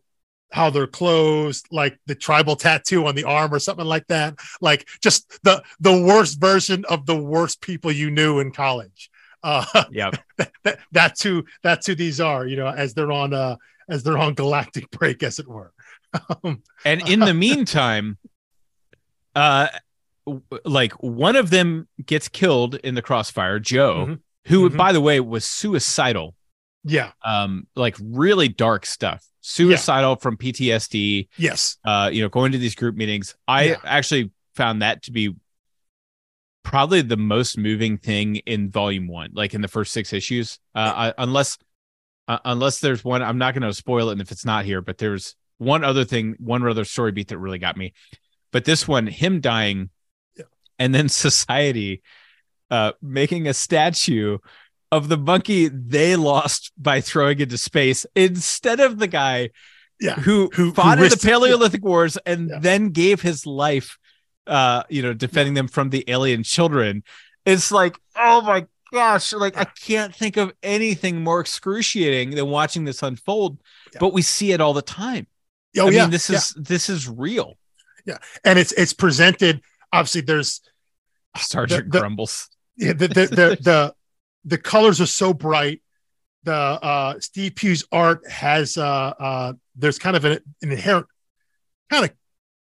[0.51, 4.87] how they're closed like the tribal tattoo on the arm or something like that like
[5.01, 9.09] just the the worst version of the worst people you knew in college
[9.43, 13.55] uh Yeah, that, that's who that's who these are you know as they're on uh
[13.89, 15.71] as they're on galactic break as it were
[16.43, 18.17] um, and in the meantime,
[19.35, 19.67] uh,
[20.25, 23.59] w- like one of them gets killed in the crossfire.
[23.59, 24.19] Joe, Mhm.
[24.47, 24.75] who Mhm.
[24.77, 26.35] by the way was suicidal.
[26.83, 29.23] Yeah Um, like really dark stuff.
[29.41, 31.27] Suicidal from PTSD.
[31.37, 33.35] yes uh, you know, going to these group meetings.
[33.47, 33.75] I Yeah.
[33.83, 35.35] actually found that to be
[36.63, 40.59] probably the most moving thing in volume one, like in the first six issues.
[40.75, 41.57] Uh, I, unless,
[42.27, 44.13] uh, unless there's one, I'm not going to spoil it.
[44.13, 47.39] And if it's not here, but there's one other thing, one other story beat that
[47.39, 47.93] really got me.
[48.51, 49.89] But this one, him dying,
[50.37, 50.45] Yeah.
[50.77, 52.03] and then society
[52.69, 54.37] uh, making a statue
[54.91, 59.49] of the monkey they lost by throwing into space instead of the guy
[59.99, 62.59] yeah who, Who- who fought in the Paleolithic Wars and Yeah.
[62.59, 63.97] then gave his life,
[64.47, 67.03] uh, you know, defending them from the alien children.
[67.45, 72.83] It's like, oh my gosh, like I can't think of anything more excruciating than watching
[72.85, 73.59] this unfold.
[73.93, 73.99] Yeah.
[73.99, 75.27] But we see it all the time.
[75.79, 77.57] oh I yeah mean, this is this is real.
[78.05, 78.17] Yeah.
[78.43, 79.61] And it's it's presented
[79.93, 80.61] obviously there's
[81.37, 82.49] Sergeant the- Grumbles.
[82.75, 83.93] yeah, the, the, the, the,
[84.45, 85.81] the colors are so bright.
[86.43, 91.05] The uh, Steve Pugh's art has uh, uh, there's kind of an, an inherent
[91.89, 92.11] kind of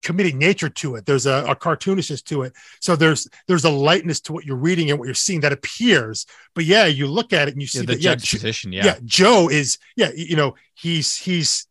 [0.03, 1.07] comedic nature to it.
[1.07, 2.55] There's a, a cartoonishness to it.
[2.81, 6.27] So there's there's a lightness to what you're reading and what you're seeing that appears.
[6.55, 8.73] But yeah, you look at it and you see Yeah, the that yeah, juxtaposition.
[8.73, 8.85] yeah.
[8.87, 8.99] Yeah.
[9.05, 11.67] Joe is yeah, you know, he's he's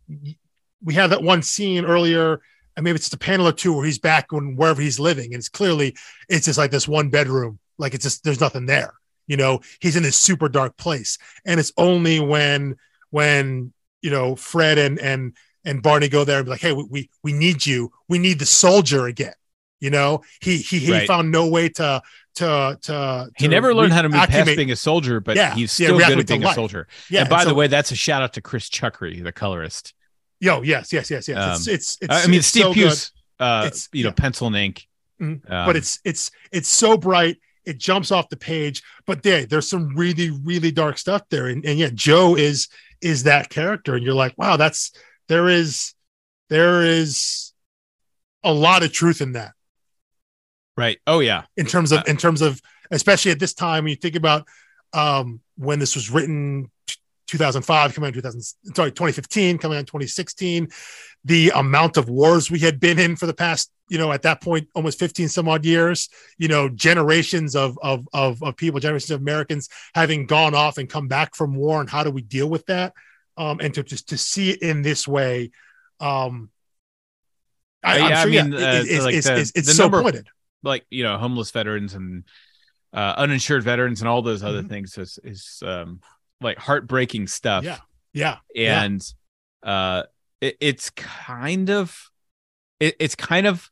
[0.83, 2.39] we have that one scene earlier,
[2.77, 5.33] and maybe it's just a panel or two where he's back when wherever he's living,
[5.33, 5.95] and it's clearly
[6.29, 8.93] it's just like this one bedroom, like it's just there's nothing there.
[9.27, 12.75] You know, he's in this super dark place, and it's only when
[13.09, 15.35] when you know Fred and and
[15.65, 18.39] and Barney go there and be like, hey, we we, we need you, we need
[18.39, 19.33] the soldier again.
[19.79, 21.07] You know, he he he Right.
[21.07, 22.01] found no way to
[22.35, 23.29] to to.
[23.37, 25.97] He never learned how to move past being a soldier, but Yeah, he's yeah, still
[25.99, 26.87] good at being a soldier.
[27.09, 29.93] Yeah, and by so- the way, that's a shout out to Chris Chuckry the colorist.
[30.39, 31.27] Yo, yes, yes, yes, yes.
[31.27, 34.13] it's, Um, it's, it's, I mean, it's Steve so uh, It's- you know, yeah.
[34.13, 34.87] pencil and ink.
[35.21, 35.51] Mhm.
[35.51, 37.37] Um, but it's it's it's so bright,
[37.67, 38.81] it jumps off the page.
[39.05, 42.67] But there, there's some really, really dark stuff there, and, and yeah, Joe is
[43.01, 44.91] is that character, and you're like, wow, that's
[45.27, 45.93] there is
[46.49, 47.53] there is
[48.43, 49.51] a lot of truth in that.
[50.77, 50.99] Right.
[51.07, 51.43] Oh yeah.
[51.57, 52.61] In terms of in terms of
[52.91, 54.47] especially at this time when you think about
[54.93, 56.71] um when this was written
[57.27, 58.41] 2005 coming out 2000
[58.75, 60.67] sorry 2015 coming out 2016
[61.25, 64.41] the amount of wars we had been in for the past you know at that
[64.41, 69.11] point almost 15 some odd years you know generations of of of, of people generations
[69.11, 72.49] of americans having gone off and come back from war and how do we deal
[72.49, 72.93] with that?
[73.37, 75.51] Um and to just to see it in this way
[75.99, 76.49] um
[77.83, 79.83] I, yeah, sure, I mean, yeah, uh, it's, like it's, the, it's, it's the so
[79.83, 80.27] number, pointed.
[80.63, 82.23] like you know, homeless veterans and
[82.91, 84.69] uh, uninsured veterans and all those other Mhm.
[84.69, 86.01] things is, is um,
[86.41, 87.63] like heartbreaking stuff.
[87.63, 87.77] yeah.
[88.13, 88.37] Yeah.
[88.53, 88.83] Yeah.
[88.83, 89.13] and
[89.63, 90.03] uh
[90.41, 92.09] it, it's kind of
[92.79, 93.69] it, it's kind of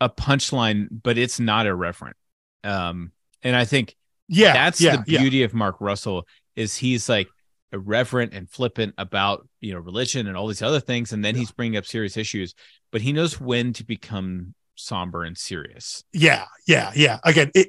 [0.00, 2.16] a punchline but it's not irreverent.
[2.64, 3.96] Um and i think
[4.28, 4.52] yeah.
[4.52, 5.20] that's yeah, the yeah.
[5.20, 6.26] beauty of mark russell
[6.56, 7.28] is he's like
[7.72, 11.40] irreverent and flippant about you know religion and all these other things and then Yeah.
[11.40, 12.54] he's bringing up serious issues
[12.90, 16.02] but he knows when to become somber and serious.
[16.12, 16.44] Yeah.
[16.66, 16.92] Yeah.
[16.94, 17.18] Yeah.
[17.24, 17.68] Again it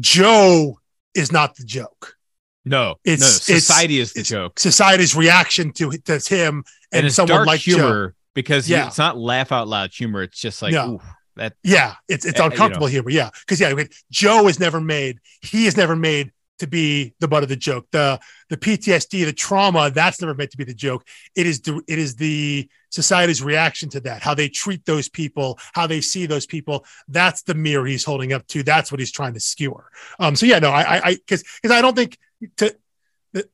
[0.00, 0.78] joe
[1.14, 2.16] is not the joke
[2.64, 6.56] no It's- no it's- society is the it's joke society's reaction to to him
[6.92, 8.14] and, and, it's someone like humor Joe.
[8.34, 8.86] because Yeah.
[8.86, 10.92] it's not laugh out loud humor it's just like No.
[10.94, 11.00] ooh,
[11.36, 12.52] that Yeah, it's it's Uh, you know.
[12.52, 13.10] uncomfortable humor.
[13.10, 13.72] Yeah, because yeah,
[14.10, 15.18] Joe is never made.
[15.40, 17.86] He is never made to be the butt of the joke.
[17.90, 18.20] The
[18.50, 21.04] the PTSD, the trauma, that's never meant to be the joke.
[21.34, 24.22] It is the it is the society's reaction to that.
[24.22, 26.84] How they treat those people, how they see those people.
[27.08, 28.62] That's the mirror he's holding up to.
[28.62, 29.90] That's what he's trying to skewer.
[30.18, 30.36] Um.
[30.36, 32.18] So yeah, no, I I because because I don't think
[32.56, 32.76] to.
[33.32, 33.46] That,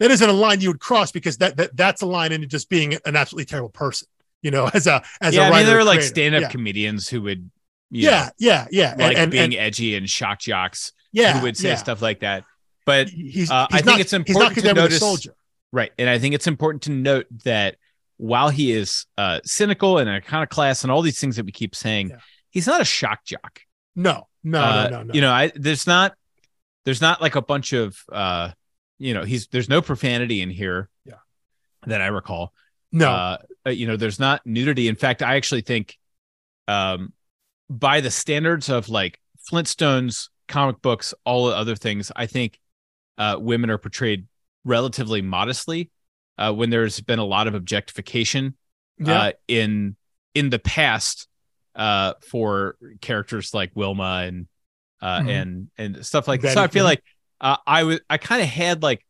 [0.00, 2.68] that isn't a line you would cross because that, that that's a line into just
[2.68, 4.08] being an absolutely terrible person,
[4.42, 6.48] you know, as a as yeah, a I mean, there are like stand-up Yeah.
[6.48, 7.50] comedians who would,
[7.90, 11.56] you yeah, yeah, yeah, like and, being and, edgy and shock jocks yeah, who would
[11.56, 11.74] say yeah.
[11.76, 12.44] stuff like that.
[12.86, 15.34] But He's, uh, I think not, it's he's not important to notice- soldier.
[15.72, 17.76] right, and I think it's important to note that
[18.16, 22.10] while he is uh, cynical and iconoclast and all these things that we keep saying,
[22.10, 22.16] Yeah.
[22.50, 23.60] he's not a shock jock.
[23.96, 25.14] No, no, Uh, no, no, no.
[25.14, 26.14] You know, I there's not
[26.84, 28.50] there's not like a bunch of uh,
[28.98, 30.88] you know, he's there's no profanity in here.
[31.04, 31.14] Yeah.
[31.86, 32.52] That I recall.
[32.92, 33.36] no, uh,
[33.66, 35.96] uh, you know there's not nudity in fact i actually think
[36.68, 37.12] um
[37.70, 39.18] by the standards of like
[39.50, 42.58] flintstones comic books all the other things i think
[43.18, 44.26] uh women are portrayed
[44.64, 45.90] relatively modestly
[46.38, 48.54] uh when there's been a lot of objectification
[48.98, 49.96] yeah, uh in
[50.34, 51.26] in the past
[51.74, 54.46] uh for characters like wilma and
[55.04, 55.28] uh Mhm.
[55.28, 57.02] and and stuff like that so i feel like
[57.40, 59.04] uh, i was i kind of had like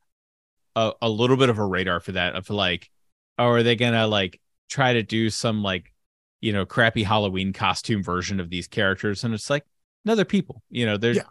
[0.77, 2.91] a, a little bit of a radar for that of like
[3.39, 5.93] oh are they gonna like try to do some like
[6.41, 9.65] you know crappy halloween costume version of these characters and it's like
[10.05, 11.23] another people you know they're Yeah.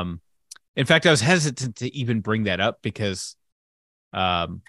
[0.00, 0.20] um
[0.74, 3.36] in fact i was hesitant to even bring that up because
[4.12, 4.62] um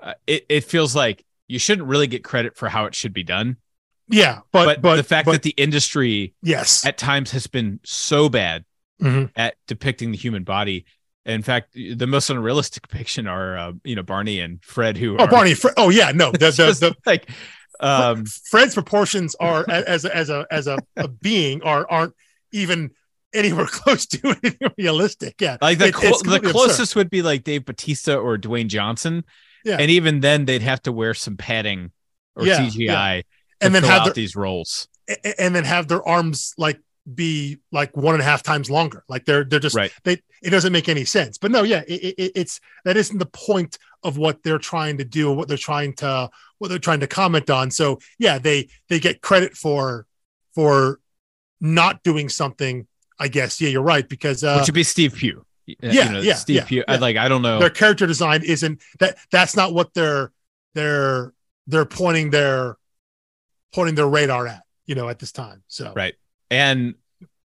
[0.00, 3.22] uh, it, it feels like you shouldn't really get credit for how it should be
[3.24, 3.56] done
[4.10, 7.80] yeah, but but, but, the fact but, that the industry yes, at times has been
[7.84, 8.64] so bad
[9.00, 9.30] Mhm.
[9.34, 10.84] at depicting the human body
[11.24, 15.24] in fact the most unrealistic depiction are uh, you know barney and fred who oh
[15.24, 17.30] are Barney, oh yeah, no, the the, the like
[17.80, 22.14] um Fred's proportions are as a, as a as a, a being are aren't
[22.52, 22.90] even
[23.32, 25.40] anywhere close to anything realistic.
[25.40, 26.96] Yeah, like the, It- clo- the closest absurd.
[26.96, 29.24] would be like dave batista or dwayne johnson
[29.64, 29.76] Yeah.
[29.78, 31.92] and even then they'd have to wear some padding
[32.36, 33.20] or Yeah, cgi yeah.
[33.60, 34.88] And then have their, these roles
[35.38, 36.80] and then have their arms like
[37.12, 39.04] be like one and a half times longer.
[39.08, 41.38] Like they're they're just right they it doesn't make any sense.
[41.38, 45.04] But no, yeah, it, it, it's that isn't the point of what they're trying to
[45.04, 47.70] do, what they're trying to what they're trying to comment on.
[47.70, 50.06] So yeah, they they get credit for
[50.54, 51.00] for
[51.60, 52.86] not doing something.
[53.18, 56.20] I guess yeah, you're right because uh, which would be steve pugh yeah, you know,
[56.20, 56.98] yeah, steve yeah, pugh I, yeah.
[57.00, 60.32] like i don't know their character design isn't that that's not what they're
[60.74, 61.34] they're
[61.66, 62.76] they're pointing their
[63.72, 65.62] pointing their radar at you know at this time.
[65.68, 66.14] So Right.
[66.50, 66.94] And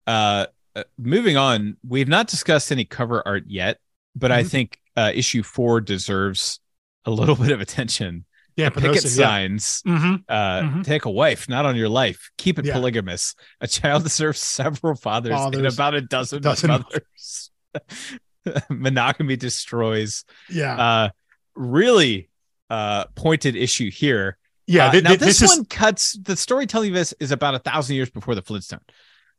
[0.07, 3.79] uh, uh, moving on, we've not discussed any cover art yet,
[4.17, 4.49] but I Mhm.
[4.51, 6.61] think uh, issue four deserves
[7.05, 8.25] a little bit of attention.
[8.57, 9.27] yeah, Picket Pinosin, yeah.
[9.27, 9.83] signs.
[9.87, 10.15] Mm-hmm.
[10.29, 10.85] Uh, Mhm.
[10.85, 12.31] Take a wife, not on your life.
[12.39, 12.73] Keep it Yeah.
[12.75, 13.37] polygamous.
[13.61, 17.51] A child deserves several fathers, and about a dozen, Dozen mothers.
[18.71, 20.25] Monogamy destroys.
[20.49, 21.09] Yeah, Uh,
[21.55, 22.31] really
[22.71, 24.37] uh, pointed issue here.
[24.69, 24.89] Yeah.
[24.89, 27.59] Uh, now thi- this, this, is one cuts the storytelling of this is about a
[27.59, 28.81] thousand years before the Flintstone.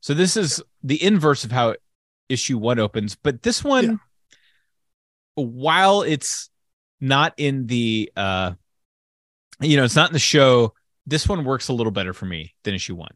[0.01, 1.75] So this is the inverse of how
[2.27, 3.15] issue one opens.
[3.15, 3.95] But this one, Yeah.
[5.35, 6.49] while it's
[6.99, 8.53] not in the uh
[9.61, 10.73] you know, it's not in the show,
[11.05, 13.11] this one works a little better for me than issue one.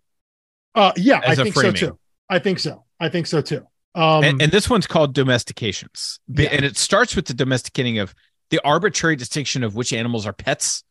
[0.76, 2.00] uh, yeah, I think so too.
[2.30, 2.84] I think so.
[3.00, 3.66] I think so too.
[3.96, 6.20] Um, and, and this one's called domestications.
[6.28, 6.50] Yeah.
[6.52, 8.14] And it starts with the domesticating of
[8.50, 10.84] the arbitrary distinction of which animals are pets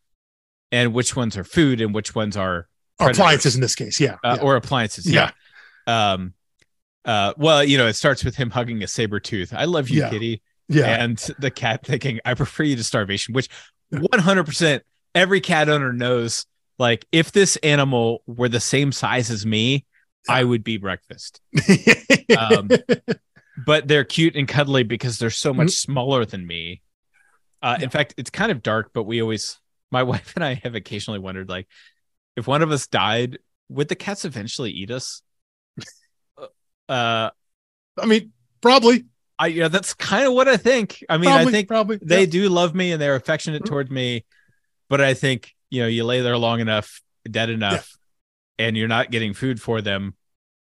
[0.73, 2.67] and which ones are food and which ones are
[2.99, 3.19] predators.
[3.19, 4.01] appliances in this case.
[4.01, 4.15] Yeah.
[4.25, 4.43] uh, yeah.
[4.43, 5.07] or appliances.
[5.09, 5.31] Yeah.
[5.87, 6.35] Um,
[7.05, 9.53] uh, well, you know, it starts with him hugging a saber tooth.
[9.55, 10.11] I love you, Yeah.
[10.11, 10.43] kitty.
[10.69, 11.03] yeah.
[11.05, 13.49] And the cat thinking, I prefer you to starvation, which
[13.93, 14.81] 100%
[15.15, 16.47] every cat owner knows.
[16.79, 19.85] Like, if this animal were the same size as me,
[20.29, 21.41] I would be breakfast.
[22.39, 22.71] Um,
[23.67, 26.81] but they're cute and cuddly because they're so much smaller than me.
[27.63, 27.85] Uh, Yeah.
[27.85, 29.59] In fact, it's kind of dark, but we always,
[29.93, 31.69] my wife and I have occasionally wondered, like,
[32.37, 33.39] if one of us died,
[33.69, 35.23] would the cats eventually eat us?
[36.89, 37.31] Uh,
[37.99, 39.05] I mean, probably.
[39.39, 41.03] I yeah, that's kind of what I think.
[41.09, 42.27] I mean, probably, I think probably they yeah.
[42.27, 43.67] do love me and they're affectionate Mhm.
[43.67, 44.25] toward me,
[44.91, 47.01] but I think you know, you lay there long enough,
[47.31, 47.97] dead enough,
[48.59, 50.15] and you're not getting food for them.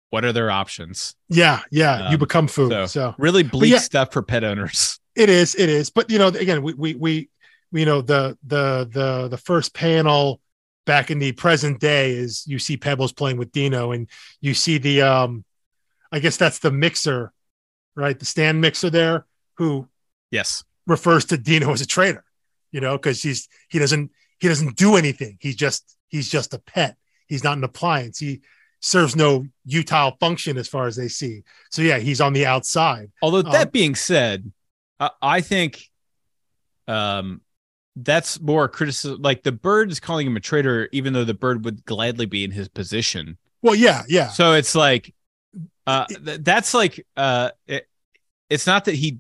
[0.10, 1.16] What are their options?
[1.30, 2.08] Yeah, yeah.
[2.10, 2.72] you Um, become food.
[2.72, 3.80] so- so Really bleak yeah.
[3.80, 5.00] stuff for pet owners.
[5.16, 5.90] It is, it is.
[5.92, 7.30] But you know, again, we we we
[7.72, 10.40] you know the the the the first panel
[10.86, 14.10] back in the present day is you see Pebbles playing with Dino, and
[14.42, 15.44] you see the um,
[16.12, 17.34] I guess that's the mixer,
[17.96, 18.18] right?
[18.18, 19.26] The stand mixer there,
[19.58, 19.88] who
[20.32, 20.64] Yes.
[20.86, 22.24] refers to Dino as a traitor,
[22.72, 25.38] you know, because he's he doesn't he doesn't do anything.
[25.42, 26.96] He's just he's just a pet.
[27.28, 28.20] He's not an appliance.
[28.20, 28.42] He
[28.80, 31.44] serves no utile function as far as they see.
[31.72, 33.12] So yeah, he's on the outside.
[33.22, 34.52] Although that Um, being said,
[35.00, 35.82] I, I think
[36.88, 37.42] um
[38.04, 39.22] that's more criticism.
[39.22, 42.44] Like the bird is calling him a traitor, even though the bird would gladly be
[42.44, 43.38] in his position.
[43.62, 44.28] Well, yeah, yeah.
[44.30, 45.14] So it's like,
[45.88, 47.88] uh, th- that's like, uh, it,
[48.50, 49.20] it's not that he.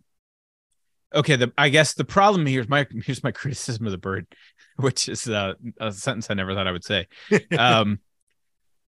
[1.16, 4.28] Okay, the I guess the problem here's my here's my criticism of the bird,
[4.76, 7.08] which is uh, a sentence I never thought I would say.
[7.58, 7.99] Um,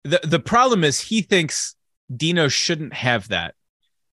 [0.04, 1.74] the the problem is he thinks
[2.14, 3.54] Dino shouldn't have that,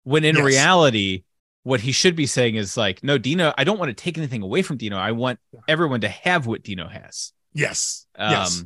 [0.04, 0.46] when in Yes.
[0.46, 1.24] reality,
[1.64, 4.42] what he should be saying is like, no, Dino, I don't want to take anything
[4.42, 4.98] away from Dino.
[4.98, 7.32] I want everyone to have what Dino has.
[7.54, 8.64] yes, Um, yes.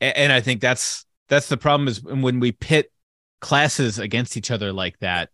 [0.00, 2.92] a- and, I think that's that's the problem is when we pit
[3.40, 5.30] classes against each other like that,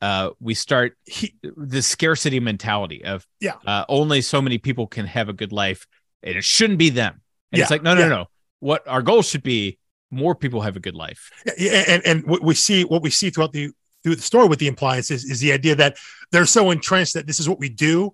[0.00, 3.54] uh, we start He, the scarcity mentality of Yeah.
[3.66, 5.86] uh, only so many people can have a good life,
[6.22, 7.20] and it shouldn't be them.
[7.52, 8.08] And Yeah, it's like no, no, yeah.
[8.08, 8.26] no, no.
[8.60, 9.78] What our goal should be:
[10.10, 11.30] more people have a good life.
[11.58, 13.70] yeah, and and what we see what we see throughout the
[14.02, 15.96] through the story with the appliances is the idea that
[16.30, 18.12] they're so entrenched that this is what we do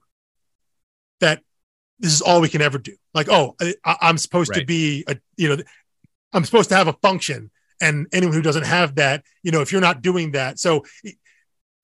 [1.21, 1.43] that
[1.99, 2.95] this is all we can ever do.
[3.13, 5.63] Like, oh, I, I'm supposed to be a you know,
[6.33, 7.51] I'm supposed to have a function,
[7.81, 10.85] and anyone who doesn't have that, you know, if you're not doing that, so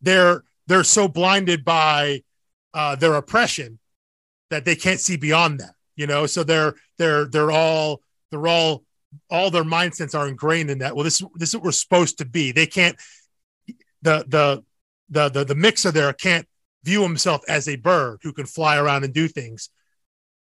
[0.00, 2.22] they're they're so blinded by
[2.72, 3.78] uh, their oppression
[4.50, 5.74] that they can't see beyond that.
[5.96, 8.00] You know, so they're they're they're all
[8.30, 8.84] they're all
[9.30, 10.94] all their mindsets are ingrained in that.
[10.94, 12.52] Well, this this is what we're supposed to be.
[12.52, 12.96] They can't
[14.04, 14.62] the the
[15.10, 16.46] the the, the mixer there can't
[16.84, 19.70] view himself as a bird who can fly around and do things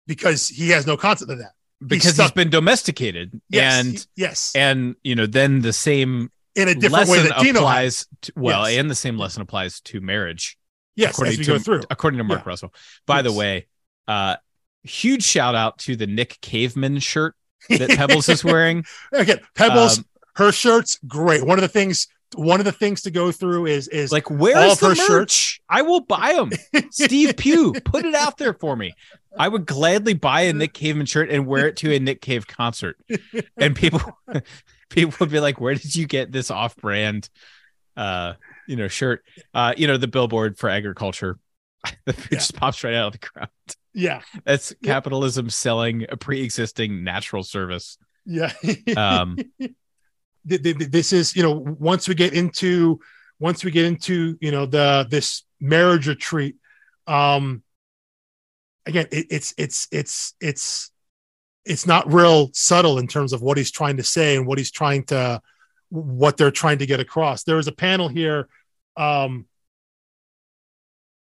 [0.06, 1.52] because he has no concept of that.
[1.86, 6.30] because he's stuck- been domesticated Yes, and he- yes, and you know then the same
[6.56, 8.80] in a different way that Dino applies to, well Yes.
[8.80, 10.58] and the same lesson applies to marriage
[10.96, 11.82] Yes, according as we to go through.
[11.90, 12.48] according to Mark Yeah.
[12.48, 12.74] Russell
[13.06, 13.66] by the way
[14.08, 14.36] uh
[14.82, 17.34] huge shout out to the Nick Caveman shirt
[17.68, 18.84] that Pebbles is wearing
[19.14, 20.06] okay Pebbles, Um,
[20.36, 21.44] her shirts, great.
[21.44, 24.36] One of the things, one of the things to go through is is like all
[24.36, 25.06] where's the her merch?
[25.06, 26.50] Shirts- I will buy them
[26.90, 28.94] Steve Pugh put it out there for me.
[29.38, 32.46] I would gladly buy a Nick Caveman shirt and wear it to a Nick Cave
[32.46, 32.96] concert.
[33.56, 34.00] And people
[34.90, 37.28] people would be like where did you get this off brand
[37.96, 38.34] uh
[38.68, 39.22] you know shirt?
[39.54, 41.38] Uh you know the billboard for agriculture.
[42.04, 42.38] The food Yeah.
[42.38, 43.50] just pops right out of the ground.
[43.94, 44.92] Yeah, that's Yeah.
[44.92, 47.98] capitalism selling a pre-existing natural service.
[48.26, 48.52] Yeah.
[48.96, 49.36] um
[50.48, 53.00] th- th- th- this is you know once we get into
[53.38, 56.56] once we get into you know the this marriage retreat
[57.06, 57.62] um
[58.86, 60.90] again it, it's it's it's it's
[61.64, 64.70] it's not real subtle in terms of what he's trying to say and what he's
[64.70, 65.40] trying to
[65.90, 67.42] what they're trying to get across.
[67.42, 68.48] There was a panel here
[68.96, 69.46] um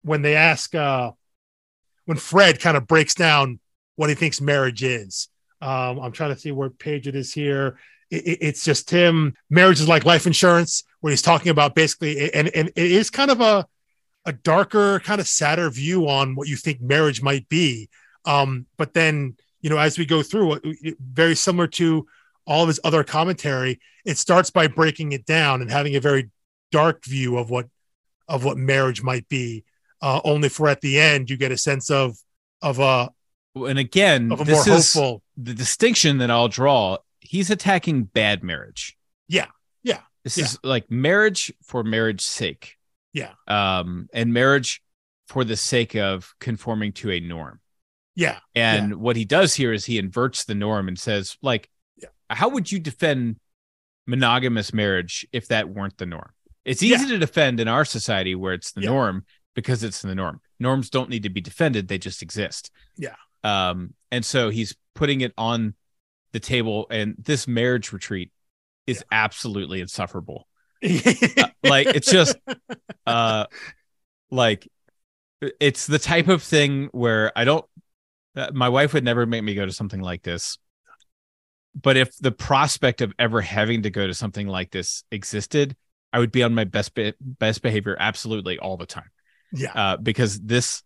[0.03, 1.11] when they ask uh
[2.05, 3.59] when fred kind of breaks down
[3.97, 5.29] what he thinks marriage is.
[5.61, 7.79] Um i'm trying to see where page it is here
[8.11, 9.35] it, it- it's just him.
[9.51, 13.31] Marriage is like life insurance, where he's talking about basically, and and it is kind
[13.31, 13.67] of a
[14.27, 17.89] a darker, kind of sadder view on what you think marriage might be.
[18.25, 20.61] Um, but then you know, as we go through,
[21.01, 22.07] very similar to
[22.47, 26.31] all of his other commentary, it starts by breaking it down and having a very
[26.71, 27.67] dark view of what
[28.29, 29.65] of what marriage might be.
[30.01, 32.17] Uh, only for at the end you get a sense of
[32.63, 33.11] of a
[33.57, 36.99] and again of a more this is the distinction that I'll draw
[37.29, 38.97] he's attacking bad marriage
[39.29, 39.47] Yeah,
[39.83, 40.45] yeah, this yeah.
[40.45, 42.77] is like marriage for marriage's sake
[43.13, 43.33] Yeah.
[43.47, 44.83] um and marriage
[45.29, 47.61] for the sake of conforming to a norm
[48.17, 48.39] Yeah.
[48.55, 48.97] And yeah.
[48.97, 52.09] what he does here is he inverts the norm and says, like, yeah.
[52.31, 53.37] how would you defend
[54.07, 56.31] monogamous marriage if that weren't the norm?
[56.65, 59.25] It's easy to defend in our society where it's the norm
[59.55, 60.41] because it's the norm.
[60.59, 62.71] Norms don't need to be defended, they just exist.
[62.97, 63.17] Yeah.
[63.45, 65.75] Um, and so he's putting it on
[66.33, 68.31] the table, and this marriage retreat
[68.87, 70.47] is absolutely insufferable.
[70.85, 72.37] uh, like it's just
[73.07, 73.47] uh
[74.31, 74.69] like
[75.61, 77.65] it's the type of thing where I don't
[78.37, 80.59] uh, my wife would never make me go to something like this.
[81.81, 85.77] But if the prospect of ever having to go to something like this existed,
[86.13, 89.11] I would be on my best be- best behavior absolutely all the time.
[89.53, 89.73] Yeah.
[89.75, 90.83] Uh, because this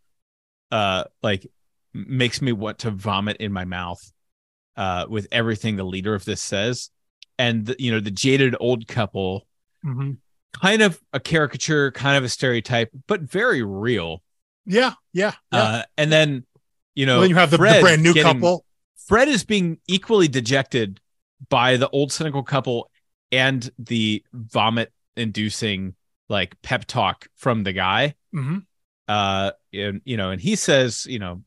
[0.70, 1.47] uh like
[1.93, 4.01] makes me want to vomit in my mouth
[4.77, 6.90] uh with everything the leader of this says.
[7.39, 9.47] And the, you know, the jaded old couple
[9.85, 10.12] mm-hmm.
[10.53, 14.23] kind of a caricature, kind of a stereotype, but very real.
[14.65, 15.32] Yeah, yeah.
[15.53, 15.59] yeah.
[15.59, 16.44] Uh, and then
[16.94, 18.65] you know, well, then you have the, the brand new getting, couple.
[19.07, 21.01] Fred is being equally dejected
[21.49, 22.90] by the old cynical couple
[23.31, 25.94] and the vomit inducing
[26.28, 28.15] like pep talk from the guy.
[28.35, 28.59] Mm-hmm.
[29.09, 31.43] Uh, and you know, and he says, you know,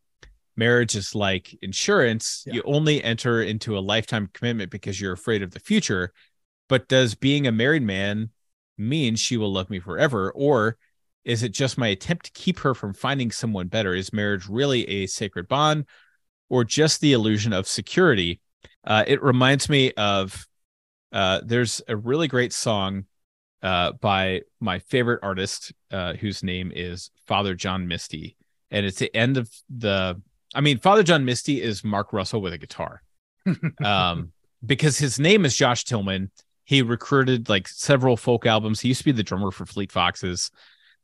[0.58, 2.44] marriage is like insurance.
[2.46, 2.56] Yeah.
[2.56, 6.14] You only enter into a lifetime commitment because you're afraid of the future.
[6.68, 8.30] But does being a married man
[8.78, 10.32] mean she will love me forever?
[10.32, 10.78] Or
[11.24, 13.94] is it just my attempt to keep her from finding someone better?
[13.94, 15.86] Is marriage really a sacred bond
[16.50, 18.42] or just the illusion of security?
[18.84, 20.46] Uh, it reminds me of
[21.12, 23.06] uh, there's a really great song
[23.64, 28.36] uh, by my favorite artist, uh, whose name is Father John Misty.
[28.70, 30.22] And it's the end of the,
[30.54, 33.02] I mean, Father John Misty is Mark Russell with a guitar.
[33.84, 34.32] um,
[34.66, 36.32] because his name is Josh Tillman.
[36.64, 38.80] He recorded like several folk albums.
[38.80, 40.52] He used to be the drummer for Fleet Foxes.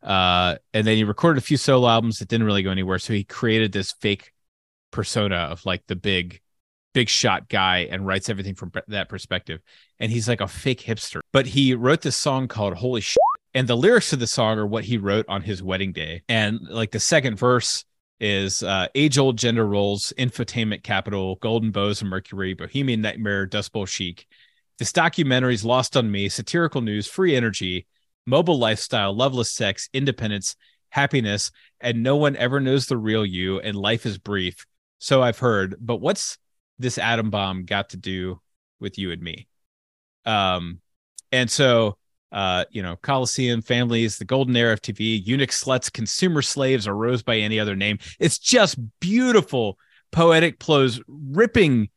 [0.02, 2.98] Uh, and then he recorded a few solo albums that didn't really go anywhere.
[2.98, 4.32] So he created this fake
[4.90, 6.42] persona of like the big,
[6.94, 9.62] big shot guy and writes everything from that perspective.
[10.00, 11.20] And he's like a fake hipster.
[11.32, 13.18] But he wrote this song called Holy Shit.
[13.54, 16.24] And the lyrics to the song are what he wrote on his wedding day.
[16.30, 17.84] And like the second verse
[18.22, 23.74] is uh, age old gender roles, infotainment capital, golden bows and mercury, bohemian nightmare, dust
[23.74, 24.28] bowl chic.
[24.78, 27.88] This documentary's lost on me, satirical news, free energy,
[28.28, 30.56] mobile lifestyle, loveless sex, independence,
[30.90, 34.66] happiness, and no one ever knows the real you, and life is brief.
[35.00, 35.76] So I've heard.
[35.80, 36.38] But what's
[36.78, 38.40] this atom bomb got to do
[38.80, 39.48] with you and me?
[40.26, 40.80] Um,
[41.32, 41.98] and so
[42.32, 47.24] uh, you know, Coliseum, families, the golden era of TV, eunuch sluts, consumer slaves, arose
[47.24, 47.98] by any other name.
[48.20, 49.78] It's just beautiful,
[50.12, 51.90] poetic prose, ripping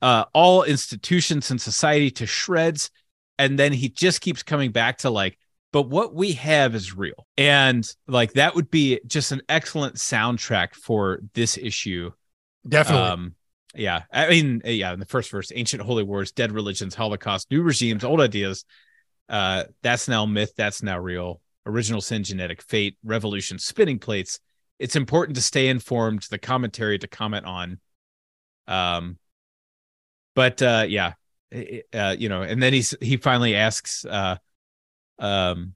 [0.00, 2.90] uh, all institutions and society to shreds.
[3.38, 5.38] And then he just keeps coming back to like
[5.72, 7.26] but what we have is real.
[7.38, 12.12] And like that would be just an excellent soundtrack for this issue.
[12.68, 13.08] Definitely.
[13.08, 13.34] Um,
[13.74, 14.02] yeah.
[14.12, 18.04] I mean, yeah, in the first verse, ancient holy wars, dead religions, holocaust, new regimes,
[18.04, 18.66] old ideas.
[19.28, 21.40] Uh, that's now myth, that's now real.
[21.64, 24.40] Original sin, genetic fate, revolution, spinning plates.
[24.78, 27.80] It's important to stay informed, the commentary to comment on.
[28.66, 29.18] Um,
[30.34, 31.12] but uh, yeah,
[31.94, 34.36] uh, you know, and then he's he finally asks, uh,
[35.18, 35.74] um,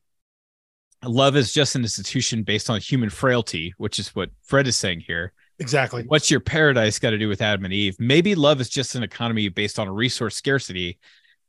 [1.04, 5.00] love is just an institution based on human frailty, which is what Fred is saying
[5.00, 5.32] here.
[5.58, 6.04] Exactly.
[6.06, 7.96] What's your paradise got to do with Adam and Eve?
[7.98, 10.98] Maybe love is just an economy based on a resource scarcity,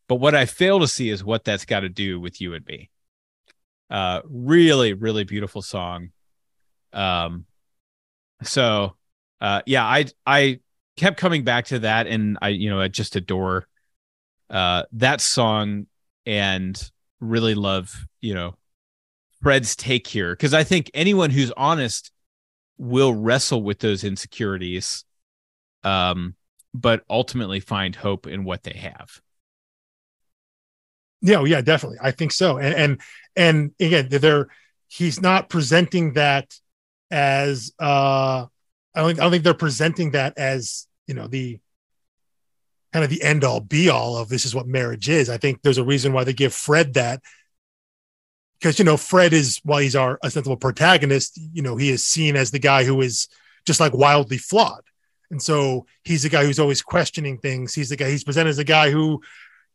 [0.07, 2.65] but what I fail to see is what that's got to do with you and
[2.65, 2.89] me.
[3.89, 6.09] Uh, really, really beautiful song.
[6.93, 7.45] Um,
[8.43, 8.95] so,
[9.41, 10.59] uh, yeah, I I
[10.95, 13.67] kept coming back to that, and I you know I just adore
[14.49, 15.88] uh that song
[16.25, 18.55] and really love, you know,
[19.41, 22.11] Fred's take here because I think anyone who's honest
[22.77, 25.05] will wrestle with those insecurities,
[25.84, 26.35] um,
[26.73, 29.21] but ultimately find hope in what they have.
[31.22, 31.98] Yeah, yeah, definitely.
[32.02, 32.57] I think so.
[32.57, 33.02] And and
[33.35, 34.48] and again, they're
[34.88, 36.56] he's not presenting that
[37.11, 38.45] as uh
[38.95, 41.60] I don't think I don't think they're presenting that as you know the
[42.94, 45.30] kind of the end all be all of this is what marriage is.
[45.30, 47.22] I think there's a reason why they give Fred that
[48.60, 52.35] because you know Fred is while he's our ostensible protagonist, you know he is seen
[52.35, 53.27] as the guy who is
[53.65, 54.84] just like wildly flawed,
[55.30, 57.73] and so he's the guy who's always questioning things.
[57.73, 59.22] He's the guy he's presented as a guy who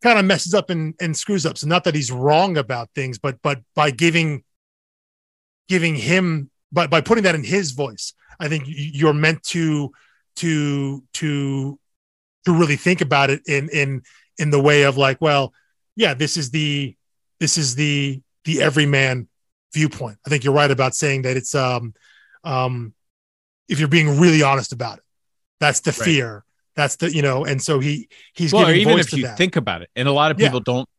[0.03, 1.57] kind of messes up and, and screws up.
[1.57, 4.43] So not that he's wrong about things, but but by giving
[5.69, 9.91] giving him by by putting that in his voice, I think you're meant to
[10.37, 11.79] to to
[12.45, 14.01] to really think about it in in
[14.37, 15.53] in the way of like, well,
[15.95, 16.95] yeah, this is the
[17.39, 19.29] this is the the everyman
[19.73, 20.17] viewpoint.
[20.25, 21.93] I think you're right about saying that it's um
[22.43, 22.93] um
[23.69, 25.03] if you're being really honest about it.
[25.59, 26.05] That's the Right.
[26.05, 26.45] fear.
[26.75, 29.37] That's the you know, and so he he's well, giving even if you that.
[29.37, 30.47] think about it, and a lot of Yeah.
[30.47, 30.89] people don't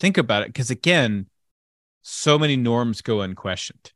[0.00, 1.28] think about it because again,
[2.02, 3.92] so many norms go unquestioned.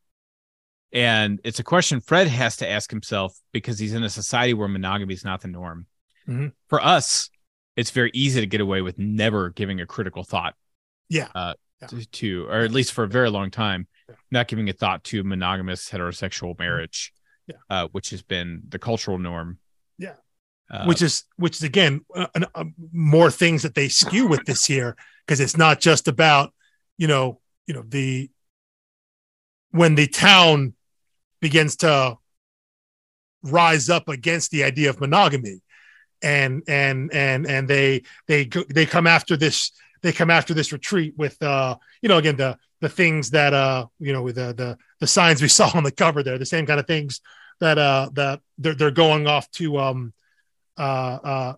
[0.93, 4.67] And it's a question Fred has to ask himself because he's in a society where
[4.67, 5.87] monogamy is not the norm.
[6.27, 6.53] Mhm.
[6.69, 7.31] For us,
[7.77, 10.55] it's very easy to get away with never giving a critical thought
[11.09, 11.87] yeah, uh, Yeah.
[11.89, 14.15] to, to, or at least for a very long time, Yeah.
[14.31, 17.13] not giving a thought to monogamous heterosexual marriage,
[17.47, 17.57] Yeah.
[17.69, 19.59] uh, which has been the cultural norm.
[20.71, 24.71] Uh, which is which is again uh, uh, more things that they skew with this
[24.71, 26.53] year because it's not just about
[26.97, 28.31] you know you know the
[29.73, 30.75] when the town
[31.41, 32.17] begins to
[33.43, 35.61] rise up against the idea of monogamy
[36.23, 39.73] and and and and they they they come after this
[40.03, 43.87] they come after this retreat with uh you know again the the things that uh
[43.99, 46.65] you know with the the the signs we saw on the cover there the same
[46.65, 47.21] kind of things
[47.59, 50.13] that uh that they're, they're going off to um
[50.81, 51.55] uh uh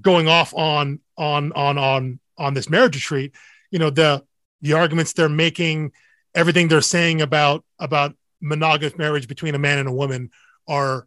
[0.00, 3.34] going off on on on on on this marriage retreat
[3.70, 4.22] you know the
[4.60, 5.92] the arguments they're making
[6.34, 10.30] everything they're saying about about monogamous marriage between a man and a woman
[10.68, 11.06] are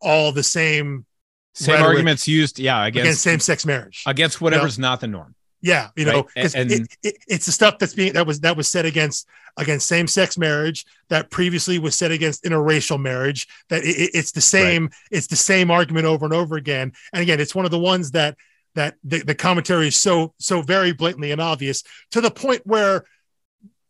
[0.00, 1.06] all the same
[1.54, 4.04] same arguments used, yeah, against, against same-sex marriage.
[4.06, 5.34] Against whatever's not the norm.
[5.62, 8.56] Yeah you know Right, and- it, it, it's the stuff that's being that was that
[8.56, 9.26] was said against
[9.56, 14.40] against same-sex marriage that previously was said against interracial marriage that it, it- it's the
[14.40, 16.92] same it's the same argument over and over again.
[17.12, 18.36] And again it's one of the ones that
[18.74, 21.82] that the, the commentary is so so very blatantly and obvious
[22.12, 23.04] to the point where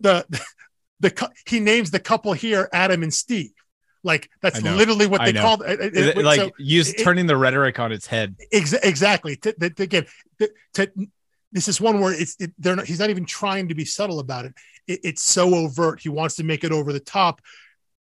[0.00, 0.26] the
[1.00, 3.52] the he names the couple here adam and steve.
[4.04, 7.26] Like that's literally what they called uh, uh, it, it- it- like so- use turning
[7.26, 8.34] the rhetoric on its head.
[8.50, 9.36] Ex- exactly.
[9.36, 10.06] To, to- to- again,
[10.40, 10.90] to, to,
[11.52, 14.18] this is one where it's it, they're not, he's not even trying to be subtle
[14.20, 14.54] about it.
[14.86, 15.00] it.
[15.04, 16.00] It's so overt.
[16.00, 17.40] He wants to make it over the top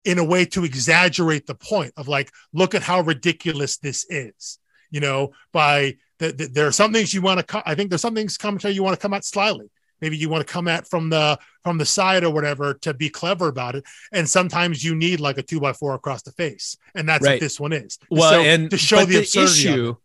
[0.06, 4.60] in a way to exaggerate the point of like, look at how ridiculous this is.
[4.90, 7.46] You know, by the, the, there are some things you want to.
[7.46, 9.70] Co- I think there's some things commentary you want to come at slyly.
[10.00, 13.10] Maybe you want to come at from the from the side or whatever to be
[13.10, 13.84] clever about it.
[14.14, 17.34] And sometimes you need like a two by four across the face, and that's Right.
[17.34, 17.98] what this one is.
[18.10, 19.96] Well, So, and to show the absurdity issue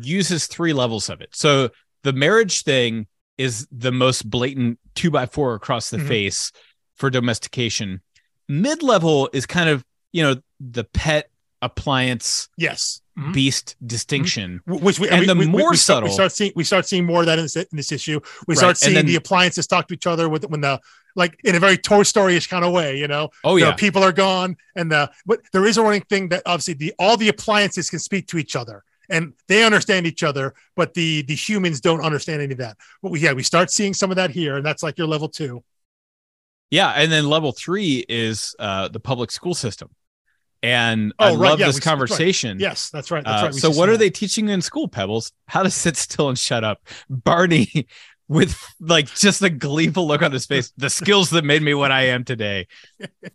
[0.00, 1.30] uses three levels of it.
[1.34, 1.70] So
[2.04, 3.06] the marriage thing
[3.36, 6.08] is the most blatant two by four across the Mhm.
[6.08, 6.52] face
[6.96, 8.00] for domestication.
[8.48, 11.30] Mid level is kind of you know the pet
[11.60, 13.00] appliance Yes.
[13.18, 13.32] Mhm.
[13.34, 14.60] beast distinction.
[14.64, 16.64] Wh- which we, And we- the we- more we start, we subtle- start seeing we
[16.64, 18.20] start seeing more of that in this, in this issue.
[18.46, 20.80] We Right, start seeing then- the appliances talk to each other with when the
[21.16, 23.30] like in a very Toy Story-ish kind of way, you know.
[23.44, 26.74] Oh yeah, people are gone, and the but there is a running thing that obviously
[26.74, 30.94] the all the appliances can speak to each other and they understand each other, but
[30.94, 32.76] the the humans don't understand any of that.
[33.02, 35.28] But we, yeah, we start seeing some of that here, and that's like your level
[35.28, 35.62] two.
[36.70, 36.90] yeah.
[36.90, 39.90] And then level three is uh, the public school system.
[40.62, 41.90] And Oh, I right, love yeah, this we- that's right.
[41.92, 42.58] conversation.
[42.60, 43.24] Yes, that's right.
[43.24, 43.54] That's Uh, right.
[43.54, 45.32] So what are of they teaching you in school, Pebbles?
[45.46, 46.82] How to sit still and shut up.
[47.08, 47.86] Barney
[48.28, 50.72] with like just a gleeful look on his face.
[50.76, 52.66] The skills that made me what I am today.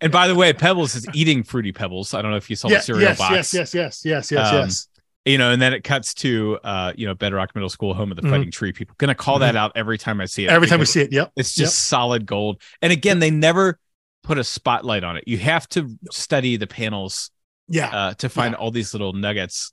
[0.01, 2.13] And by the way, Pebbles is eating fruity pebbles.
[2.13, 2.67] I don't know if you saw.
[2.67, 3.33] Yeah, the cereal yes, box.
[3.33, 4.87] yes, yes, yes, yes, yes, Um, yes.
[5.25, 8.17] You know, and then it cuts to uh, you know, Bedrock Middle School, home of
[8.17, 8.29] the Mhm.
[8.29, 8.95] fighting tree people.
[8.97, 10.49] Gonna call that out every time I see it.
[10.49, 11.31] Every time we see it, yep.
[11.37, 12.61] it's just solid gold.
[12.81, 13.79] And again, they never
[14.23, 15.23] put a spotlight on it.
[15.27, 17.31] You have to study the panels
[17.69, 19.71] Yeah, uh, to find all these little nuggets.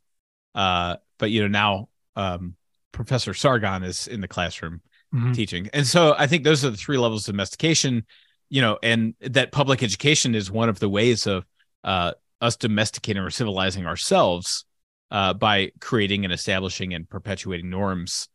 [0.54, 2.54] Uh, but you know now um,
[2.92, 4.80] Professor Sargon is in the classroom
[5.14, 5.34] Mhm.
[5.34, 8.04] teaching, and so I think those are the three levels of domestication.
[8.50, 11.44] You know, and that public education is one of the ways of
[11.84, 14.64] uh, us domesticating or civilizing ourselves
[15.10, 18.28] uh, by creating and establishing and perpetuating norms.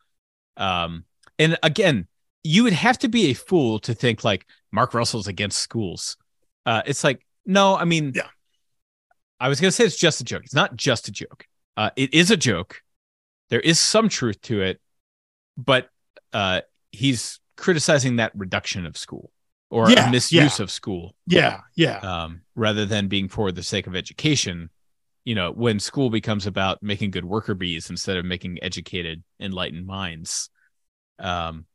[0.58, 1.06] Um,
[1.40, 2.08] and again,
[2.44, 6.18] you would have to be a fool to think like Mark Russell's against schools.
[6.66, 8.28] Uh, it's like no, I mean, Yeah.
[9.40, 10.44] I was going to say it's just a joke.
[10.46, 11.46] It's not just a joke.
[11.78, 12.82] Uh, it is a joke.
[13.50, 14.80] There is some truth to it,
[15.58, 15.90] but
[16.34, 16.62] uh,
[16.92, 19.32] he's criticizing that reduction of school
[19.70, 21.98] or Yeah, a misuse of school yeah, yeah.
[22.00, 24.70] um, rather than being for the sake of education.
[25.26, 29.86] You know, when school becomes about making good worker bees instead of making educated, enlightened
[29.86, 30.50] minds,
[31.20, 31.66] um,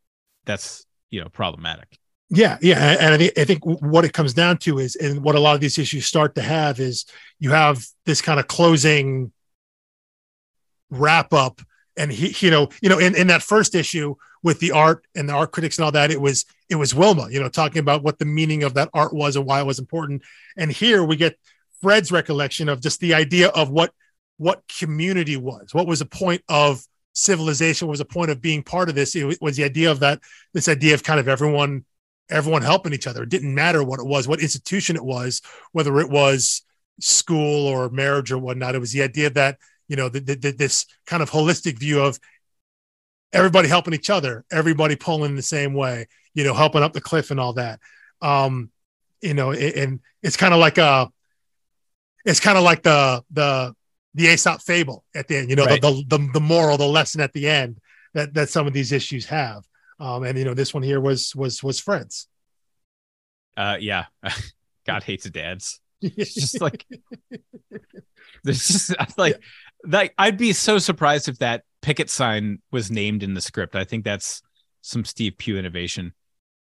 [0.44, 1.98] that's you know problematic.
[2.32, 5.34] Yeah, yeah, and I think I think what it comes down to is, and what
[5.34, 7.04] a lot of these issues start to have is,
[7.40, 9.32] you have this kind of closing
[10.90, 11.60] wrap up,
[11.96, 14.14] and he, you know, you know, in, in that first issue
[14.44, 17.26] with the art and the art critics and all that, it was it was Wilma,
[17.32, 19.80] you know, talking about what the meaning of that art was and why it was
[19.80, 20.22] important,
[20.56, 21.36] and here we get
[21.82, 23.92] Fred's recollection of just the idea of what
[24.38, 26.82] what community was, what was the point of
[27.12, 29.14] civilization, what was the point of being part of this.
[29.14, 30.20] It was the idea of that
[30.54, 31.84] this idea of kind of everyone
[32.30, 33.24] everyone helping each other.
[33.24, 35.42] It didn't matter what it was, what institution it was,
[35.72, 36.62] whether it was
[37.00, 38.74] school or marriage or whatnot.
[38.74, 39.58] It was the idea that
[39.90, 42.18] you know, the, the, this kind of holistic view of
[43.32, 47.32] everybody helping each other, everybody pulling the same way, you know, helping up the cliff
[47.32, 47.80] and all that.
[48.22, 48.70] Um,
[49.20, 51.10] you know, and it's kind of like a,
[52.24, 53.74] it's kind of like the the
[54.14, 55.50] the Aesop fable at the end.
[55.50, 55.80] You know, right.
[55.80, 57.78] the, the the moral, the lesson at the end
[58.14, 59.64] that that some of these issues have.
[59.98, 62.26] Um, and you know, this one here was was was Fred's.
[63.56, 64.06] Uh, yeah,
[64.86, 65.80] God hates dads.
[66.00, 66.86] It's just like
[68.42, 69.90] there's just like yeah.
[70.00, 73.76] like I'd be so surprised if that picket sign was named in the script.
[73.76, 74.42] I think that's
[74.80, 76.14] some Steve Pugh innovation.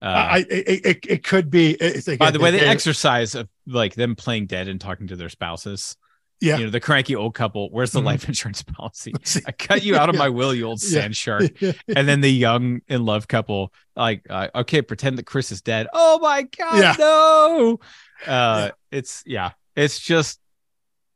[0.01, 1.77] Uh, I it, it, it could be.
[2.05, 5.29] Like, by the way, the exercise of like them playing dead and talking to their
[5.29, 5.95] spouses.
[6.41, 7.69] Yeah, you know the cranky old couple.
[7.71, 8.07] Where's the mm-hmm.
[8.07, 9.13] life insurance policy?
[9.47, 10.19] I cut you out of yeah.
[10.19, 11.43] my will, you old sand shark.
[11.61, 15.87] and then the young in love couple, like, uh, okay, pretend that Chris is dead.
[15.93, 16.95] Oh my god, yeah.
[16.99, 17.79] no!
[18.27, 18.71] Uh, yeah.
[18.91, 20.39] It's yeah, it's just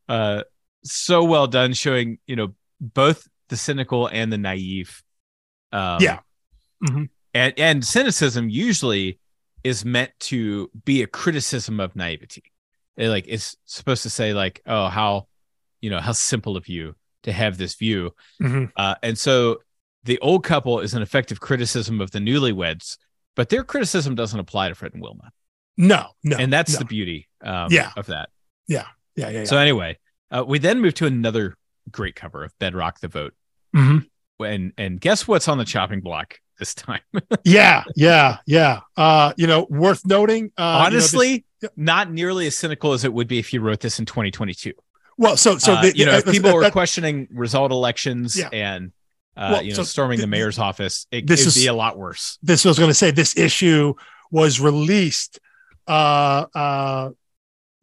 [0.07, 0.43] uh
[0.85, 5.03] so well done, showing you know both the cynical and the naive.
[5.73, 6.19] Um, yeah.
[6.83, 7.03] Mm-hmm
[7.33, 9.19] and and cynicism usually
[9.63, 12.43] is meant to be a criticism of naivety
[12.97, 15.27] it, like it's supposed to say like oh how
[15.81, 18.11] you know how simple of you to have this view
[18.41, 18.65] mm-hmm.
[18.75, 19.57] uh, and so
[20.03, 22.97] the old couple is an effective criticism of the newlyweds
[23.35, 25.31] but their criticism doesn't apply to fred and wilma
[25.77, 26.79] no no and that's no.
[26.79, 27.91] the beauty um, yeah.
[27.95, 28.29] of that
[28.67, 28.85] yeah
[29.15, 29.43] yeah yeah, yeah.
[29.45, 29.97] so anyway
[30.31, 31.55] uh, we then move to another
[31.91, 33.33] great cover of bedrock the vote
[33.75, 34.43] mm-hmm.
[34.43, 37.01] and and guess what's on the chopping block this time.
[37.43, 38.81] yeah, yeah, yeah.
[38.95, 40.51] Uh, you know, worth noting.
[40.57, 43.61] Uh, Honestly, you know, this, not nearly as cynical as it would be if you
[43.61, 44.73] wrote this in 2022.
[45.17, 48.49] Well, so so uh, you know, if people were questioning result elections yeah.
[48.53, 48.91] and
[49.35, 51.97] uh, well, you know, so storming the mayor's office, it, this would be a lot
[51.97, 52.37] worse.
[52.41, 53.93] This was going to say this issue
[54.31, 55.39] was released
[55.87, 57.09] uh, uh,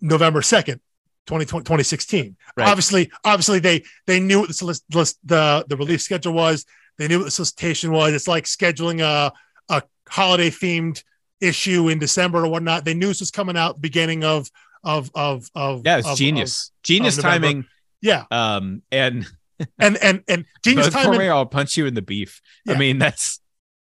[0.01, 0.81] November 2nd,
[1.27, 2.37] 2016.
[2.57, 2.69] Right.
[2.69, 6.65] Obviously, obviously they they knew what the the the release schedule was.
[6.99, 8.15] They knew what the solicitation was.
[8.15, 9.33] It's like scheduling a,
[9.69, 11.03] a holiday themed
[11.41, 12.85] issue in December or whatnot.
[12.85, 14.51] They knew this was coming out beginning of
[14.85, 17.67] of of of yeah, it's of, genius, of, genius of timing.
[18.01, 19.27] Yeah, um, and
[19.79, 21.31] and and and genius timing.
[21.31, 22.41] I'll punch you in the beef.
[22.65, 22.75] Yeah.
[22.75, 23.41] I mean, that's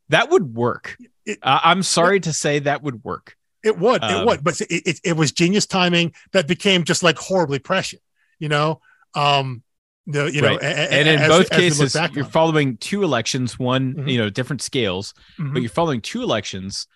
[0.09, 0.97] that would work.
[1.25, 3.37] It, uh, I'm sorry it, to say that would work.
[3.63, 7.03] It would, um, it would, but it, it, it was genius timing that became just
[7.03, 8.03] like horribly prescient.
[8.39, 8.81] You know,
[9.15, 9.63] um,
[10.09, 10.61] the you right.
[10.61, 14.09] know a, and in as, both cases you're following two elections one mm-hmm.
[14.09, 15.53] you know different scales mm-hmm.
[15.53, 16.87] but you're following two elections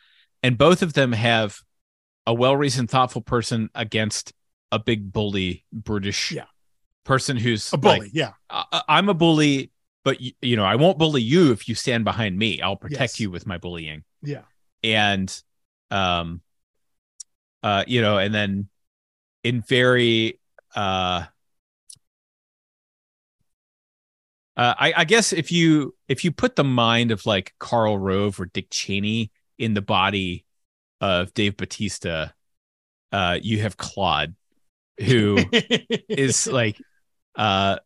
[0.42, 1.60] and both of them have
[2.26, 4.32] a well-reasoned thoughtful person against
[4.72, 6.46] a big bully British yeah.
[7.04, 9.70] person who's a bully like, yeah I, am a bully
[10.04, 13.14] but you, you, know i won't bully you if you stand behind me i'll protect
[13.14, 13.20] yes.
[13.20, 14.42] you with my bullying yeah
[14.82, 15.42] and
[15.90, 16.40] um
[17.62, 18.68] uh you know and then
[19.44, 20.40] in very
[20.74, 21.24] uh
[24.56, 28.38] Uh, I, I, guess if you if you put the mind of like Karl Rove
[28.38, 30.44] or Dick Cheney in the body
[31.00, 32.34] of Dave Bautista,
[33.12, 34.34] uh, you have Claude,
[35.00, 35.38] who
[36.08, 36.76] is like
[37.34, 37.76] uh,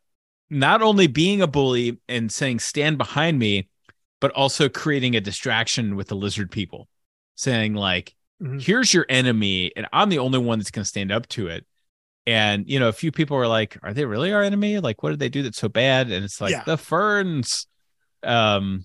[0.51, 3.69] not only being a bully and saying "stand behind me,"
[4.21, 6.89] but also creating a distraction with the lizard people,
[7.37, 8.59] saying like, mm-hmm.
[8.59, 11.65] "Here's your enemy, and I'm the only one that's going to stand up to it."
[12.27, 14.81] And you know, a few people were like, "Are they really our enemy?
[14.81, 16.65] Like, what did they do that's so bad?" And it's like yeah.
[16.65, 17.67] the ferns.
[18.25, 18.85] Um,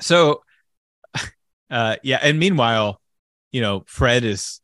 [0.00, 0.42] so,
[1.70, 2.18] uh, yeah.
[2.22, 3.00] And meanwhile,
[3.50, 4.62] you know, Fred is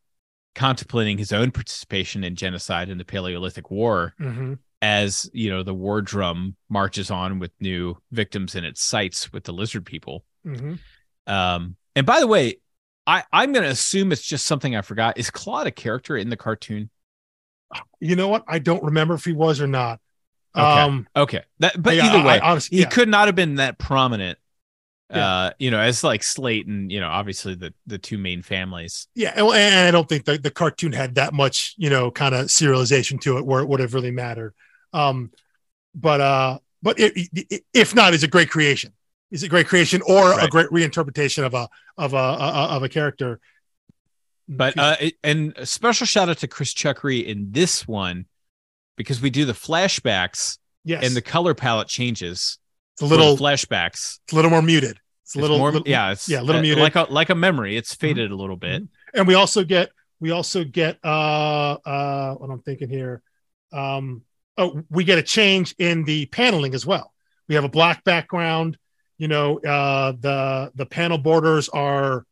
[0.54, 4.54] contemplating his own participation in genocide in the Paleolithic War mm-hmm.
[4.82, 9.44] as you know the war drum marches on with new victims in its sights with
[9.44, 10.24] the lizard people.
[10.44, 10.74] Mm-hmm.
[11.32, 12.56] Um, and by the way,
[13.06, 15.18] I I'm going to assume it's just something I forgot.
[15.18, 16.90] Is Claude a character in the cartoon?
[18.00, 18.44] You know what?
[18.46, 20.00] I don't remember if he was or not.
[20.56, 20.64] Okay.
[20.64, 21.42] Um, okay.
[21.60, 22.88] That, but yeah, either way, I, honestly, he yeah.
[22.88, 24.38] could not have been that prominent.
[25.10, 25.26] Yeah.
[25.26, 29.08] Uh, you know, as like Slate and you know, obviously the the two main families.
[29.14, 32.34] Yeah, and, and I don't think the, the cartoon had that much, you know, kind
[32.34, 34.54] of serialization to it where it would have really mattered.
[34.92, 35.30] Um,
[35.94, 38.92] but uh, but it, it, if not, is a great creation.
[39.30, 40.44] Is a great creation or right.
[40.44, 41.68] a great reinterpretation of a
[41.98, 43.40] of a, a of a character
[44.48, 48.26] but uh, and a special shout out to Chris Chuckry in this one
[48.96, 50.58] because we do the flashbacks.
[50.84, 51.04] Yes.
[51.04, 52.58] And the color palette changes.
[52.94, 54.20] It's a little flashbacks.
[54.24, 54.98] It's a little more muted.
[55.24, 56.82] It's a little, it's more, little yeah, it's yeah, a little uh, muted.
[56.82, 57.76] Like a like a memory.
[57.76, 58.06] It's mm-hmm.
[58.06, 58.32] faded mm-hmm.
[58.32, 58.84] a little bit.
[59.12, 63.20] And we also get we also get uh uh what I'm thinking here.
[63.70, 64.22] Um
[64.56, 67.12] oh we get a change in the paneling as well.
[67.48, 68.78] We have a black background.
[69.18, 72.24] You know, uh the the panel borders are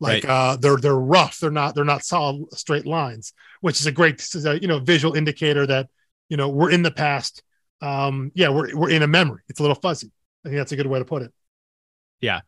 [0.00, 0.30] like right.
[0.30, 4.22] uh they're they're rough they're not they're not solid straight lines which is a great
[4.60, 5.88] you know visual indicator that
[6.28, 7.42] you know we're in the past
[7.82, 9.42] um, yeah, we're we're in a memory.
[9.48, 10.10] It's a little fuzzy.
[10.44, 11.32] I think that's a good way to put it.
[12.20, 12.40] Yeah.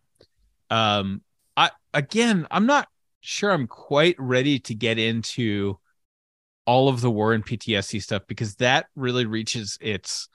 [0.71, 1.23] Um,
[1.57, 2.89] I again, I'm not
[3.21, 5.79] sure I'm quite ready to get into
[6.67, 10.29] all of the war and PTSD stuff because that really reaches its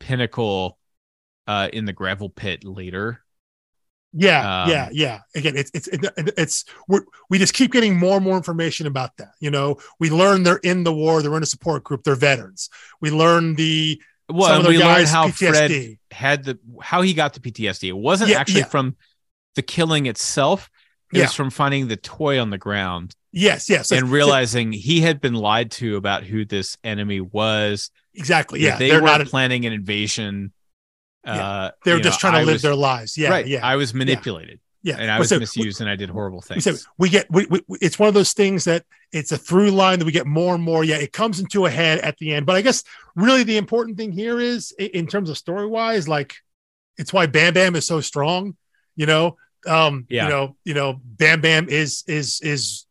[0.00, 0.78] pinnacle
[1.46, 3.21] uh in the gravel pit later.
[4.14, 5.20] Yeah, Um, yeah, yeah.
[5.34, 9.16] Again, it's it's it- it's we're, we just keep getting more and more information about
[9.16, 9.32] that.
[9.40, 12.68] You know, we learn they're in the war, they're in a support group, they're veterans.
[13.00, 17.14] We learn the Well, some and of we guys how Fred had the how he
[17.14, 17.88] got the PTSD.
[17.88, 18.66] It wasn't Yeah, actually yeah.
[18.66, 18.96] from
[19.54, 20.70] the killing itself.
[21.12, 21.24] It Yeah.
[21.24, 25.34] was from finding the toy on the ground Yes, yes, and realizing he had been
[25.34, 27.90] lied to about who this enemy was.
[28.14, 28.60] exactly.
[28.60, 29.26] Yeah, they they're weren't not.
[29.28, 30.52] planning an invasion.
[31.24, 31.32] Yeah.
[31.32, 33.16] Uh, They're just know, trying to I live was- their lives.
[33.16, 33.46] Yeah, right.
[33.46, 34.96] yeah, I was manipulated yeah.
[34.98, 36.64] and I was so- misused and I did horrible things.
[36.64, 40.00] said we get we, we it's one of those things that it's a through line
[40.00, 42.46] that we get more and more yeah it comes into a head at the end
[42.46, 42.82] but i guess
[43.14, 46.34] really the important thing here is in terms of story wise like
[46.98, 48.56] it's why bam bam is so strong
[48.96, 49.36] you know
[49.68, 50.24] um Yeah.
[50.24, 52.86] you know you know bam bam is is is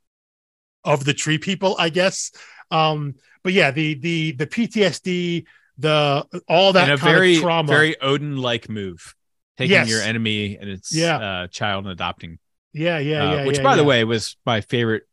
[0.86, 2.32] of the tree people i guess
[2.70, 5.44] um but yeah the the the ptsd
[5.82, 9.16] the all that and a very trauma very Odin like move,
[9.58, 9.90] taking Yes.
[9.90, 11.18] your enemy and its Yeah.
[11.18, 12.40] uh, child and adopting.
[12.74, 15.04] yeah yeah uh, yeah which, yeah, by the way, was my favorite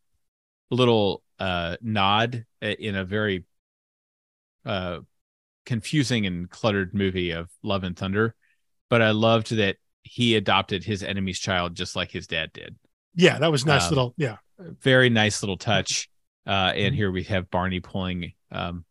[0.71, 3.45] little uh, nod in a very
[4.65, 5.01] uh,
[5.67, 8.35] confusing and cluttered movie of Love and Thunder.
[8.91, 12.77] But I loved that he adopted his enemy's child just like his dad did.
[13.15, 16.09] yeah that was nice um, little yeah Very nice little touch.
[16.47, 16.97] Uh, and Mhm.
[16.97, 18.85] here we have Barney pulling um,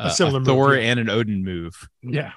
[0.00, 0.90] A a, a similar move, Thor yeah.
[0.90, 1.88] and an Odin move.
[2.02, 2.32] yeah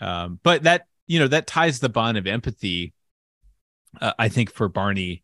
[0.00, 2.92] Um, but that you know that ties the bond of empathy.
[4.00, 5.22] Uh, I think for Barney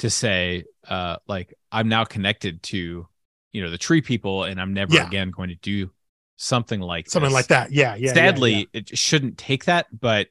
[0.00, 3.06] to say, uh, like I'm now connected to,
[3.52, 5.06] you know, the tree people, and I'm never Yeah.
[5.06, 5.90] again going to do
[6.36, 7.34] something like something this.
[7.34, 8.64] like that yeah yeah yeah, Sadly, yeah.
[8.80, 10.28] it shouldn't take that, but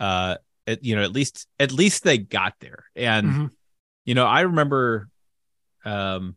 [0.00, 0.36] uh,
[0.66, 3.50] it, you know, at least at least they got there, and Mhm.
[4.06, 5.08] you know, I remember,
[5.84, 6.36] um,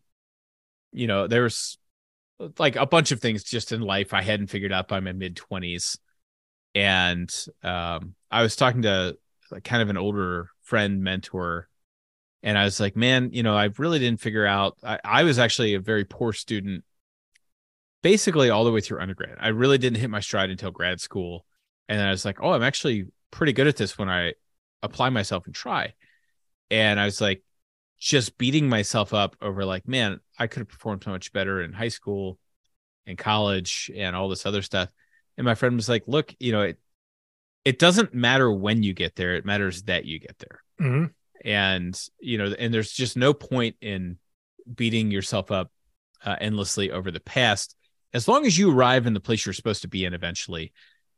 [0.91, 1.78] you know, there's
[2.57, 5.36] like a bunch of things just in life I hadn't figured out by my mid
[5.36, 5.98] twenties,
[6.74, 7.34] and
[7.64, 9.18] um, I was talking to
[9.52, 11.70] like, kind of an older friend mentor,
[12.44, 14.78] and I was like, man, you know, I really didn't figure out.
[14.84, 16.84] I, I was actually a very poor student,
[18.03, 19.38] basically all the way through undergrad.
[19.40, 21.45] I really didn't hit my stride until grad school,
[21.88, 24.34] and I was like, oh, I'm actually pretty good at this when I
[24.84, 25.94] apply myself and try.
[26.72, 27.44] And I was like,
[28.06, 31.73] just beating myself up over like, man, I could have performed so much better in
[31.73, 32.38] high school
[33.07, 34.91] and college and all this other stuff.
[35.38, 36.80] And my friend was like, look, you know, it
[37.64, 40.61] it doesn't matter when you get there, it matters that you get there.
[40.80, 41.14] Mhm.
[41.44, 44.19] And, you know, and there's just no point in
[44.72, 45.72] beating yourself up
[46.23, 47.76] uh, endlessly over the past
[48.14, 50.73] as long as you arrive in the place you're supposed to be in eventually.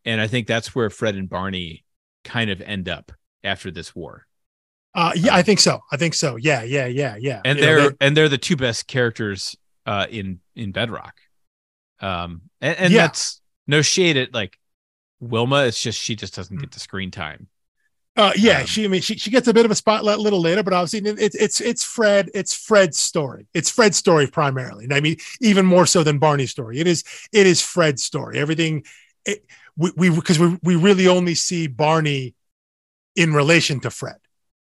[0.05, 1.83] And I think that's where Fred and Barney
[2.23, 3.11] kind of end up
[3.43, 4.26] after this war.
[4.97, 5.79] Uh, yeah, I think so.
[5.91, 6.35] I think so.
[6.37, 7.41] Yeah, yeah, yeah, yeah.
[7.45, 9.55] and You they're they- and they're the two best characters
[9.85, 11.15] uh in in bedrock
[12.01, 13.03] um and, and Yeah.
[13.03, 14.57] that's no shade at like
[15.21, 16.35] wilma it's just she just Mm.
[16.35, 17.47] doesn't get the screen time
[18.17, 18.61] uh, yeah.
[18.61, 20.63] um, she, I mean, she she gets a bit of a spotlight a little later,
[20.63, 22.31] but obviously it's it's it's Fred.
[22.33, 23.45] It's Fred's story.
[23.53, 24.85] It's Fred's story primarily.
[24.85, 26.79] And I mean, even more so than Barney's story.
[26.79, 28.39] It is it is Fred's story.
[28.39, 28.83] Everything.
[29.23, 29.45] It,
[29.75, 32.33] we we because we we really only see Barney
[33.15, 34.17] in relation to Fred.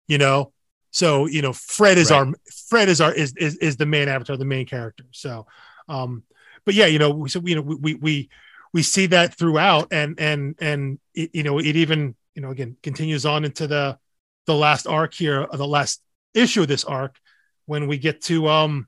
[0.08, 0.52] You know,
[0.92, 2.18] so you know, Fred is Right.
[2.28, 2.34] our
[2.70, 5.06] Fred is our is, is is the main avatar, the main character.
[5.12, 5.48] So,
[5.90, 6.24] um,
[6.66, 8.30] but yeah, you know, we- so you know, we we
[8.74, 12.76] we, see that throughout, and and and it, you know, it even you know again
[12.84, 13.98] continues on into the
[14.46, 16.02] the last arc here, uh, the last
[16.34, 17.18] issue of this arc,
[17.66, 18.88] when we get to um.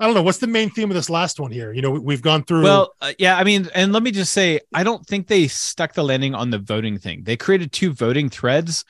[0.00, 1.72] I don't know what's the main theme of this last one here.
[1.72, 2.64] You know, we, we've gone through.
[2.64, 5.94] well uh, yeah i mean and let me just say i don't think they stuck
[5.94, 8.84] the landing on the voting thing they created two voting threads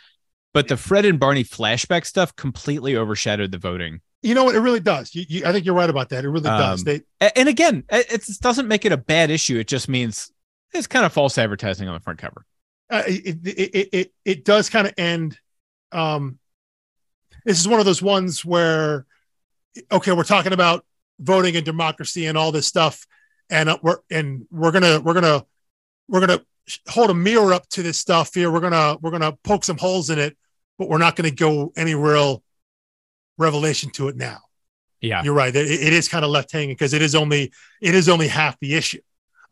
[0.55, 4.55] but the fred and barney flashback stuff completely overshadowed the voting you know what?
[4.55, 5.15] It really does.
[5.15, 6.25] You, you, I think you're right about that.
[6.25, 6.81] It really does.
[6.81, 6.85] Um,
[7.21, 10.33] They, and again it, it doesn't make it a bad issue it just means
[10.73, 12.47] it's kind of false advertising on the front cover
[12.91, 15.39] uh, it, it, it, it, it does kind of end.
[15.93, 16.39] Um,
[17.45, 19.07] this is one of those ones where,
[19.91, 20.85] okay, we're talking about
[21.19, 23.07] voting and democracy and all this stuff,
[23.51, 25.45] and uh, we're and we're gonna we're gonna
[26.09, 26.41] we're gonna
[26.89, 28.51] hold a mirror up to this stuff here.
[28.51, 30.37] We're gonna we're gonna poke some holes in it,
[30.79, 32.43] but we're not gonna go any real
[33.39, 34.39] revelation to it now.
[35.01, 35.55] yeah You're right.
[35.55, 38.59] It, it is kind of left hanging because it is only it is only half
[38.61, 39.01] the issue.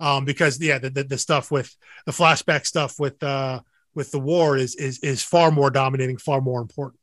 [0.01, 1.75] Um, because yeah, the, the the stuff with
[2.07, 3.61] the flashback stuff with uh
[3.95, 6.99] with the war is is is far more dominating, far more important.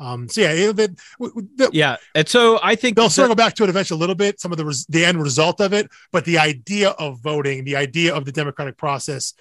[0.00, 3.68] Um, so yeah, it, the, yeah, and so I think they'll circle back to it
[3.68, 6.38] eventually a little bit, some of the res- the end result of it, but the
[6.38, 9.34] idea of voting, the idea of the democratic process,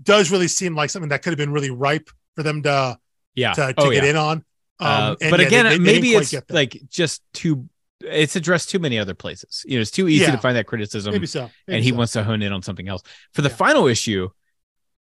[0.00, 2.96] does really seem like something that could have been really ripe for them to
[3.36, 4.10] yeah to, to oh, get yeah.
[4.10, 4.36] in on.
[4.38, 4.44] Um,
[4.80, 7.68] Uh, but yeah, again, they- they maybe it's like just too.
[8.00, 9.64] It's addressed too many other places.
[9.66, 10.32] You know, it's too easy Yeah.
[10.32, 11.96] to find that criticism, maybe so, maybe and he so.
[11.96, 13.02] wants to hone in on something else.
[13.32, 14.28] For the final issue,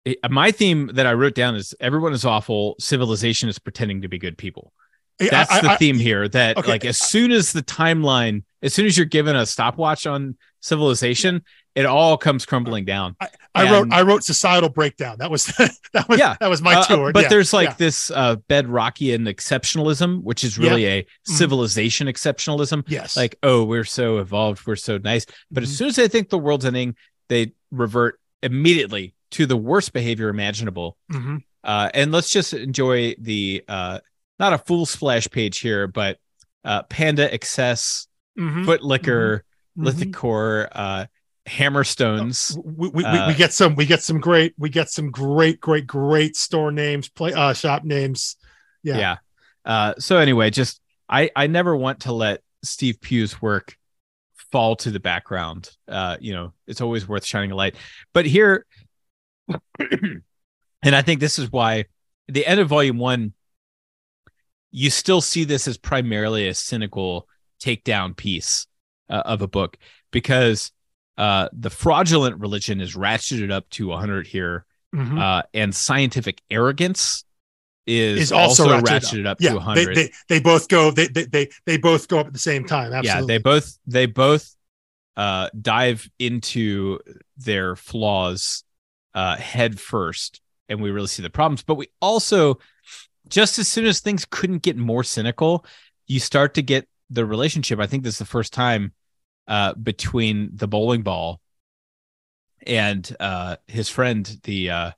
[0.05, 2.75] it- my theme that I wrote down is everyone is awful.
[2.79, 4.73] Civilization is pretending to be good people.
[5.17, 6.27] That's I- the I- theme here.
[6.27, 6.69] That okay.
[6.69, 11.43] like as soon as the timeline, as soon as you're given a stopwatch on civilization,
[11.75, 13.15] it all comes crumbling down.
[13.55, 15.17] I wrote and- I wrote societal breakdown.
[15.19, 15.45] That was
[15.93, 16.35] that was Yeah.
[16.39, 17.75] that was my Uh, but Yeah, there's like yeah.
[17.77, 21.33] this uh, bedrockian exceptionalism, which is really a Mm-hmm.
[21.33, 22.83] civilization exceptionalism.
[22.87, 25.25] yes, Like, oh, we're so evolved, we're so nice.
[25.51, 25.75] But as Mhm.
[25.77, 26.95] soon as they think the world's ending,
[27.29, 30.97] they revert immediately to the worst behavior imaginable.
[31.11, 31.43] Mhm.
[31.63, 33.99] Uh, and let's just enjoy the uh,
[34.39, 36.17] not a full splash page here, but
[36.65, 38.65] uh, Panda Excess, Mhm.
[38.65, 39.43] Foot Liquor,
[39.77, 39.85] Mhm.
[39.85, 41.05] Lithicore, uh,
[41.47, 42.57] Hammerstones.
[42.63, 45.59] we, we, we, Uh, we get some we get some great we get some great
[45.59, 48.37] great great store names play uh shop names
[48.83, 49.17] yeah, yeah.
[49.65, 53.75] Uh, so anyway, just I I never want to let Steve Pugh's work
[54.51, 55.71] fall to the background.
[55.87, 57.75] Uh, you know, it's always worth shining a light.
[58.13, 58.65] But here,
[59.79, 60.21] and
[60.83, 61.85] I think this is why
[62.27, 63.33] the end of volume one,
[64.71, 67.27] you still see this as primarily a cynical
[67.61, 68.67] takedown piece
[69.09, 69.77] uh, of a book
[70.11, 70.71] because
[71.17, 74.65] uh, the fraudulent religion is ratcheted up to 100 here,
[74.95, 75.19] Mhm.
[75.19, 77.23] uh, and scientific arrogance
[77.85, 79.95] is, Is also also, ratcheted ratcheted, up, yeah to they, 100.
[79.95, 82.93] they they both go they, they they they both go up at the same time
[82.93, 84.55] absolutely yeah, they both they both
[85.17, 86.99] uh, dive into
[87.37, 88.63] their flaws
[89.13, 91.61] uh, head first, and we really see the problems.
[91.61, 92.57] But we also,
[93.27, 95.65] just as soon as things couldn't get more cynical,
[96.07, 97.79] you start to get the relationship.
[97.79, 98.93] I think this is the first time
[99.47, 101.39] uh, between the bowling ball
[102.65, 104.91] and uh, his friend, the uh,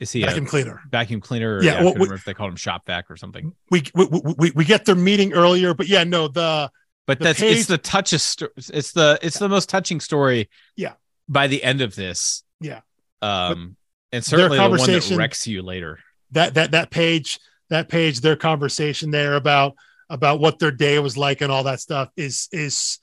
[0.00, 1.58] is he a vacuum cleaner vacuum cleaner?
[1.58, 3.52] Or, Yeah, I well, couldn't we- if they called him shop vac or something.
[3.70, 4.06] we, we
[4.38, 6.70] we we get their meeting earlier but yeah no the
[7.06, 10.48] but the that's page- it's the touchest sto- it's the it's the most touching story
[10.76, 10.94] Yeah.
[11.28, 12.80] by the end of this Yeah.
[13.22, 13.76] um
[14.10, 16.00] and certainly the one that conversation- wrecks you later
[16.32, 17.38] that that that page
[17.70, 19.74] that page their conversation there about
[20.10, 22.98] about what their day was like and all that stuff is is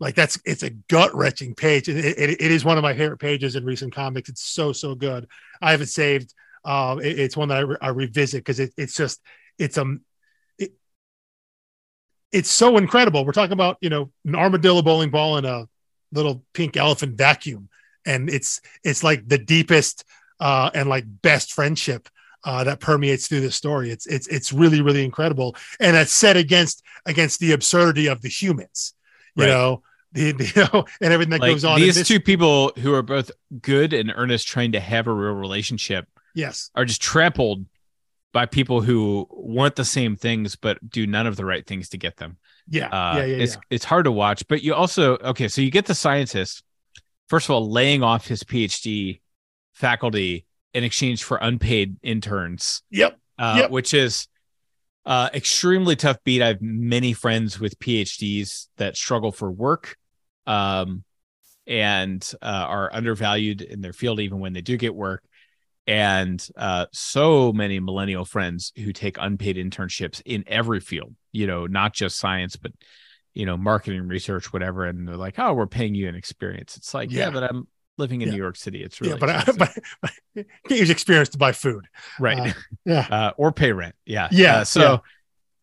[0.00, 3.18] like that's it's a gut wrenching page it, it, it is one of my favorite
[3.18, 4.28] pages in recent comics.
[4.28, 5.26] It's so so good.
[5.62, 6.34] I have it saved
[6.64, 9.20] um it- it's one that i, re- I revisit because it, it's just
[9.58, 10.00] it's um
[10.58, 10.72] it,
[12.32, 13.24] it's so incredible.
[13.24, 15.68] We're talking about you know an armadillo bowling ball and a
[16.12, 17.68] little pink elephant vacuum
[18.06, 20.04] and it's it's like the deepest
[20.40, 22.08] uh and like best friendship
[22.46, 23.90] uh, that permeates through this story.
[23.90, 28.28] It's it's it's really really incredible, and it's set against against the absurdity of the
[28.28, 28.92] humans,
[29.36, 29.50] you Right.
[29.50, 29.82] know,
[30.12, 31.80] the, you know, and everything that like goes on.
[31.80, 33.30] these this- two people who are both
[33.60, 37.64] good and earnest trying to have a real relationship yes, are just trampled
[38.32, 41.96] by people who want the same things but do none of the right things to
[41.98, 42.36] get them
[42.68, 43.60] yeah, uh, yeah, yeah, it's yeah.
[43.70, 44.48] it's hard to watch.
[44.48, 46.62] But you also okay, so you get the scientist
[47.28, 49.20] first of all laying off his PhD
[49.74, 53.70] faculty in exchange for unpaid interns, Yep, uh, Yep.
[53.70, 54.28] which is
[55.06, 56.42] uh, extremely tough beat.
[56.42, 59.96] I have many friends with PhDs that struggle for work,
[60.46, 61.04] um,
[61.66, 65.22] and uh, are undervalued in their field even when they do get work.
[65.86, 71.66] And uh, so many millennial friends who take unpaid internships in every field, you know,
[71.66, 72.72] not just science, but
[73.34, 74.84] you know, marketing, research, whatever.
[74.84, 77.30] And they're like, "Oh, we're paying you an experience." It's like, yeah, Yeah.
[77.30, 77.66] but I'm
[77.98, 78.34] living in Yeah.
[78.34, 78.82] New York City.
[78.82, 81.86] It's really yeah, but, I, but but can't use experience to buy food.
[82.18, 82.50] right.
[82.50, 82.52] uh,
[82.84, 83.94] Yeah, uh, or pay rent.
[84.04, 84.28] Yeah.
[84.30, 85.02] Yeah, Uh, so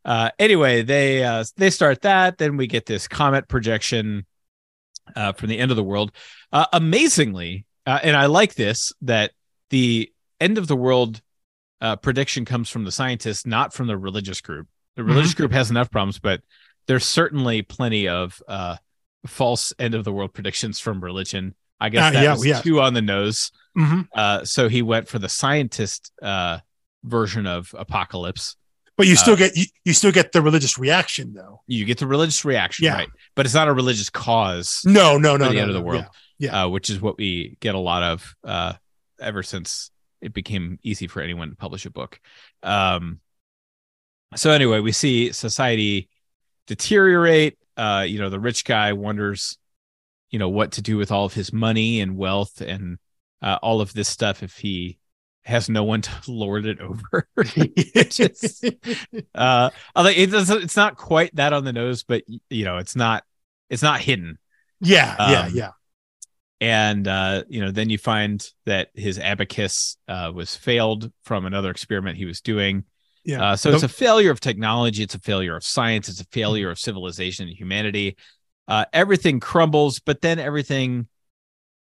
[0.05, 2.37] uh, anyway, they uh, they start that.
[2.37, 4.25] Then we get this comet projection
[5.15, 6.11] uh, from the end of the world.
[6.51, 9.31] Uh, amazingly, uh, and I like this that
[9.69, 11.21] the end of the world
[11.81, 14.67] uh, prediction comes from the scientists, not from the religious group.
[14.95, 16.41] The religious group has enough problems, but
[16.87, 18.77] there's certainly plenty of uh,
[19.25, 21.55] false end of the world predictions from religion.
[21.81, 22.61] I guess Uh, that yeah, was yeah.
[22.61, 23.51] too on the nose.
[23.77, 24.07] Mhm.
[24.13, 26.59] Uh, so he went for the scientist uh,
[27.03, 28.55] version of apocalypse.
[28.97, 31.63] but you still Uh, get you, you still get the religious reaction though.
[31.65, 32.93] You get the religious reaction, Yeah.
[32.97, 33.09] right?
[33.35, 35.85] But it's not a religious cause, No, no, no, the no, end of the no,
[35.87, 36.05] world.
[36.37, 36.65] yeah.
[36.65, 38.73] uh, which is what we get a lot of uh,
[39.19, 39.89] ever since
[40.21, 42.19] it became easy for anyone to publish a book.
[42.61, 43.21] Um,
[44.35, 46.07] so anyway, we see society
[46.67, 47.57] deteriorate.
[47.77, 49.57] Uh, you know, the rich guy wonders,
[50.31, 52.97] you know, what to do with all of his money and wealth and
[53.41, 54.97] uh, all of this stuff if he
[55.43, 57.27] has no one to lord it over.
[58.09, 58.65] just,
[59.35, 63.23] uh, it doesn't, it's not quite that on the nose, but you know, it's not,
[63.69, 64.37] it's not hidden.
[64.79, 65.69] Yeah, um, yeah, yeah.
[66.59, 71.71] And uh, you know, then you find that his abacus uh, was failed from another
[71.71, 72.83] experiment he was doing.
[73.23, 73.43] Yeah.
[73.43, 73.75] Uh, so nope.
[73.75, 75.03] it's a failure of technology.
[75.03, 76.07] It's a failure of science.
[76.07, 78.15] It's a failure of civilization and humanity.
[78.71, 81.05] Uh, everything crumbles, but then everything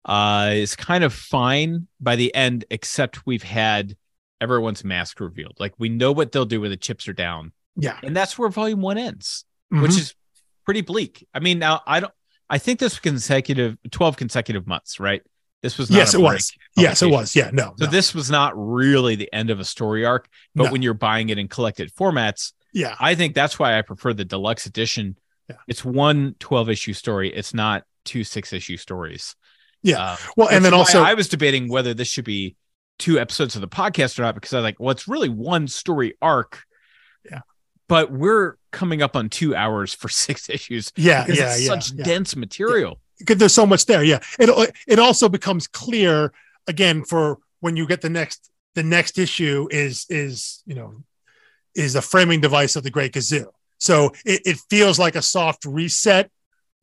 [0.05, 3.97] uh, is kind of fine by the end, except we've had
[4.39, 5.55] everyone's mask revealed.
[5.57, 7.53] Like we know what they'll do when the chips are down.
[7.75, 7.97] Yeah.
[8.03, 9.81] And that's where volume one ends, mm-hmm.
[9.81, 10.13] which is
[10.63, 11.27] pretty bleak.
[11.33, 12.13] I mean, now I don't,
[12.51, 15.23] I think this consecutive 12 consecutive months, right?
[15.63, 16.53] This was yes, it was.
[16.77, 17.35] Yes, it was.
[17.35, 17.73] Yeah, no.
[17.79, 17.91] So no.
[17.91, 20.71] this was not really the end of a story arc, but no.
[20.71, 24.25] when you're buying it in collected formats, yeah, I think that's why I prefer the
[24.25, 25.17] deluxe edition.
[25.49, 25.57] Yeah.
[25.67, 27.33] It's one 12 issue story.
[27.33, 29.35] It's not two six issue stories.
[29.81, 30.01] Yeah.
[30.01, 32.55] Uh, well, and then also I was debating whether this should be
[32.97, 35.67] two episodes of the podcast or not because I was like, well, it's really one
[35.67, 36.63] story arc.
[37.29, 37.41] Yeah.
[37.87, 40.91] But we're coming up on two hours for six issues.
[40.95, 41.25] Yeah.
[41.27, 41.51] Yeah.
[41.51, 42.03] It's yeah, such yeah.
[42.03, 42.99] dense material.
[43.19, 44.03] Because there's so much there.
[44.03, 44.19] Yeah.
[44.39, 46.33] It it also becomes clear
[46.67, 51.03] again for when you get the next the next issue is is you know
[51.75, 53.47] is a framing device of the Great Gazoo.
[53.77, 56.31] So it, it feels like a soft reset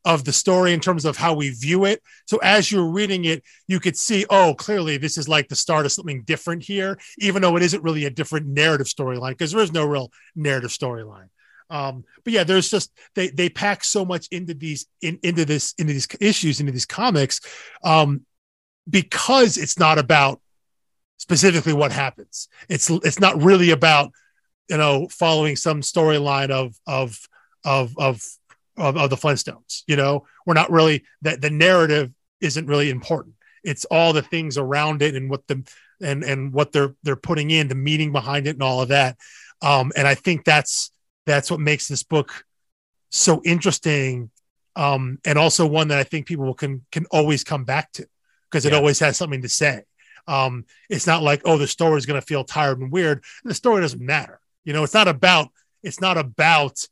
[0.05, 2.01] of the story in terms of how we view it.
[2.25, 5.85] So as you're reading it, you could see, oh, clearly this is like the start
[5.85, 9.63] of something different here, even though it isn't really a different narrative storyline because there
[9.63, 11.29] is no real narrative storyline.
[11.69, 15.73] Um, but yeah, there's just they they pack so much into these in, into this
[15.77, 17.39] into these issues into these comics
[17.83, 18.25] um,
[18.89, 20.41] because it's not about
[21.17, 22.49] specifically what happens.
[22.69, 24.11] It's it's not really about
[24.69, 27.19] you know following some storyline of of
[27.65, 28.21] of of
[28.77, 29.83] of, of the Flintstones.
[29.87, 32.11] You know, we're not really that the narrative
[32.41, 33.35] isn't really important.
[33.63, 35.63] It's all the things around it and what the
[36.01, 39.17] and and what they're they're putting in, the meaning behind it, and all of that.
[39.61, 40.91] Um, and I think that's
[41.25, 42.43] that's what makes this book
[43.09, 44.29] so interesting,
[44.75, 48.07] um, and also one that I think people can can always come back to
[48.49, 48.77] because it yeah.
[48.77, 49.83] always has something to say.
[50.27, 53.23] Um, it's not like oh the story is going to feel tired and weird.
[53.43, 54.39] The story doesn't matter.
[54.63, 55.49] You know, it's not about
[55.81, 56.87] it's not about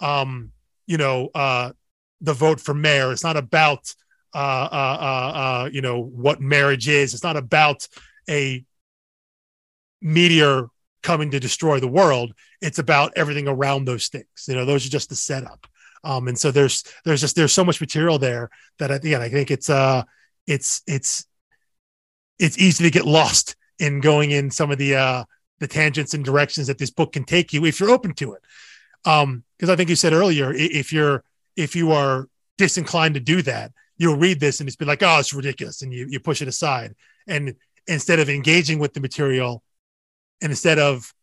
[0.00, 0.52] um,
[0.86, 1.72] you know, uh,
[2.20, 3.12] the vote for mayor.
[3.12, 3.94] It's not about,
[4.34, 7.14] uh, uh, uh, uh, you know, what marriage is.
[7.14, 7.88] It's not about
[8.28, 8.64] a
[10.00, 10.68] meteor
[11.02, 12.34] coming to destroy the world.
[12.60, 14.26] It's about everything around those things.
[14.46, 15.66] You know, those are just the setup.
[16.04, 19.28] Um, and so there's there's just there's so much material there that I think I
[19.28, 20.02] think it's uh
[20.48, 21.24] it's it's
[22.40, 25.24] it's easy to get lost in going in some of the uh
[25.62, 28.42] the tangents and directions that this book can take you if you're open to it.
[29.04, 31.24] Um, because I think you said earlier, if you're
[31.56, 32.28] if you are
[32.58, 35.92] disinclined to do that, you'll read this and it's be like, oh, it's ridiculous, and
[35.92, 36.94] you you push it aside.
[37.26, 37.54] And
[37.86, 39.62] instead of engaging with the material,
[40.40, 41.14] and instead of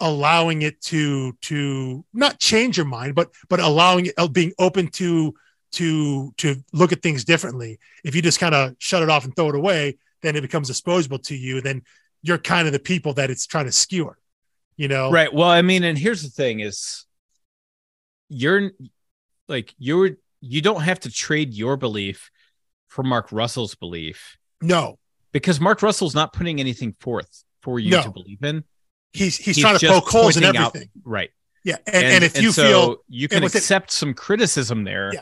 [0.00, 4.88] allowing it to to not change your mind, but but allowing it uh, being open
[4.88, 5.34] to
[5.72, 7.78] to to look at things differently.
[8.04, 10.68] If you just kind of shut it off and throw it away, then it becomes
[10.68, 11.60] disposable to you.
[11.60, 11.82] Then
[12.22, 14.18] you're kind of the people that it's trying to skewer
[14.78, 15.10] you know?
[15.10, 15.32] Right.
[15.34, 17.04] Well i mean and here's the thing is
[18.30, 18.70] you're
[19.48, 22.30] like you're you don't have to trade your belief
[22.86, 24.38] for mark russell's belief.
[24.62, 24.98] No.
[25.32, 28.02] Because mark russell's not putting anything forth for you no.
[28.02, 28.64] to believe in.
[29.12, 31.30] He's he's, he's trying to poke holes in everything out, right.
[31.64, 31.76] Yeah.
[31.86, 35.12] And, and, and if and you so feel you can accept it, some criticism there.
[35.12, 35.20] Yeah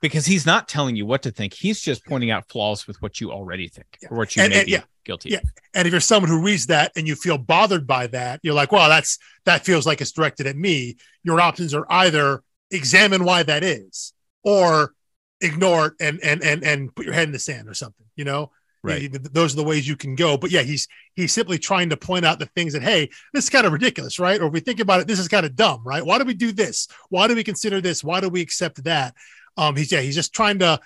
[0.00, 1.54] because he's not telling you what to think.
[1.54, 4.08] He's just pointing out flaws with what you already think yeah.
[4.10, 4.82] or what you and, may and, be yeah.
[5.04, 5.30] guilty.
[5.30, 5.38] Yeah.
[5.38, 5.50] Of.
[5.74, 8.72] And if you're someone who reads that and you feel bothered by that, you're like,
[8.72, 10.96] well, that's that feels like it's directed at me.
[11.22, 14.12] Your options are either examine why that is
[14.44, 14.92] or
[15.40, 18.24] ignore it and and and and put your head in the sand or something, you
[18.24, 18.50] know?
[18.80, 19.10] Right.
[19.34, 20.36] Those are the ways you can go.
[20.36, 23.50] But yeah, he's he's simply trying to point out the things that, hey, this is
[23.50, 24.40] kind of ridiculous, right?
[24.40, 26.06] Or if we think about it, this is kind of dumb, right?
[26.06, 26.86] Why do we do this?
[27.08, 28.04] Why do we consider this?
[28.04, 29.16] Why do we accept that?
[29.58, 30.80] Um, he's yeah, he's just trying to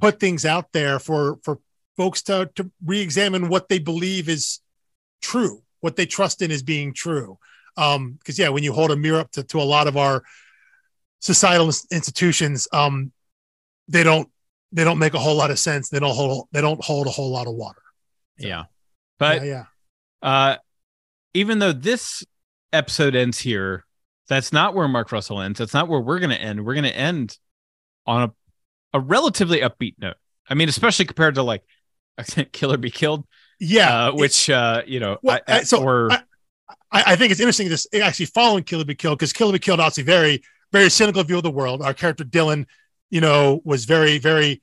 [0.00, 1.60] put things out there for for
[1.96, 4.60] folks to to re-examine what they believe is
[5.22, 7.38] true, what they trust in as being true.
[7.76, 10.24] Um, because yeah, when you hold a mirror up to, to a lot of our
[11.20, 13.12] societal institutions, um,
[13.86, 14.28] they don't
[14.72, 15.88] they don't make a whole lot of sense.
[15.88, 17.82] They don't hold they don't hold a whole lot of water.
[18.40, 18.64] So, yeah.
[19.18, 19.64] But yeah, yeah.
[20.28, 20.56] Uh
[21.34, 22.24] even though this
[22.72, 23.84] episode ends here,
[24.28, 25.58] that's not where Mark Russell ends.
[25.58, 26.64] That's not where we're gonna end.
[26.64, 27.38] We're gonna end
[28.08, 30.16] on a, a relatively upbeat note.
[30.48, 31.62] I mean, especially compared to like
[32.52, 33.26] Kill or Be Killed.
[33.60, 34.08] Yeah.
[34.08, 36.22] Uh, which, uh, you know, well, I, so or, I,
[36.92, 39.58] I, think it's interesting this actually following Kill or Be Killed because Kill or Be
[39.58, 41.82] Killed obviously very, very cynical view of the world.
[41.82, 42.66] Our character Dylan,
[43.10, 44.62] you know, was very, very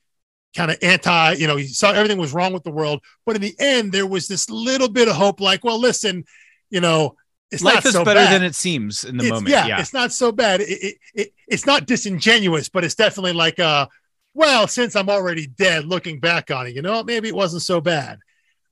[0.55, 3.03] kind of anti, you know, he saw everything was wrong with the world.
[3.25, 6.23] But in the end, there was this little bit of hope like, well, listen,
[6.69, 7.15] you know,
[7.51, 8.33] it's Life not is so better bad.
[8.33, 9.49] than it seems in the It's- moment.
[9.51, 9.79] Yeah, Yeah.
[9.79, 10.61] it's not so bad.
[10.61, 13.87] It, it, it, it's not disingenuous, but it's definitely like, uh,
[14.33, 17.79] well, since I'm already dead, looking back on it, you know, maybe it wasn't so
[17.81, 18.19] bad.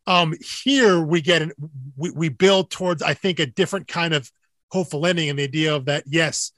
[0.07, 0.33] Um,
[0.63, 1.51] here we get an
[1.95, 4.29] we, we build towards, I think, a different kind of
[4.71, 6.51] hopeful ending and the idea of that, yes,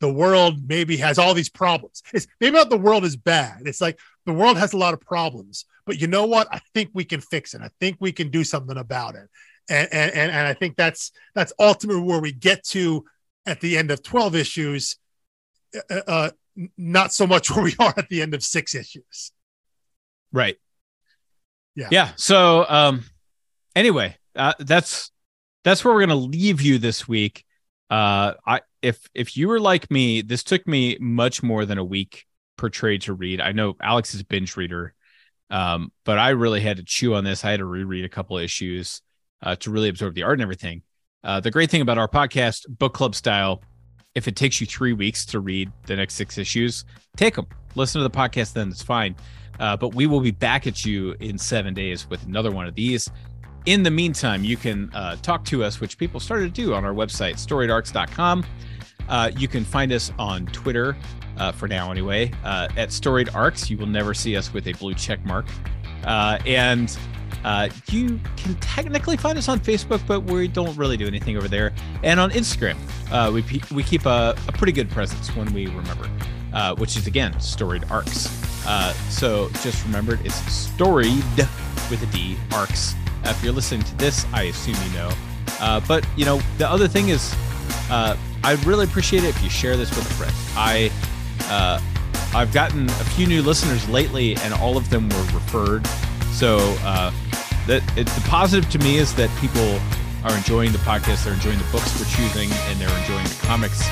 [0.00, 2.02] the world maybe has all these problems.
[2.12, 3.62] It's maybe not the world is bad.
[3.66, 6.48] It's like the world has a lot of problems, but you know what?
[6.50, 7.60] I think we can fix it.
[7.62, 9.28] I think we can do something about it.
[9.68, 13.04] And and and, I think that's that's ultimately where we get to
[13.46, 14.96] at the end of 12 issues.
[15.90, 16.30] Uh, uh,
[16.76, 19.32] not so much where we are at the end of six issues.
[20.32, 20.56] Right.
[21.74, 21.88] Yeah.
[21.90, 22.10] Yeah.
[22.16, 23.04] So um
[23.74, 25.10] anyway, uh, that's
[25.64, 27.44] that's where we're gonna leave you this week.
[27.88, 31.84] Uh I if if you were like me, this took me much more than a
[31.84, 32.26] week
[32.56, 33.40] per trade to read.
[33.40, 34.94] I know Alex is a binge reader.
[35.50, 37.44] Um, but I really had to chew on this.
[37.44, 39.02] I had to reread a couple issues
[39.42, 40.82] uh, to really absorb the art and everything.
[41.24, 43.62] Uh, the great thing about our podcast, book club style,
[44.14, 46.84] if it takes you three weeks to read the next six issues,
[47.16, 47.46] take them.
[47.74, 49.14] Listen to the podcast, then it's fine.
[49.60, 52.74] Uh, but we will be back at you in seven days with another one of
[52.74, 53.08] these.
[53.66, 56.84] In the meantime, you can uh, talk to us, which people started to do on
[56.84, 58.44] our website, storiedarcs.com.
[59.08, 60.96] Uh, you can find us on Twitter,
[61.36, 63.70] uh, for now anyway, uh, at Storied Arcs.
[63.70, 65.46] You will never see us with a blue check mark.
[66.04, 66.96] Uh, and
[67.44, 71.48] uh, you can technically find us on Facebook, but we don't really do anything over
[71.48, 71.72] there.
[72.02, 72.76] And on Instagram,
[73.10, 73.44] uh, we,
[73.74, 76.08] we keep a, a pretty good presence when we remember,
[76.52, 78.28] uh, which is again, Storied Arcs.
[78.66, 81.24] Uh, so just remember, it's storied
[81.90, 82.94] with a D, arcs.
[83.24, 85.10] Uh, if you're listening to this, I assume you know.
[85.88, 87.34] But, you know, the other thing is,
[87.90, 90.34] I'd really appreciate it if you share this with a friend.
[90.56, 90.90] I,
[92.34, 95.86] I've gotten a few new listeners lately, and all of them were referred.
[96.32, 97.12] So uh,
[97.68, 99.78] that it, the positive to me is that people
[100.24, 103.84] are enjoying the podcast, they're enjoying the books we're choosing, and they're enjoying the comics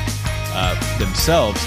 [0.56, 1.60] uh, themselves.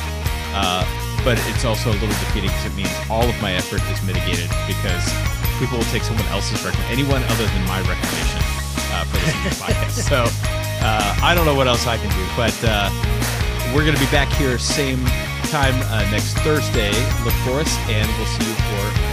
[0.58, 0.84] Uh,
[1.24, 4.50] but it's also a little defeating because it means all of my effort is mitigated
[4.68, 5.06] because
[5.62, 8.42] people will take someone else's recommendation, anyone other than my recommendation
[8.92, 10.04] uh, for this podcast.
[10.10, 10.28] So
[10.84, 12.92] uh, I don't know what else I can do, but uh,
[13.72, 15.06] we're going to be back here same
[15.48, 15.78] time
[16.12, 16.92] next Thursday.
[17.24, 19.13] Look for us, and we'll see you for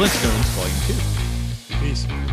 [0.00, 1.76] Flintstones Volume 2.
[1.82, 2.29] Peace.